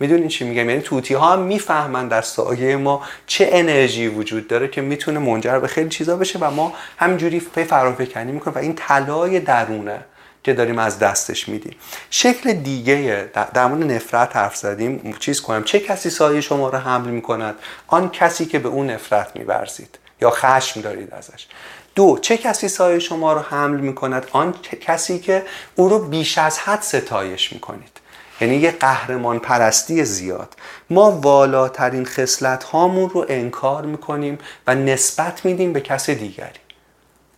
می‌دونین 0.00 0.28
چی 0.28 0.44
میگم؟ 0.44 0.70
یعنی 0.70 0.82
توتی 0.82 1.14
ها 1.14 1.32
هم 1.32 1.40
می‌فهمن 1.40 2.08
در 2.08 2.22
سایه 2.22 2.76
ما 2.76 3.02
چه 3.26 3.48
انرژی 3.52 4.08
وجود 4.08 4.48
داره 4.48 4.68
که 4.68 4.80
می‌تونه 4.80 5.18
منجر 5.18 5.58
به 5.58 5.68
خیلی 5.68 5.88
چیزا 5.88 6.16
بشه 6.16 6.38
و 6.38 6.50
ما 6.50 6.72
همینجوری 6.98 7.40
پی 7.40 7.64
فرافکنی 7.64 8.32
می‌کنیم 8.32 8.56
و 8.56 8.58
این 8.58 8.74
طلای 8.74 9.40
درونه 9.40 10.00
که 10.44 10.52
داریم 10.52 10.78
از 10.78 10.98
دستش 10.98 11.48
میدیم. 11.48 11.76
شکل 12.10 12.52
دیگه 12.52 13.30
در 13.54 13.66
مورد 13.66 13.92
نفرت 13.92 14.36
حرف 14.36 14.56
زدیم 14.56 15.16
چیز 15.20 15.40
کنم 15.40 15.64
چه 15.64 15.80
کسی 15.80 16.10
سایه 16.10 16.40
شما 16.40 16.68
رو 16.68 16.78
حمل 16.78 17.08
می‌کند؟ 17.10 17.54
آن 17.86 18.10
کسی 18.10 18.46
که 18.46 18.58
به 18.58 18.68
اون 18.68 18.90
نفرت 18.90 19.36
میورزید 19.36 19.98
یا 20.22 20.30
خشم 20.30 20.80
دارید 20.80 21.14
ازش. 21.14 21.46
دو 21.94 22.18
چه 22.22 22.36
کسی 22.36 22.68
سایه 22.68 22.98
شما 22.98 23.32
رو 23.32 23.40
حمل 23.40 23.80
می‌کند؟ 23.80 24.26
آن 24.32 24.54
کسی 24.80 25.18
که 25.18 25.42
او 25.74 25.88
رو 25.88 25.98
بیش 25.98 26.38
از 26.38 26.58
حد 26.58 26.82
ستایش 26.82 27.52
می‌کنید. 27.52 28.00
یعنی 28.40 28.56
یه 28.56 28.70
قهرمان 28.70 29.38
پرستی 29.38 30.04
زیاد. 30.04 30.56
ما 30.90 31.10
والاترین 31.10 32.04
خصلت 32.04 32.64
هامون 32.64 33.10
رو 33.10 33.26
انکار 33.28 33.84
می‌کنیم 33.84 34.38
و 34.66 34.74
نسبت 34.74 35.44
میدیم 35.44 35.72
به 35.72 35.80
کس 35.80 36.10
دیگری. 36.10 36.58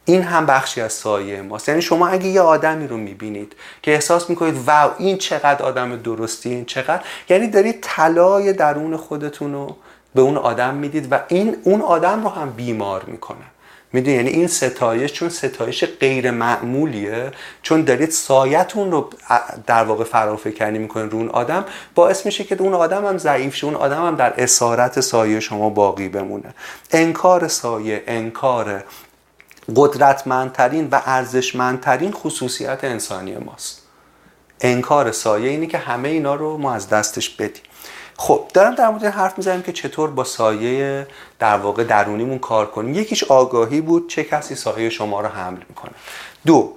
این 0.05 0.23
هم 0.23 0.47
بخشی 0.47 0.81
از 0.81 0.93
سایه 0.93 1.43
ماست. 1.43 1.69
یعنی 1.69 1.83
شما 1.83 2.09
اگه 2.09 2.27
یه 2.27 2.41
آدمی 2.41 2.87
رو 2.87 2.97
می‌بینید 2.97 3.57
که 3.83 3.95
احساس 3.95 4.31
می‌کنید 4.31 4.59
واو 4.67 4.91
این 4.99 5.19
چقدر 5.19 5.63
آدم 5.63 5.97
درستی 5.97 6.51
این 6.51 6.65
چقدر 6.65 7.03
یعنی 7.29 7.47
دارید 7.47 7.79
طلای 7.83 8.53
درون 8.53 8.97
خودتون 8.97 9.53
رو 9.53 9.77
به 10.15 10.23
اون 10.23 10.37
آدم 10.37 10.75
می‌دید 10.75 11.13
و 11.13 11.21
این 11.29 11.57
اون 11.65 11.81
آدم 11.81 12.23
رو 12.23 12.29
هم 12.29 12.51
بیمار 12.51 13.05
می‌کنه. 13.05 13.45
می‌دونی؟ 13.93 14.17
یعنی 14.17 14.31
این 14.31 14.47
ستایش 14.47 15.13
چون 15.13 15.29
ستایش 15.29 15.85
غیر 15.85 16.31
معمولیه 16.31 17.31
چون 17.63 17.83
دارید 17.83 18.11
سایتون 18.11 18.91
رو 18.91 19.11
در 19.67 19.85
واقع 19.85 20.05
فرافکنی 20.05 20.79
می‌کنید 20.79 21.13
رو 21.13 21.19
اون 21.19 21.29
آدم 21.29 21.65
باعث 21.95 22.27
میشه 22.27 22.45
که 22.45 22.57
اون 22.61 22.75
آدم 22.75 23.07
هم 23.07 23.19
ضعیف 23.19 23.55
شه 23.55 23.67
اون 23.67 23.75
آدم 23.75 24.07
هم 24.07 24.17
در 24.17 24.43
اسارت 24.43 25.01
سایه 25.01 25.41
شما 25.41 25.71
باقی 25.71 26.09
بمونه. 26.09 26.55
انکار 26.91 27.49
سایه 27.49 28.05
انکار 28.07 28.85
قدرتمندترین 29.77 30.89
و 30.93 31.01
ارزشمندترین 31.07 32.13
خصوصیت 32.13 32.85
انسانی 32.85 33.37
ماست. 33.37 33.83
انکار 34.61 35.13
سایه 35.13 35.51
اینه 35.51 35.67
که 35.67 35.79
همه 35.79 36.09
اینا 36.09 36.35
رو 36.35 36.57
ما 36.57 36.75
از 36.75 36.89
دستش 36.89 37.31
بدیم. 37.31 37.63
خب 38.19 38.51
دارم 38.55 38.75
در 38.75 38.89
مورد 38.89 39.05
حرف 39.05 39.39
می‌زنم 39.39 39.63
که 39.63 39.73
چطور 39.73 40.11
با 40.11 40.25
سایه 40.25 41.07
در 41.39 41.57
واقع 41.57 41.85
درونیمون 41.85 42.39
کار 42.39 42.67
کنیم. 42.67 42.95
یکیش 42.95 43.25
آگاهی 43.25 43.81
بود 43.81 44.09
چه 44.09 44.25
کسی 44.25 44.55
سایه 44.55 44.91
شما 44.91 45.21
رو 45.21 45.29
حمل 45.29 45.61
می‌کنه. 45.69 45.93
دو 46.47 46.73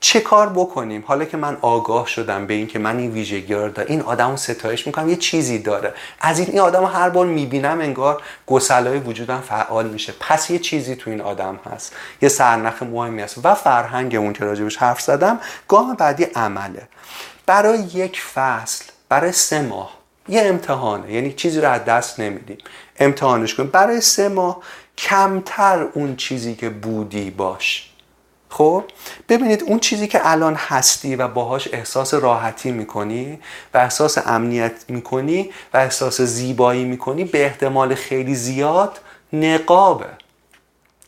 چه 0.00 0.20
کار 0.20 0.48
بکنیم؟ 0.48 1.04
حالا 1.06 1.24
که 1.24 1.36
من 1.36 1.56
آگاه 1.62 2.06
شدم 2.06 2.46
به 2.46 2.54
این 2.54 2.66
که 2.66 2.78
من 2.78 2.98
این 2.98 3.10
ویژگی 3.10 3.54
رو 3.54 3.68
دارم 3.68 3.88
این 3.88 4.00
آدم 4.00 4.30
رو 4.30 4.36
ستایش 4.36 4.86
می‌کنم 4.86 5.08
یه 5.08 5.16
چیزی 5.16 5.58
داره. 5.58 5.94
از 6.20 6.38
این 6.38 6.48
این 6.48 6.60
آدم 6.60 6.80
رو 6.80 6.86
هر 6.86 7.08
بار 7.08 7.26
می‌بینم 7.26 7.80
انگار 7.80 8.22
گسلای 8.46 8.98
وجودم 8.98 9.40
فعال 9.40 9.88
میشه. 9.88 10.14
پس 10.20 10.50
یه 10.50 10.58
چیزی 10.58 10.96
تو 10.96 11.10
این 11.10 11.20
آدم 11.20 11.58
هست. 11.72 11.92
یه 12.22 12.28
سرنخ 12.28 12.82
مهمی 12.82 13.22
هست. 13.22 13.38
و 13.44 13.54
فرهنگ 13.54 14.14
اون 14.14 14.32
که 14.32 14.44
راجبش 14.44 14.76
حرف 14.76 15.00
زدم 15.00 15.40
گام 15.68 15.94
بعدی 15.94 16.24
عمله. 16.24 16.88
برای 17.46 17.78
یک 17.78 18.20
فصل 18.20 18.84
برای 19.08 19.32
سه 19.32 19.62
ماه 19.62 20.03
یه 20.28 20.42
امتحانه 20.42 21.12
یعنی 21.12 21.32
چیزی 21.32 21.60
رو 21.60 21.70
از 21.70 21.84
دست 21.84 22.20
نمیدیم. 22.20 22.58
امتحانش 22.98 23.54
کنیم. 23.54 23.70
برای 23.70 24.00
سه 24.00 24.28
ماه 24.28 24.60
کمتر 24.98 25.86
اون 25.94 26.16
چیزی 26.16 26.54
که 26.54 26.70
بودی 26.70 27.30
باش. 27.30 27.90
خب؟ 28.48 28.84
ببینید 29.28 29.62
اون 29.62 29.78
چیزی 29.78 30.08
که 30.08 30.20
الان 30.30 30.54
هستی 30.54 31.16
و 31.16 31.28
باهاش 31.28 31.68
احساس 31.72 32.14
راحتی 32.14 32.70
می‌کنی 32.70 33.38
و 33.74 33.78
احساس 33.78 34.18
امنیت 34.26 34.84
می‌کنی 34.88 35.50
و 35.74 35.76
احساس 35.76 36.20
زیبایی 36.20 36.84
می‌کنی 36.84 37.24
به 37.24 37.44
احتمال 37.44 37.94
خیلی 37.94 38.34
زیاد 38.34 39.00
نقابه. 39.32 40.06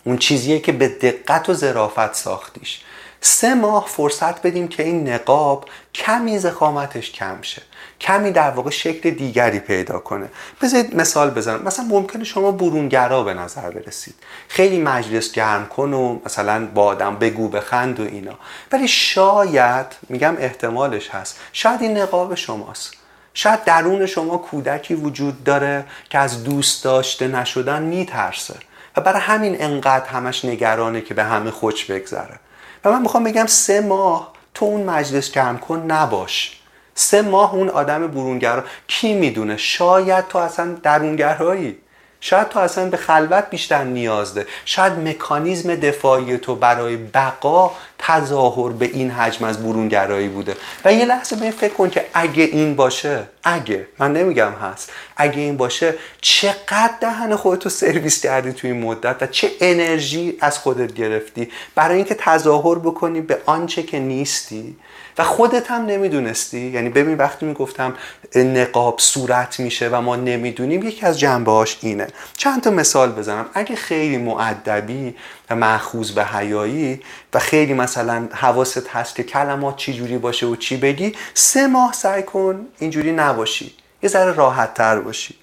اون 0.04 0.18
چیزیه 0.18 0.58
که 0.58 0.72
به 0.72 0.88
دقت 0.88 1.48
و 1.48 1.54
ظرافت 1.54 2.14
ساختیش. 2.14 2.80
سه 3.20 3.54
ماه 3.54 3.86
فرصت 3.88 4.46
بدیم 4.46 4.68
که 4.68 4.82
این 4.82 5.08
نقاب 5.08 5.64
کمی 5.94 6.38
زخامتش 6.38 7.12
کم 7.12 7.42
شه. 7.42 7.62
کمی 8.00 8.30
در 8.30 8.50
واقع 8.50 8.70
شکل 8.70 9.10
دیگری 9.10 9.58
پیدا 9.58 9.98
کنه. 9.98 10.28
بذارید 10.62 10.96
مثال 10.96 11.30
بزنم. 11.30 11.62
مثلا 11.62 11.84
ممکنه 11.84 12.24
شما 12.24 12.50
برونگرا 12.50 13.22
به 13.22 13.34
نظر 13.34 13.70
برسید. 13.70 14.14
خیلی 14.48 14.78
مجلس 14.78 15.32
گرم 15.32 15.66
کن 15.66 15.92
و 15.92 16.18
مثلا 16.24 16.66
با 16.66 16.84
آدم 16.84 17.16
بگو 17.16 17.48
بخند 17.48 18.00
و 18.00 18.02
اینا. 18.02 18.38
ولی 18.72 18.88
شاید 18.88 19.86
میگم 20.08 20.36
احتمالش 20.38 21.10
هست 21.10 21.40
شاید 21.52 21.82
این 21.82 21.98
نقاب 21.98 22.34
شماست. 22.34 22.94
شاید 23.34 23.64
درون 23.64 24.06
شما 24.06 24.38
کودکی 24.38 24.94
وجود 24.94 25.44
داره 25.44 25.84
که 26.10 26.18
از 26.18 26.44
دوست 26.44 26.84
داشته 26.84 27.28
نشدن 27.28 27.82
میترسه. 27.82 28.54
و 28.96 29.00
برای 29.00 29.20
همین 29.20 29.62
انقدر 29.62 30.06
همش 30.06 30.44
نگرانه 30.44 31.00
که 31.00 31.14
به 31.14 31.24
همه 31.24 31.50
خوش 31.50 31.84
بگذره. 31.84 32.38
و 32.84 32.92
من 32.92 33.02
می‌خوام 33.02 33.24
بگم 33.24 33.46
سه 33.46 33.80
ماه 33.80 34.32
تو 34.54 34.64
اون 34.64 34.82
مجلس 34.82 35.30
گرم 35.32 35.58
کن 35.58 35.78
نباش. 35.78 36.60
سه 36.98 37.22
ماه 37.22 37.54
اون 37.54 37.68
آدم 37.68 38.06
برونگرا. 38.06 38.64
کی 38.88 39.14
می‌دونه؟ 39.14 39.56
شاید 39.56 40.28
تو 40.28 40.38
اصلا 40.38 40.76
درونگرایی. 40.82 41.76
شاید 42.20 42.48
تو 42.48 42.58
اصلا 42.58 42.90
به 42.90 42.96
خلوت 42.96 43.50
بیشتر 43.50 43.84
نیاز 43.84 44.34
ده 44.34 44.46
شاید 44.64 44.92
مکانیزم 44.92 45.74
دفاعی 45.74 46.38
تو 46.38 46.54
برای 46.54 46.96
بقا 46.96 47.70
تظاهر 47.98 48.72
به 48.72 48.86
این 48.86 49.10
حجم 49.10 49.44
از 49.44 49.62
برونگرایی 49.62 50.28
بوده. 50.28 50.56
و 50.84 50.92
یه 50.92 51.04
لحظه 51.04 51.36
به 51.36 51.50
فکر 51.50 51.74
کن 51.74 51.90
که 51.90 52.06
اگه 52.14 52.44
این 52.44 52.76
باشه 52.76 53.22
اگه 53.44 53.86
من 53.98 54.12
نمیگم 54.12 54.52
هست. 54.52 54.92
اگه 55.16 55.40
این 55.40 55.56
باشه 55.56 55.94
چقدر 56.20 56.94
دهن 57.00 57.36
خودتو 57.36 57.68
سرویس 57.68 58.22
کردی 58.22 58.52
توی 58.52 58.70
این 58.70 58.82
مدت 58.82 59.16
و 59.22 59.26
چه 59.26 59.50
انرژی 59.60 60.38
از 60.40 60.58
خودت 60.58 60.94
گرفتی؟ 60.94 61.50
برای 61.74 61.96
اینکه 61.96 62.14
تظاهر 62.14 62.78
بکنی 62.78 63.20
به 63.20 63.38
آنچه 63.46 63.82
که 63.82 63.98
نیستی. 63.98 64.76
و 65.18 65.24
خودت 65.24 65.70
هم 65.70 65.86
نمی‌دونستی. 65.86 66.60
یعنی 66.60 66.88
ببین 66.88 67.16
وقتی 67.16 67.46
می‌گفتم 67.46 67.94
نقاب 68.34 68.98
صورت 68.98 69.60
میشه 69.60 69.88
و 69.88 70.00
ما 70.00 70.16
نمی‌دونیم 70.16 70.82
یکی 70.82 71.06
از 71.06 71.18
جنبه 71.18 71.50
هاش 71.50 71.78
اینه. 71.80 72.06
چند 72.36 72.62
تا 72.62 72.70
مثال 72.70 73.12
بزنم. 73.12 73.46
اگه 73.54 73.76
خیلی 73.76 74.16
معدبی 74.16 75.14
و 75.50 75.56
معخوز 75.56 76.14
به 76.14 76.24
حیایی 76.24 77.00
و 77.34 77.38
خیلی 77.38 77.74
مثلا 77.74 78.28
حواست 78.32 78.88
هست 78.88 79.16
که 79.16 79.22
کلمات 79.22 79.76
چی 79.76 79.94
جوری 79.94 80.18
باشه 80.18 80.46
و 80.46 80.56
چی 80.56 80.76
بگی 80.76 81.12
سه 81.34 81.66
ماه 81.66 81.92
سعی 81.92 82.22
کن 82.22 82.66
اینجوری 82.78 83.12
نباشی. 83.12 83.74
یه 84.02 84.08
ذره 84.08 84.32
راحت 84.32 84.74
تر 84.74 85.00
باشی. 85.00 85.34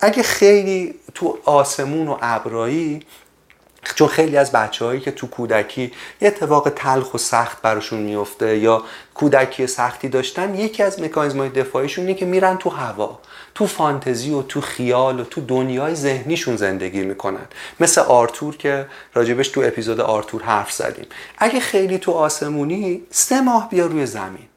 اگه 0.00 0.22
خیلی 0.22 0.94
تو 1.14 1.38
آسمون 1.44 2.08
و 2.08 2.16
ابرایی 2.22 3.02
چون 3.94 4.08
خیلی 4.08 4.36
از 4.36 4.52
بچه 4.52 5.00
که 5.00 5.10
تو 5.10 5.26
کودکی 5.26 5.92
یه 6.20 6.28
اتفاق 6.28 6.70
تلخ 6.70 7.14
و 7.14 7.18
سخت 7.18 7.62
براشون 7.62 8.00
میفته 8.00 8.58
یا 8.58 8.82
کودکی 9.14 9.66
سختی 9.66 10.08
داشتن 10.08 10.54
یکی 10.54 10.82
از 10.82 11.00
مکانیزم 11.00 11.38
های 11.38 11.48
دفاعیشون 11.48 12.06
اینه 12.06 12.18
که 12.18 12.26
میرن 12.26 12.56
تو 12.56 12.70
هوا 12.70 13.18
تو 13.54 13.66
فانتزی 13.66 14.30
و 14.30 14.42
تو 14.42 14.60
خیال 14.60 15.20
و 15.20 15.24
تو 15.24 15.40
دنیای 15.40 15.94
ذهنیشون 15.94 16.56
زندگی 16.56 17.02
می‌کنن. 17.02 17.46
مثل 17.80 18.00
آرتور 18.00 18.56
که 18.56 18.86
راجبش 19.14 19.48
تو 19.48 19.60
اپیزود 19.60 20.00
آرتور 20.00 20.42
حرف 20.42 20.72
زدیم. 20.72 21.06
اگه 21.38 21.60
خیلی 21.60 21.98
تو 21.98 22.12
آسمونی 22.12 23.02
سه 23.10 23.40
ماه 23.40 23.70
بیا 23.70 23.86
روی 23.86 24.06
زمین. 24.06 24.48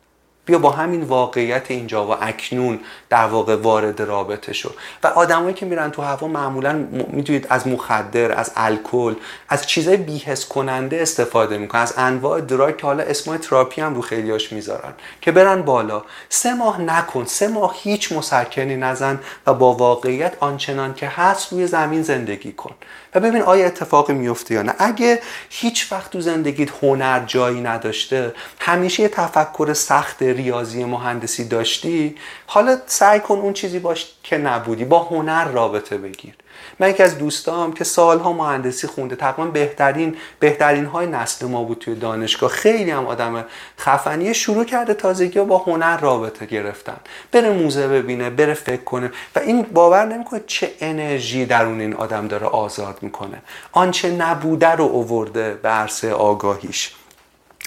بیا 0.45 0.59
با 0.59 0.71
همین 0.71 1.03
واقعیت 1.03 1.71
اینجا 1.71 2.07
و 2.07 2.23
اکنون 2.23 2.79
در 3.09 3.25
واقع 3.25 3.55
وارد 3.55 4.01
رابطه 4.01 4.53
شو 4.53 4.73
و 5.03 5.07
آدمایی 5.07 5.53
که 5.53 5.65
میرن 5.65 5.91
تو 5.91 6.01
هوا 6.01 6.27
معمولا 6.27 6.73
می‌دونید 7.11 7.47
از 7.49 7.67
مخدر 7.67 8.31
از 8.39 8.51
الکل 8.55 9.15
از 9.49 9.67
چیزای 9.67 9.97
بیهس 9.97 10.45
کننده 10.45 11.01
استفاده 11.01 11.57
می‌کنن. 11.57 11.81
از 11.81 11.93
انواع 11.97 12.41
دراگ 12.41 12.77
که 12.77 12.87
حالا 12.87 13.03
اسمای 13.03 13.37
تراپی 13.37 13.81
هم 13.81 13.95
رو 13.95 14.01
خیلیاش 14.01 14.53
می‌ذارن. 14.53 14.93
که 15.21 15.31
برن 15.31 15.61
بالا. 15.61 16.03
سه 16.29 16.53
ماه 16.53 16.81
نکن. 16.81 17.25
سه 17.25 17.47
ماه 17.47 17.75
هیچ 17.77 18.11
مسکنی 18.11 18.75
نزن 18.75 19.19
و 19.47 19.53
با 19.53 19.73
واقعیت 19.73 20.33
آنچنان 20.39 20.93
که 20.93 21.07
هست 21.07 21.53
روی 21.53 21.67
زمین 21.67 22.03
زندگی 22.03 22.51
کن. 22.51 22.75
و 23.15 23.19
ببین 23.19 23.41
آیا 23.41 23.65
اتفاقی 23.65 24.13
میفته 24.13 24.53
یا 24.53 24.61
نه. 24.61 24.75
اگه 24.79 25.19
هیچ 25.49 25.91
وقت 25.91 26.11
تو 26.11 26.21
زندگیت 26.21 26.69
هنر 26.83 27.25
جایی 27.25 27.61
نداشته 27.61 28.33
همیشه 28.59 29.03
یه 29.03 29.09
تفکر 29.09 29.73
سخت 29.73 30.23
ریاضی 30.23 30.83
مهندسی 30.83 31.47
داشتی 31.47 32.15
حالا 32.47 32.77
سعی 32.99 33.19
کن 33.19 33.35
اون 33.35 33.53
چیزی 33.53 33.79
باش 33.79 34.07
که 34.23 34.37
نبودی 34.37 34.85
با 34.85 34.99
هنر 34.99 35.47
رابطه 35.47 35.97
بگیر. 35.97 36.33
من 36.79 36.89
یکی 36.89 37.03
از 37.03 37.17
دوستام 37.17 37.73
که 37.73 37.83
سالها 37.83 38.33
مهندسی 38.33 38.87
خونده 38.87 39.15
تقریبا 39.15 39.51
بهترین 39.51 40.17
بهترین 40.39 40.85
های 40.85 41.07
نسل 41.07 41.47
ما 41.47 41.63
بود 41.63 41.77
توی 41.77 41.95
دانشگاه. 41.95 42.49
خیلی 42.49 42.91
هم 42.91 43.05
آدم 43.05 43.45
خفنیه 43.79 44.33
شروع 44.33 44.65
کرده 44.65 44.93
تازگی 44.93 45.39
با 45.39 45.57
هنر 45.57 45.97
رابطه 45.97 46.45
گرفتن. 46.45 46.97
بره 47.31 47.49
موزه 47.49 47.87
ببینه 47.87 48.29
بره 48.29 48.53
فکر 48.53 48.83
کنه. 48.83 49.11
و 49.35 49.39
این 49.39 49.61
باور 49.61 50.05
نمی‌کنه 50.05 50.41
چه 50.47 50.71
انرژی 50.79 51.45
درون 51.45 51.81
این 51.81 51.93
آدم 51.93 52.27
داره 52.27 52.47
آزاد 52.47 52.97
می‌کنه. 53.01 53.41
آنچه 53.71 54.11
نبوده 54.11 54.69
رو 54.69 54.83
اوورده 54.83 55.53
به 55.53 55.69
عرصه 55.69 56.13
آگاهیش. 56.13 56.95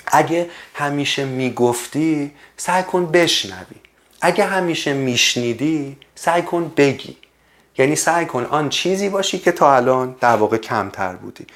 اگه 0.06 0.50
همیشه 0.74 1.24
می‌گفتی 1.24 2.32
سعی 2.56 2.82
کن 2.82 3.06
بشنوی. 3.06 3.76
اگه 4.24 4.44
همیشه 4.44 4.92
میشنیدی 4.92 5.96
سعی 6.14 6.42
کن 6.42 6.72
بگی. 6.76 7.16
یعنی 7.78 7.96
سعی 7.96 8.26
کن 8.26 8.44
آن 8.44 8.68
چیزی 8.68 9.08
باشی 9.08 9.38
که 9.38 9.52
تا 9.52 9.74
الان 9.74 10.16
در 10.20 10.36
واقع 10.36 10.56
کمتر 10.56 11.12
بودی. 11.12 11.46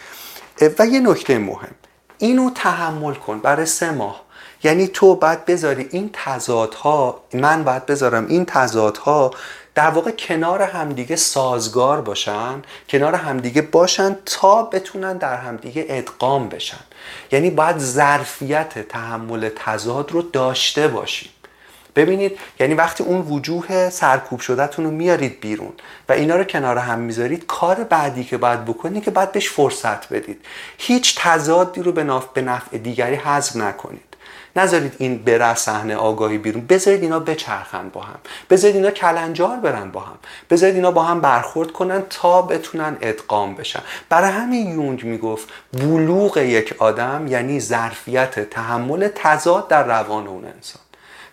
و 0.78 0.86
یه 0.86 1.00
نکته 1.00 1.38
مهم 1.38 1.74
اینو 2.18 2.50
تحمل 2.50 3.14
کن 3.14 3.38
برای 3.38 3.66
سه 3.66 3.90
ماه. 3.90 4.22
یعنی 4.64 4.86
تو 4.88 5.14
باید 5.14 5.44
بذاری 5.44 5.88
این 5.90 6.10
تضادها 6.12 7.22
من 7.34 7.64
باید 7.64 7.86
بذارم 7.86 8.26
این 8.26 8.44
تضادها 8.44 9.30
در 9.74 9.90
واقع 9.90 10.10
کنار 10.10 10.62
همدیگه 10.62 11.16
سازگار 11.16 12.00
باشن 12.00 12.62
کنار 12.88 13.14
همدیگه 13.14 13.62
باشن 13.62 14.16
تا 14.26 14.62
بتونن 14.62 15.16
در 15.16 15.36
همدیگه 15.36 15.86
ادغام 15.88 16.48
بشن. 16.48 16.84
یعنی 17.32 17.50
باید 17.50 17.78
ظرفیت 17.78 18.88
تحمل 18.88 19.48
تضاد 19.56 20.12
رو 20.12 20.22
داشته 20.22 20.88
باشیم 20.88 21.30
ببینید 21.96 22.38
یعنی 22.60 22.74
وقتی 22.74 23.04
اون 23.04 23.20
وجوه 23.20 23.90
سرکوب 23.90 24.40
شدهتون 24.40 24.84
رو 24.84 24.90
میارید 24.90 25.40
بیرون 25.40 25.72
و 26.08 26.12
اینا 26.12 26.36
رو 26.36 26.44
کنار 26.44 26.78
هم 26.78 26.98
می‌ذارید 26.98 27.46
کار 27.46 27.84
بعدی 27.84 28.24
که 28.24 28.36
باید 28.36 28.64
بکنید 28.64 29.04
که 29.04 29.10
باید 29.10 29.32
بهش 29.32 29.48
فرصت 29.48 30.12
بدید. 30.12 30.40
هیچ 30.78 31.18
تضادی 31.18 31.82
رو 31.82 31.92
به 31.92 32.42
نفع 32.42 32.78
دیگری 32.78 33.14
حذف 33.14 33.56
نکنید. 33.56 34.02
نذارید 34.56 34.94
این 34.98 35.18
بره 35.18 35.54
صحنه 35.54 35.96
آگاهی 35.96 36.38
بیرون. 36.38 36.66
بذارید 36.66 37.02
اینا 37.02 37.20
بچرخن 37.20 37.88
با 37.88 38.00
هم. 38.00 38.18
بذارید 38.50 38.76
اینا 38.76 38.90
کلنجار 38.90 39.56
برن 39.56 39.90
با 39.90 40.00
هم. 40.00 40.18
بذارید 40.50 40.74
اینا 40.74 40.90
با 40.90 41.02
هم 41.02 41.20
برخورد 41.20 41.72
کنن 41.72 42.02
تا 42.10 42.42
بتونن 42.42 42.96
ادغام 43.00 43.54
بشن. 43.54 43.80
برای 44.08 44.30
همین 44.30 44.70
یونگ 44.70 45.04
می‌گفت 45.04 45.48
بلوغ 45.72 46.36
یک 46.36 46.74
آدم 46.78 47.26
یعنی 47.26 47.60
ظرفیت 47.60 48.50
تحمل 48.50 49.08
تضاد 49.14 49.68
در 49.68 49.82
روان 49.82 50.26
اون 50.26 50.44
انسان. 50.44 50.85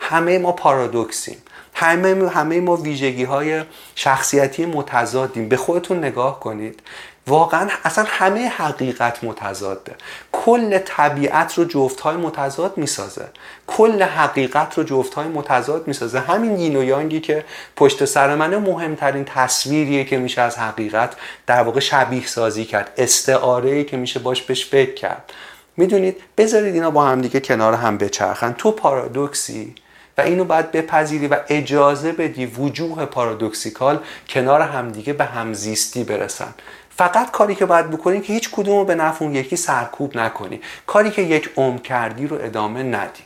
همه 0.03 0.37
ما 0.37 0.51
پارادوکسیم. 0.51 1.37
همه 1.73 2.29
همه 2.29 2.59
ما 2.59 2.75
ویژگی 2.75 3.23
های 3.23 3.63
شخصیتی 3.95 4.65
متضادیم. 4.65 5.49
به 5.49 5.57
خودتون 5.57 5.97
نگاه 5.97 6.39
کنید. 6.39 6.79
واقعا 7.27 7.69
اصلا 7.83 8.05
همه 8.07 8.47
حقیقت 8.47 9.23
متضاده. 9.23 9.95
کل 10.31 10.77
طبیعت 10.77 11.57
رو 11.57 11.65
جفت 11.65 11.99
های 11.99 12.17
متضاد 12.17 12.77
می‌سازه. 12.77 13.27
کل 13.67 14.03
حقیقت 14.03 14.77
رو 14.77 14.83
جفت 14.83 15.13
های 15.13 15.27
متضاد 15.27 15.87
می‌سازه. 15.87 16.19
همین 16.19 16.59
یین 16.59 16.75
و 16.75 16.83
یانگی 16.83 17.19
که 17.19 17.45
پشت 17.75 18.05
سر 18.05 18.35
منه 18.35 18.57
مهمترین 18.57 19.25
تصویریه 19.25 20.03
که 20.03 20.17
میشه 20.17 20.41
از 20.41 20.57
حقیقت 20.57 21.15
در 21.47 21.63
واقع 21.63 21.79
شبیه 21.79 22.27
سازی 22.27 22.65
کرد. 22.65 22.91
استعاره 22.97 23.83
که 23.83 23.97
میشه 23.97 24.19
باش 24.19 24.41
بهش 24.41 24.65
فکر 24.65 24.93
کرد. 24.93 25.33
می‌دونید؟ 25.77 26.17
بذارید 26.37 26.73
اینا 26.73 26.91
با 26.91 27.05
هم 27.05 27.21
دیگه 27.21 27.39
کنار 27.39 27.73
هم 27.73 27.97
بچرخن. 27.97 28.55
تو 28.57 28.71
پارادوکسی 28.71 29.75
و 30.17 30.21
اینو 30.21 30.45
باید 30.45 30.71
بپذیری 30.71 31.27
و 31.27 31.39
اجازه 31.47 32.11
بدی 32.11 32.45
وجوه 32.45 33.05
پارادوکسیکال 33.05 33.99
کنار 34.29 34.61
همدیگه 34.61 35.13
به 35.13 35.25
همزیستی 35.25 36.03
برسن. 36.03 36.53
فقط 36.89 37.31
کاری 37.31 37.55
که 37.55 37.65
باید 37.65 37.89
بکنی 37.89 38.21
که 38.21 38.33
هیچ 38.33 38.49
کدوم 38.51 38.77
رو 38.77 38.85
به 38.85 38.95
نفع 38.95 39.25
یکی 39.25 39.55
سرکوب 39.55 40.17
نکنی. 40.17 40.61
کاری 40.87 41.11
که 41.11 41.21
یک 41.21 41.49
عمر 41.57 41.79
کردی 41.79 42.27
رو 42.27 42.37
ادامه 42.41 42.83
ندی. 42.83 43.23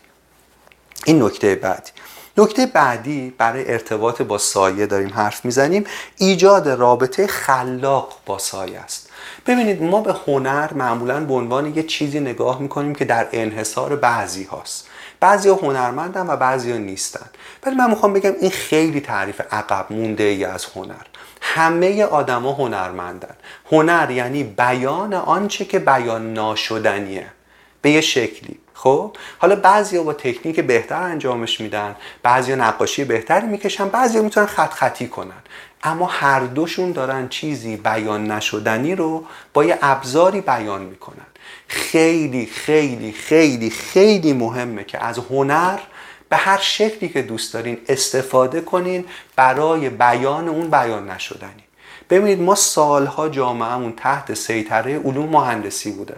این 1.05 1.23
نکته 1.23 1.55
بعدی. 1.55 1.91
نکته 2.38 2.65
بعدی 2.65 3.33
برای 3.38 3.71
ارتباط 3.71 4.21
با 4.21 4.38
سایه 4.38 4.85
داریم 4.85 5.13
حرف 5.13 5.45
می‌زنیم. 5.45 5.83
ایجاد 6.17 6.69
رابطه 6.69 7.27
خلاق 7.27 8.13
با 8.25 8.38
سایه 8.38 8.79
است. 8.79 9.09
ببینید 9.47 9.83
ما 9.83 10.01
به 10.01 10.15
هنر 10.27 10.73
معمولا 10.73 11.19
به 11.19 11.33
عنوان 11.33 11.75
یه 11.75 11.83
چیزی 11.83 12.19
نگاه 12.19 12.61
می‌کنیم 12.61 12.95
که 12.95 13.05
در 13.05 13.27
انحصار 13.31 13.95
بعضی 13.95 14.43
هاست. 14.43 14.88
بعضی 15.20 15.49
هنرمندن 15.49 16.28
و 16.28 16.36
بعضی 16.36 16.72
ها 16.72 16.78
نیستن. 16.78 17.26
ولی 17.65 17.76
من 17.76 17.89
می‌خوام 17.89 18.13
بگم 18.13 18.34
این 18.41 18.51
خیلی 18.51 19.01
تعریف 19.01 19.41
عقب 19.51 19.86
مونده 19.89 20.24
ای 20.24 20.45
از 20.45 20.65
هنر. 20.76 21.05
همه 21.41 22.03
آدما 22.03 22.51
هنرمندن. 22.51 23.36
هنر 23.72 24.11
یعنی 24.11 24.43
بیان 24.43 25.13
آنچه 25.13 25.65
که 25.65 25.80
بیان 25.80 26.34
ناشدنیه. 26.34 27.28
به 27.82 27.89
یه 27.89 28.01
شکلی. 28.01 28.59
خب؟ 28.74 29.15
حالا 29.38 29.55
بعضیا 29.55 30.03
با 30.03 30.13
تکنیک 30.13 30.59
بهتر 30.59 31.03
انجامش 31.03 31.61
میدن. 31.61 31.95
بعضیا 32.24 32.55
نقاشی 32.55 33.03
بهتری 33.03 33.47
می‌کشن. 33.47 33.89
بعضیا 33.89 34.22
می‌تونن 34.22 34.45
خط 34.45 34.74
خطی 34.74 35.07
کنن. 35.07 35.41
اما 35.88 36.05
هر 36.05 36.39
دوشون 36.39 36.91
دارن 36.91 37.29
چیزی 37.29 37.77
بیان 37.77 38.31
نشدنی 38.31 38.95
رو 38.95 39.25
با 39.53 39.65
یه 39.65 39.77
ابزاری 39.81 40.41
بیان 40.41 40.81
می‌کنن. 40.81 41.25
خیلی 41.67 42.45
خیلی 42.45 43.11
خیلی 43.11 43.69
خیلی 43.69 44.33
مهمه 44.33 44.83
که 44.83 45.03
از 45.03 45.17
هنر 45.17 45.79
به 46.29 46.35
هر 46.35 46.57
شکلی 46.57 47.09
که 47.09 47.21
دوست 47.21 47.53
دارین 47.53 47.77
استفاده 47.89 48.61
کنین 48.61 49.05
برای 49.35 49.89
بیان 49.89 50.47
اون 50.47 50.69
بیان 50.69 51.09
نشدنی. 51.09 51.63
ببینید 52.09 52.41
ما 52.41 52.55
سالها 52.55 53.29
جامعهمون 53.29 53.93
تحت 53.97 54.33
سیطره 54.33 54.99
علوم 54.99 55.29
مهندسی 55.29 55.91
بوده 55.91 56.15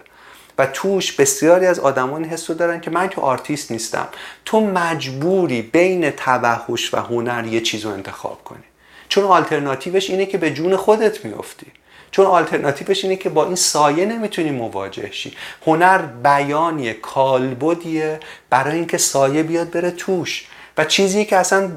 و 0.57 0.65
توش 0.65 1.11
بسیاری 1.11 1.65
از 1.65 1.79
آدمان 1.79 2.25
حس 2.25 2.51
دارن 2.51 2.81
که 2.81 2.91
من 2.91 3.09
که 3.09 3.21
آرتیست 3.21 3.71
نیستم. 3.71 4.07
تو 4.45 4.61
مجبوری 4.61 5.61
بین 5.61 6.09
توحش 6.09 6.93
و 6.93 6.97
هنر 6.97 7.45
یه 7.45 7.61
چیز 7.61 7.85
رو 7.85 7.91
انتخاب 7.91 8.43
کنی. 8.43 8.68
چون 9.09 9.23
آلترناتیوش 9.23 10.09
اینه 10.09 10.25
که 10.25 10.37
به 10.37 10.51
جون 10.51 10.75
خودت 10.75 11.25
میافتی 11.25 11.67
چون 12.11 12.25
آلترناتیوش 12.25 13.03
اینه 13.03 13.15
که 13.15 13.29
با 13.29 13.45
این 13.45 13.55
سایه 13.55 14.05
نمی‌تونی 14.05 14.51
مواجه 14.51 15.11
شی. 15.11 15.33
هنر 15.67 15.97
بیانیه 15.97 16.93
کالبدیه 16.93 18.19
برای 18.49 18.75
اینکه 18.75 18.97
سایه 18.97 19.43
بیاد 19.43 19.71
بره 19.71 19.91
توش. 19.91 20.47
و 20.77 20.85
چیزی 20.85 21.25
که 21.25 21.37
اصلا 21.37 21.71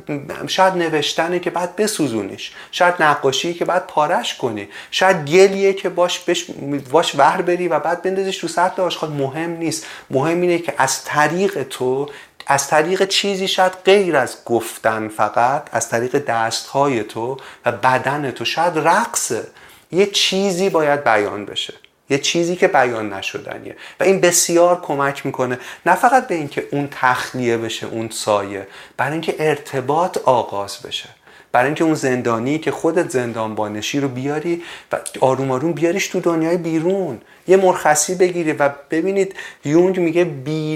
شاید 0.46 0.74
نوشتنه 0.74 1.38
که 1.38 1.50
بعد 1.50 1.76
بسوزونیش. 1.76 2.52
شاید 2.70 2.94
نقاشی 3.02 3.54
که 3.54 3.64
بعد 3.64 3.86
پارش 3.86 4.34
کنی. 4.34 4.68
شاید 4.90 5.26
گلیه 5.26 5.72
که 5.72 5.88
باش 5.88 6.18
بش 6.18 6.46
باش 6.90 7.14
ور 7.14 7.42
بری 7.42 7.68
و 7.68 7.78
بعد 7.78 8.02
بندازیش 8.02 8.38
رو 8.38 8.48
سطح 8.48 8.82
آشغال. 8.82 9.10
مهم 9.10 9.50
نیست. 9.50 9.86
مهم 10.10 10.40
اینه 10.40 10.58
که 10.58 10.74
از 10.78 11.04
طریق 11.04 11.62
تو 11.62 12.08
از 12.46 12.68
طریق 12.68 13.08
چیزی 13.08 13.48
شاید 13.48 13.72
غیر 13.84 14.16
از 14.16 14.36
گفتن 14.44 15.08
فقط 15.08 15.68
از 15.72 15.88
طریق 15.88 16.18
دستهای 16.18 17.04
تو 17.04 17.36
و 17.66 17.72
بدن 17.72 18.30
تو 18.30 18.44
شاید 18.44 18.78
رقصه 18.78 19.46
یه 19.92 20.06
چیزی 20.06 20.70
باید 20.70 21.04
بیان 21.04 21.44
بشه. 21.44 21.74
یه 22.10 22.18
چیزی 22.18 22.56
که 22.56 22.68
بیان 22.68 23.12
نشدنیه. 23.12 23.76
و 24.00 24.04
این 24.04 24.20
بسیار 24.20 24.80
کمک 24.80 25.26
می‌کنه. 25.26 25.58
نه 25.86 25.94
فقط 25.94 26.26
به 26.26 26.34
اینکه 26.34 26.68
اون 26.72 26.88
تخلیه 26.90 27.56
بشه 27.56 27.86
اون 27.86 28.08
سایه 28.10 28.66
برای 28.96 29.12
اینکه 29.12 29.34
ارتباط 29.38 30.18
آغاز 30.18 30.78
بشه. 30.82 31.08
برای 31.52 31.66
اینکه 31.66 31.84
اون 31.84 31.94
زندانی 31.94 32.58
که 32.58 32.70
خودت 32.70 33.10
زندان 33.10 33.54
بانشی 33.54 34.00
رو 34.00 34.08
بیاری 34.08 34.62
و 34.92 34.98
آروم 35.20 35.50
آروم 35.50 35.72
بیاریش 35.72 36.08
تو 36.08 36.20
دنیای 36.20 36.56
بیرون. 36.56 37.20
یه 37.46 37.56
مرخصی 37.56 38.14
بگیری 38.14 38.52
و 38.52 38.70
ببینید 38.90 39.36
یونگ 39.64 40.00
میگه 40.00 40.24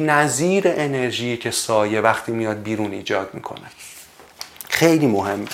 نظیر 0.01 0.65
انرژی 0.67 1.37
که 1.37 1.51
سایه 1.51 2.01
وقتی 2.01 2.33
میاد 2.33 2.63
بیرون 2.63 2.93
ایجاد 2.93 3.31
می‌کنه. 3.35 3.67
خیلی 4.69 5.07
مهمه. 5.07 5.47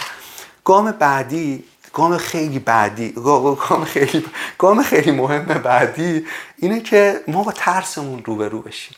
گام 0.64 0.90
بعدی 0.92 1.64
گام 1.92 2.18
خیلی 2.18 2.58
بعدی 2.58 3.12
گام 3.12 3.84
خیلی 3.84 4.24
گام 4.58 4.82
خیلی 4.82 5.10
مهم 5.10 5.44
بعدی 5.44 6.26
اینه 6.58 6.80
که 6.80 7.20
ما 7.28 7.42
با 7.42 7.52
ترسمون 7.52 8.24
روبرو 8.24 8.62
بشیم. 8.62 8.96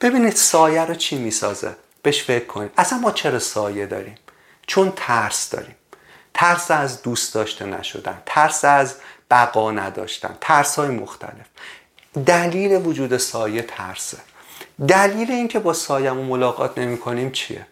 ببینید 0.00 0.32
سایه 0.32 0.84
رو 0.84 0.94
چی 0.94 1.16
می‌سازه؟ 1.16 1.76
بهش 2.02 2.22
فکر 2.22 2.46
کنید. 2.46 2.70
اصلا 2.76 2.98
ما 2.98 3.10
چرا 3.10 3.38
سایه 3.38 3.86
داریم؟ 3.86 4.14
چون 4.66 4.92
ترس 4.96 5.50
داریم. 5.50 5.74
ترس 6.34 6.70
از 6.70 7.02
دوست 7.02 7.34
داشته 7.34 7.66
نشدن. 7.66 8.22
ترس 8.26 8.64
از 8.64 8.94
بقا 9.34 9.70
نداشتن 9.70 10.36
ترس 10.40 10.78
های 10.78 10.88
مختلف. 10.88 11.46
دلیل 12.26 12.86
وجود 12.86 13.16
سایه 13.16 13.62
ترسه. 13.62 14.18
دلیل 14.88 15.30
اینکه 15.30 15.58
با 15.58 15.72
سایهمون 15.72 16.26
ملاقات 16.26 16.78
نمی 16.78 16.98
کنیم 16.98 17.32
چیه؟ 17.32 17.66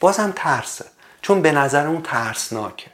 بازم 0.00 0.32
ترسه. 0.36 0.84
چون 1.22 1.42
به 1.42 1.52
نظر 1.52 1.86
اون 1.86 2.02
ترسناکه. 2.02 2.86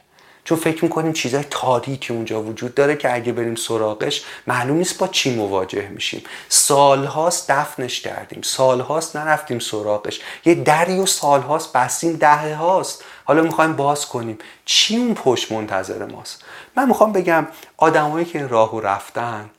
چون 0.43 0.57
فکر 0.57 0.83
می‌کنیم 0.83 1.13
چیزای 1.13 1.43
تاریکی 1.49 2.13
اونجا 2.13 2.41
وجود 2.41 2.75
داره 2.75 2.95
که 2.95 3.13
اگه 3.13 3.31
بریم 3.31 3.55
سراغش 3.55 4.23
معلوم 4.47 4.77
نیست 4.77 4.97
با 4.97 5.07
چی 5.07 5.35
مواجه 5.35 5.87
میشیم. 5.87 6.23
سالهاست 6.49 7.51
دفنش 7.51 8.01
کردیم. 8.01 8.41
سالهاست 8.41 9.15
نرفتیم 9.15 9.59
سراغش. 9.59 10.21
یه 10.45 10.55
دری 10.55 10.99
و 10.99 11.05
سالهاست 11.05 11.73
بستیم 11.73 12.13
دهه 12.13 12.55
هاست 12.55 13.03
حالا 13.29 13.41
می‌خوایم 13.41 13.75
باز 13.75 14.05
کنیم. 14.05 14.37
چی 14.65 14.97
اون 14.97 15.13
پشت 15.13 15.51
منتظر 15.51 16.05
ماست؟ 16.05 16.43
من 16.75 16.87
می‌خوام 16.87 17.11
بگم 17.11 17.47
آدمایی 17.77 18.25
که 18.25 18.47
راهو 18.47 18.79
رفتن 18.79 19.49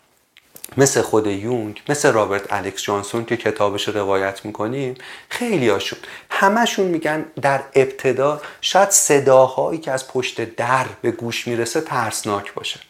مثل 0.76 1.02
خود 1.02 1.26
یونگ 1.26 1.82
مثل 1.88 2.12
رابرت 2.12 2.52
الکس 2.52 2.82
جانسون 2.82 3.24
که 3.24 3.36
کتابش 3.36 3.88
رو 3.88 3.94
روایت 3.94 4.44
می‌کنیم 4.44 4.94
خیلی 5.28 5.68
هاشون 5.68 5.98
همشون 6.30 6.86
میگن 6.86 7.24
در 7.42 7.62
ابتدا 7.74 8.40
شاید 8.60 8.90
صداهایی 8.90 9.78
که 9.78 9.90
از 9.90 10.08
پشت 10.08 10.54
در 10.56 10.86
به 11.02 11.10
گوش 11.10 11.48
می‌رسه 11.48 11.80
ترسناک 11.80 12.54
باشه. 12.54 12.80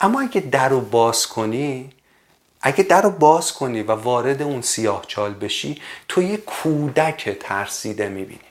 اما 0.00 0.20
اگه 0.20 0.40
در 0.40 0.68
رو 0.68 0.80
باز 0.80 1.26
کنی 1.26 1.90
اگه 2.62 2.84
در 2.84 3.02
رو 3.02 3.10
باز 3.10 3.52
کنی 3.52 3.82
و 3.82 3.92
وارد 3.92 4.42
اون 4.42 4.62
سیاه 4.62 5.04
چال 5.06 5.34
بشی 5.34 5.80
تو 6.08 6.22
یه 6.22 6.36
کودک 6.36 7.36
ترسیده 7.40 8.08
می‌بینی. 8.08 8.49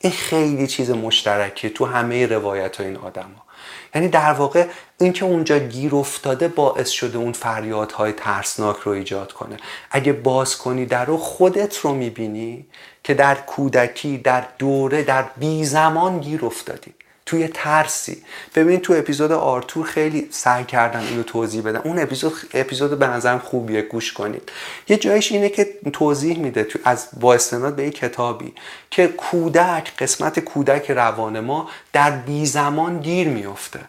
این 0.00 0.12
خیلی 0.12 0.66
چیز 0.66 0.90
مشترکه 0.90 1.68
تو 1.68 1.84
همه 1.84 2.26
روایت 2.26 2.76
ها 2.76 2.84
این 2.84 2.96
آدم 2.96 3.30
ها. 3.36 3.48
یعنی 3.94 4.08
در 4.08 4.32
واقع 4.32 4.66
اینکه 5.00 5.24
اونجا 5.24 5.58
گیر 5.58 5.94
افتاده 5.94 6.48
باعث 6.48 6.88
شده 6.88 7.18
اون 7.18 7.32
فریادهای 7.32 8.12
ترسناک 8.12 8.76
رو 8.76 8.92
ایجاد 8.92 9.32
کنه 9.32 9.56
اگه 9.90 10.12
باز 10.12 10.58
کنی 10.58 10.86
در 10.86 11.04
رو 11.04 11.16
خودت 11.16 11.76
رو 11.78 11.94
می‌بینی 11.94 12.66
که 13.04 13.14
در 13.14 13.34
کودکی 13.34 14.18
در 14.18 14.44
دوره 14.58 15.02
در 15.02 15.24
بی 15.36 15.64
زمان 15.64 16.18
گیر 16.20 16.44
افتادی 16.44 16.94
توی 17.28 17.48
ترسی. 17.48 18.22
ببینید 18.54 18.80
تو 18.80 18.92
اپیزود 18.92 19.32
آرتور 19.32 19.86
خیلی 19.86 20.28
سعی 20.30 20.64
کردم 20.64 21.00
اینو 21.00 21.22
توضیح 21.22 21.62
بدم 21.62 21.80
اون 21.84 21.98
اپیزود 21.98 22.32
اپیزود 22.54 22.98
به 22.98 23.06
نظرم 23.06 23.38
خوبیه 23.38 23.82
گوش 23.82 24.12
کنید. 24.12 24.52
یه 24.88 24.96
جایش 24.96 25.32
اینه 25.32 25.48
که 25.48 25.68
توضیح 25.92 26.38
میده 26.38 26.64
تو 26.64 26.78
از 26.84 27.08
با 27.20 27.34
استناد 27.34 27.76
به 27.76 27.84
یه 27.84 27.90
کتابی 27.90 28.52
که 28.90 29.08
کودک 29.08 29.96
قسمت 29.98 30.40
کودک 30.40 30.90
روان 30.90 31.40
ما 31.40 31.70
در 31.92 32.10
بی 32.10 32.46
زمان 32.46 33.00
گیر 33.00 33.28
میفته 33.28 33.80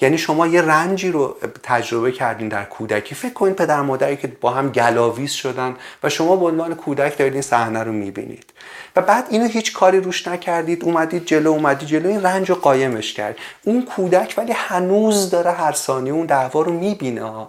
یعنی 0.00 0.18
شما 0.18 0.46
یه 0.46 0.62
رنجی 0.62 1.10
رو 1.10 1.36
تجربه 1.62 2.12
کردین 2.12 2.48
در 2.48 2.64
کودکی. 2.64 3.14
فکر 3.14 3.32
کنید 3.32 3.56
پدر 3.56 3.80
مادری 3.80 4.16
که 4.16 4.28
با 4.40 4.50
هم 4.50 4.68
گلاویز 4.70 5.32
شدن 5.32 5.76
و 6.02 6.08
شما 6.08 6.36
به 6.36 6.46
عنوان 6.46 6.74
کودک 6.74 7.18
دارید 7.18 7.32
این 7.32 7.42
صحنه 7.42 7.82
رو 7.82 7.92
می‌بینید. 7.92 8.52
و 8.96 9.02
بعد 9.02 9.26
اینو 9.30 9.46
هیچ 9.46 9.72
کاری 9.72 10.00
روش 10.00 10.28
نکردید. 10.28 10.84
اومدید 10.84 11.26
جلو 11.26 11.50
اومدید 11.50 11.88
جلو. 11.88 12.08
این 12.08 12.22
رنج 12.22 12.50
رو 12.50 12.56
قایمش 12.56 13.14
کرد. 13.14 13.36
اون 13.64 13.82
کودک 13.82 14.34
ولی 14.38 14.52
هنوز 14.52 15.30
داره 15.30 15.52
هر 15.52 15.72
ثانیه 15.72 16.12
اون 16.12 16.26
دعوا 16.26 16.62
رو 16.62 16.72
می‌بینه. 16.72 17.46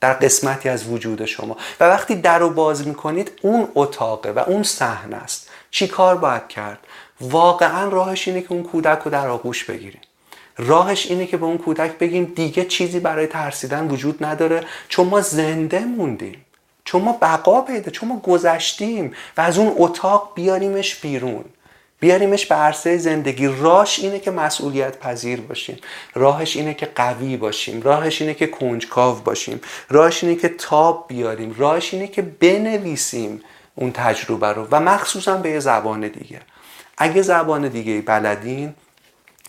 در 0.00 0.12
قسمتی 0.12 0.68
از 0.68 0.88
وجود 0.88 1.24
شما. 1.24 1.56
و 1.80 1.84
وقتی 1.84 2.14
در 2.14 2.38
رو 2.38 2.50
باز 2.50 2.86
می‌کنید 2.86 3.32
اون 3.42 3.68
اتاقه 3.74 4.30
و 4.30 4.38
اون 4.38 4.62
صحنه 4.62 5.16
است. 5.16 5.50
چی 5.70 5.88
کار 5.88 6.16
باید 6.16 6.48
کرد؟ 6.48 6.78
واقعا 7.20 7.88
راهش 7.88 8.28
اینه 8.28 8.40
که 8.40 8.52
اون 8.52 8.62
کودک 8.62 8.98
رو 9.04 9.10
در 9.10 9.28
آغوش 9.28 9.64
بگیرید 9.64 10.13
راهش 10.56 11.06
اینه 11.06 11.26
که 11.26 11.36
به 11.36 11.44
اون 11.44 11.58
کودک 11.58 11.98
بگیم 11.98 12.24
دیگه 12.24 12.64
چیزی 12.64 13.00
برای 13.00 13.26
ترسیدن 13.26 13.88
وجود 13.88 14.24
نداره. 14.24 14.64
چون 14.88 15.06
ما 15.06 15.20
زنده 15.20 15.80
موندیم. 15.80 16.44
چون 16.84 17.02
ما 17.02 17.18
بقا 17.22 17.60
پیدا 17.60 17.90
چون 17.90 18.08
ما 18.08 18.20
گذشتیم 18.20 19.12
و 19.36 19.40
از 19.40 19.58
اون 19.58 19.72
اتاق 19.76 20.32
بیاریمش 20.34 20.94
بیرون. 20.94 21.44
بیاریمش 22.00 22.46
به 22.46 22.54
عرصه 22.54 22.98
زندگی. 22.98 23.46
راهش 23.46 23.98
اینه 23.98 24.18
که 24.18 24.30
مسئولیت 24.30 24.98
پذیر 24.98 25.40
باشیم. 25.40 25.78
راهش 26.14 26.56
اینه 26.56 26.74
که 26.74 26.86
قوی 26.86 27.36
باشیم. 27.36 27.82
راهش 27.82 28.22
اینه 28.22 28.34
که 28.34 28.46
کنجکاو 28.46 29.16
باشیم. 29.16 29.60
راهش 29.90 30.24
اینه 30.24 30.36
که 30.36 30.48
تاب 30.48 31.04
بیاریم. 31.08 31.54
راهش 31.58 31.94
اینه 31.94 32.06
که 32.06 32.22
بنویسیم 32.22 33.40
اون 33.74 33.92
تجربه 33.92 34.48
رو. 34.48 34.68
و 34.70 34.80
مخصوصا 34.80 35.36
به 35.36 35.50
یه 35.50 35.60
زبان 35.60 36.08
دیگه. 36.08 36.40
اگه 36.98 37.22
زبان 37.22 37.68
دیگه 37.68 38.00
بلدین 38.00 38.74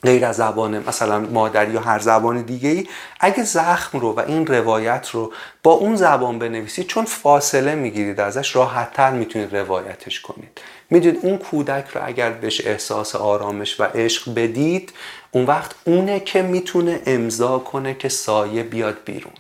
غیر 0.06 0.26
از 0.26 0.36
زبان 0.36 0.84
مثلا 0.88 1.20
مادری 1.20 1.72
یا 1.74 1.82
هر 1.82 2.00
زبان 2.00 2.42
دیگه 2.42 2.70
ای 2.70 2.88
اگه 3.20 3.44
زخم 3.44 4.00
رو 4.00 4.12
و 4.14 4.20
این 4.20 4.48
روایت 4.48 5.10
رو 5.10 5.34
با 5.64 5.72
اون 5.72 5.96
زبان 5.96 6.40
بنویسید 6.40 6.88
چون 6.88 7.06
فاصله 7.06 7.76
می‌گیرید 7.76 8.20
ازش 8.20 8.56
راحتتر 8.56 9.12
می‌تونید 9.12 9.56
روایتش 9.56 10.22
کنید. 10.22 10.62
می‌دونید 10.90 11.20
اون 11.24 11.38
کودک 11.38 11.88
رو 11.88 12.02
اگر 12.06 12.30
بهش 12.30 12.68
احساس 12.68 13.16
آرامش 13.16 13.80
و 13.80 13.84
عشق 13.84 14.34
بدید 14.34 14.94
اون 15.32 15.46
وقت 15.46 15.76
اونه 15.86 16.20
که 16.20 16.42
می‌تونه 16.42 17.02
امضا 17.06 17.60
کنه 17.60 17.94
که 17.94 18.10
سایه 18.10 18.64
بیاد 18.64 18.98
بیرون. 19.06 19.34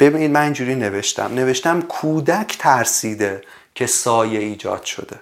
ببینید 0.00 0.30
من 0.30 0.42
اینجوری 0.42 0.74
نوشتم. 0.74 1.34
نوشتم 1.34 1.82
کودک 1.82 2.56
ترسیده 2.58 3.42
که 3.74 3.86
سایه 3.86 4.40
ایجاد 4.40 4.84
شده. 4.84 5.16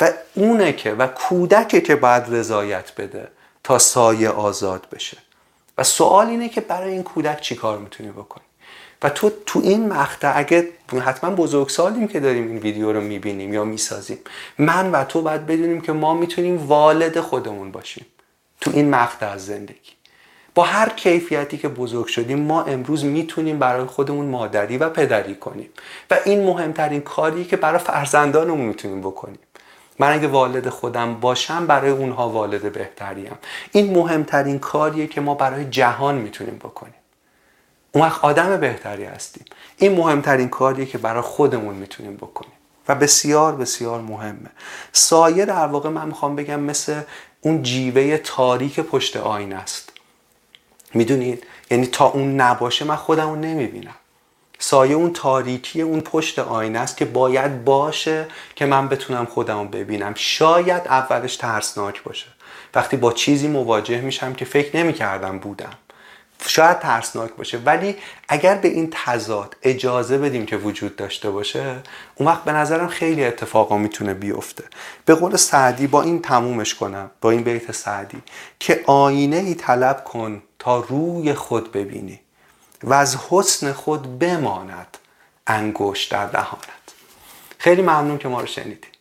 و 0.00 0.10
اونه 0.34 0.72
که 0.72 0.92
و 0.92 1.06
کودکه 1.06 1.80
که 1.80 1.96
باید 1.96 2.22
رضایت 2.28 2.92
بده. 2.96 3.28
تا 3.68 3.78
سایه 3.78 4.28
آزاد 4.28 4.86
بشه. 4.92 5.16
و 5.78 5.84
سوال 5.84 6.26
اینه 6.26 6.48
که 6.48 6.60
برای 6.60 6.92
این 6.92 7.02
کودک 7.02 7.40
چی 7.40 7.54
کار 7.54 7.78
می‌تونی 7.78 8.10
بکنی؟ 8.10 8.44
و 9.02 9.10
تو 9.10 9.30
تو 9.46 9.60
این 9.64 9.88
مقطع 9.88 10.32
اگه 10.36 10.68
حتما 11.04 11.30
بزرگسالیم 11.30 12.08
که 12.08 12.20
داریم 12.20 12.48
این 12.48 12.58
ویدیو 12.58 12.92
رو 12.92 13.00
می‌بینیم 13.00 13.54
یا 13.54 13.64
می‌سازیم 13.64 14.18
من 14.58 14.90
و 14.90 15.04
تو 15.04 15.22
باید 15.22 15.46
بدونیم 15.46 15.80
که 15.80 15.92
ما 15.92 16.14
می‌تونیم 16.14 16.66
والد 16.66 17.20
خودمون 17.20 17.72
باشیم 17.72 18.06
تو 18.60 18.70
این 18.74 18.90
مقطع 18.90 19.26
از 19.26 19.46
زندگی. 19.46 19.92
با 20.54 20.62
هر 20.62 20.88
کیفیتی 20.88 21.58
که 21.58 21.68
بزرگ 21.68 22.06
شدیم 22.06 22.38
ما 22.38 22.62
امروز 22.62 23.04
می‌تونیم 23.04 23.58
برای 23.58 23.86
خودمون 23.86 24.26
مادری 24.26 24.78
و 24.78 24.88
پدری 24.88 25.34
کنیم. 25.34 25.70
و 26.10 26.18
این 26.24 26.44
مهمترین 26.44 27.00
کاریه 27.00 27.44
که 27.44 27.56
برای 27.56 27.78
فرزندانمون 27.78 28.66
می‌تونیم 28.66 29.00
بکنیم. 29.00 29.38
من 29.98 30.12
اگه 30.12 30.28
والد 30.28 30.68
خودم 30.68 31.20
باشم 31.20 31.66
برای 31.66 31.90
اونها 31.90 32.28
والد 32.28 32.72
بهتریم. 32.72 33.32
این 33.72 33.94
مهمترین 33.94 34.58
کاریه 34.58 35.06
که 35.06 35.20
ما 35.20 35.34
برای 35.34 35.64
جهان 35.64 36.14
می‌تونیم 36.14 36.56
بکنیم. 36.56 36.94
اون 37.92 38.04
وقت 38.04 38.24
آدم 38.24 38.56
بهتری 38.56 39.04
هستیم. 39.04 39.44
این 39.76 39.92
مهمترین 39.92 40.48
کاریه 40.48 40.86
که 40.86 40.98
برای 40.98 41.22
خودمون 41.22 41.74
می‌تونیم 41.74 42.16
بکنیم. 42.16 42.52
و 42.88 42.94
بسیار 42.94 43.56
بسیار 43.56 44.00
مهمه. 44.00 44.50
سایه 44.92 45.44
در 45.44 45.66
واقع 45.66 45.88
من 45.88 46.06
می‌خوام 46.06 46.36
بگم 46.36 46.60
مثل 46.60 47.00
اون 47.40 47.62
جیوه 47.62 48.16
تاریک 48.16 48.80
پشت 48.80 49.16
آینه 49.16 49.56
است. 49.56 49.92
می‌دونید؟ 50.94 51.46
یعنی 51.70 51.86
تا 51.86 52.06
اون 52.06 52.40
نباشه 52.40 52.84
من 52.84 52.96
خودمو 52.96 53.36
نمی‌بینم. 53.36 53.94
سایه 54.58 54.94
اون 54.94 55.12
تاریکی 55.12 55.82
اون 55.82 56.00
پشت 56.00 56.38
آینه 56.38 56.78
است 56.78 56.96
که 56.96 57.04
باید 57.04 57.64
باشه 57.64 58.26
که 58.56 58.66
من 58.66 58.88
بتونم 58.88 59.24
خودمو 59.24 59.64
ببینم. 59.64 60.12
شاید 60.16 60.86
اولش 60.86 61.36
ترسناک 61.36 62.02
باشه. 62.02 62.26
وقتی 62.74 62.96
با 62.96 63.12
چیزی 63.12 63.48
مواجه 63.48 64.00
میشم 64.00 64.32
که 64.32 64.44
فکر 64.44 64.76
نمی‌کردم 64.76 65.38
بودم. 65.38 65.72
شاید 66.46 66.78
ترسناک 66.78 67.30
باشه. 67.32 67.58
ولی 67.58 67.96
اگر 68.28 68.54
به 68.54 68.68
این 68.68 68.88
تضاد 68.92 69.56
اجازه 69.62 70.18
بدیم 70.18 70.46
که 70.46 70.56
وجود 70.56 70.96
داشته 70.96 71.30
باشه 71.30 71.76
اون 72.14 72.28
وقت 72.28 72.44
به 72.44 72.52
نظرم 72.52 72.88
خیلی 72.88 73.24
اتفاقا 73.24 73.78
می‌تونه 73.78 74.14
بیفته. 74.14 74.64
به 75.04 75.14
قول 75.14 75.36
سعدی 75.36 75.86
با 75.86 76.02
این 76.02 76.22
تمومش 76.22 76.74
کنم 76.74 77.10
با 77.20 77.30
این 77.30 77.42
بیت 77.42 77.72
سعدی 77.72 78.22
که 78.58 78.84
آینه 78.86 79.36
ای 79.36 79.54
طلب 79.54 80.04
کن 80.04 80.42
تا 80.58 80.80
روی 80.80 81.34
خود 81.34 81.72
ببینی. 81.72 82.20
و 82.82 82.94
از 82.94 83.16
حسن 83.30 83.72
خود 83.72 84.18
بماند 84.18 84.98
انگشت 85.46 86.10
در 86.10 86.26
دهانت. 86.26 86.94
خیلی 87.58 87.82
ممنون 87.82 88.18
که 88.18 88.28
ما 88.28 88.40
رو 88.40 88.46
شنیدید. 88.46 88.97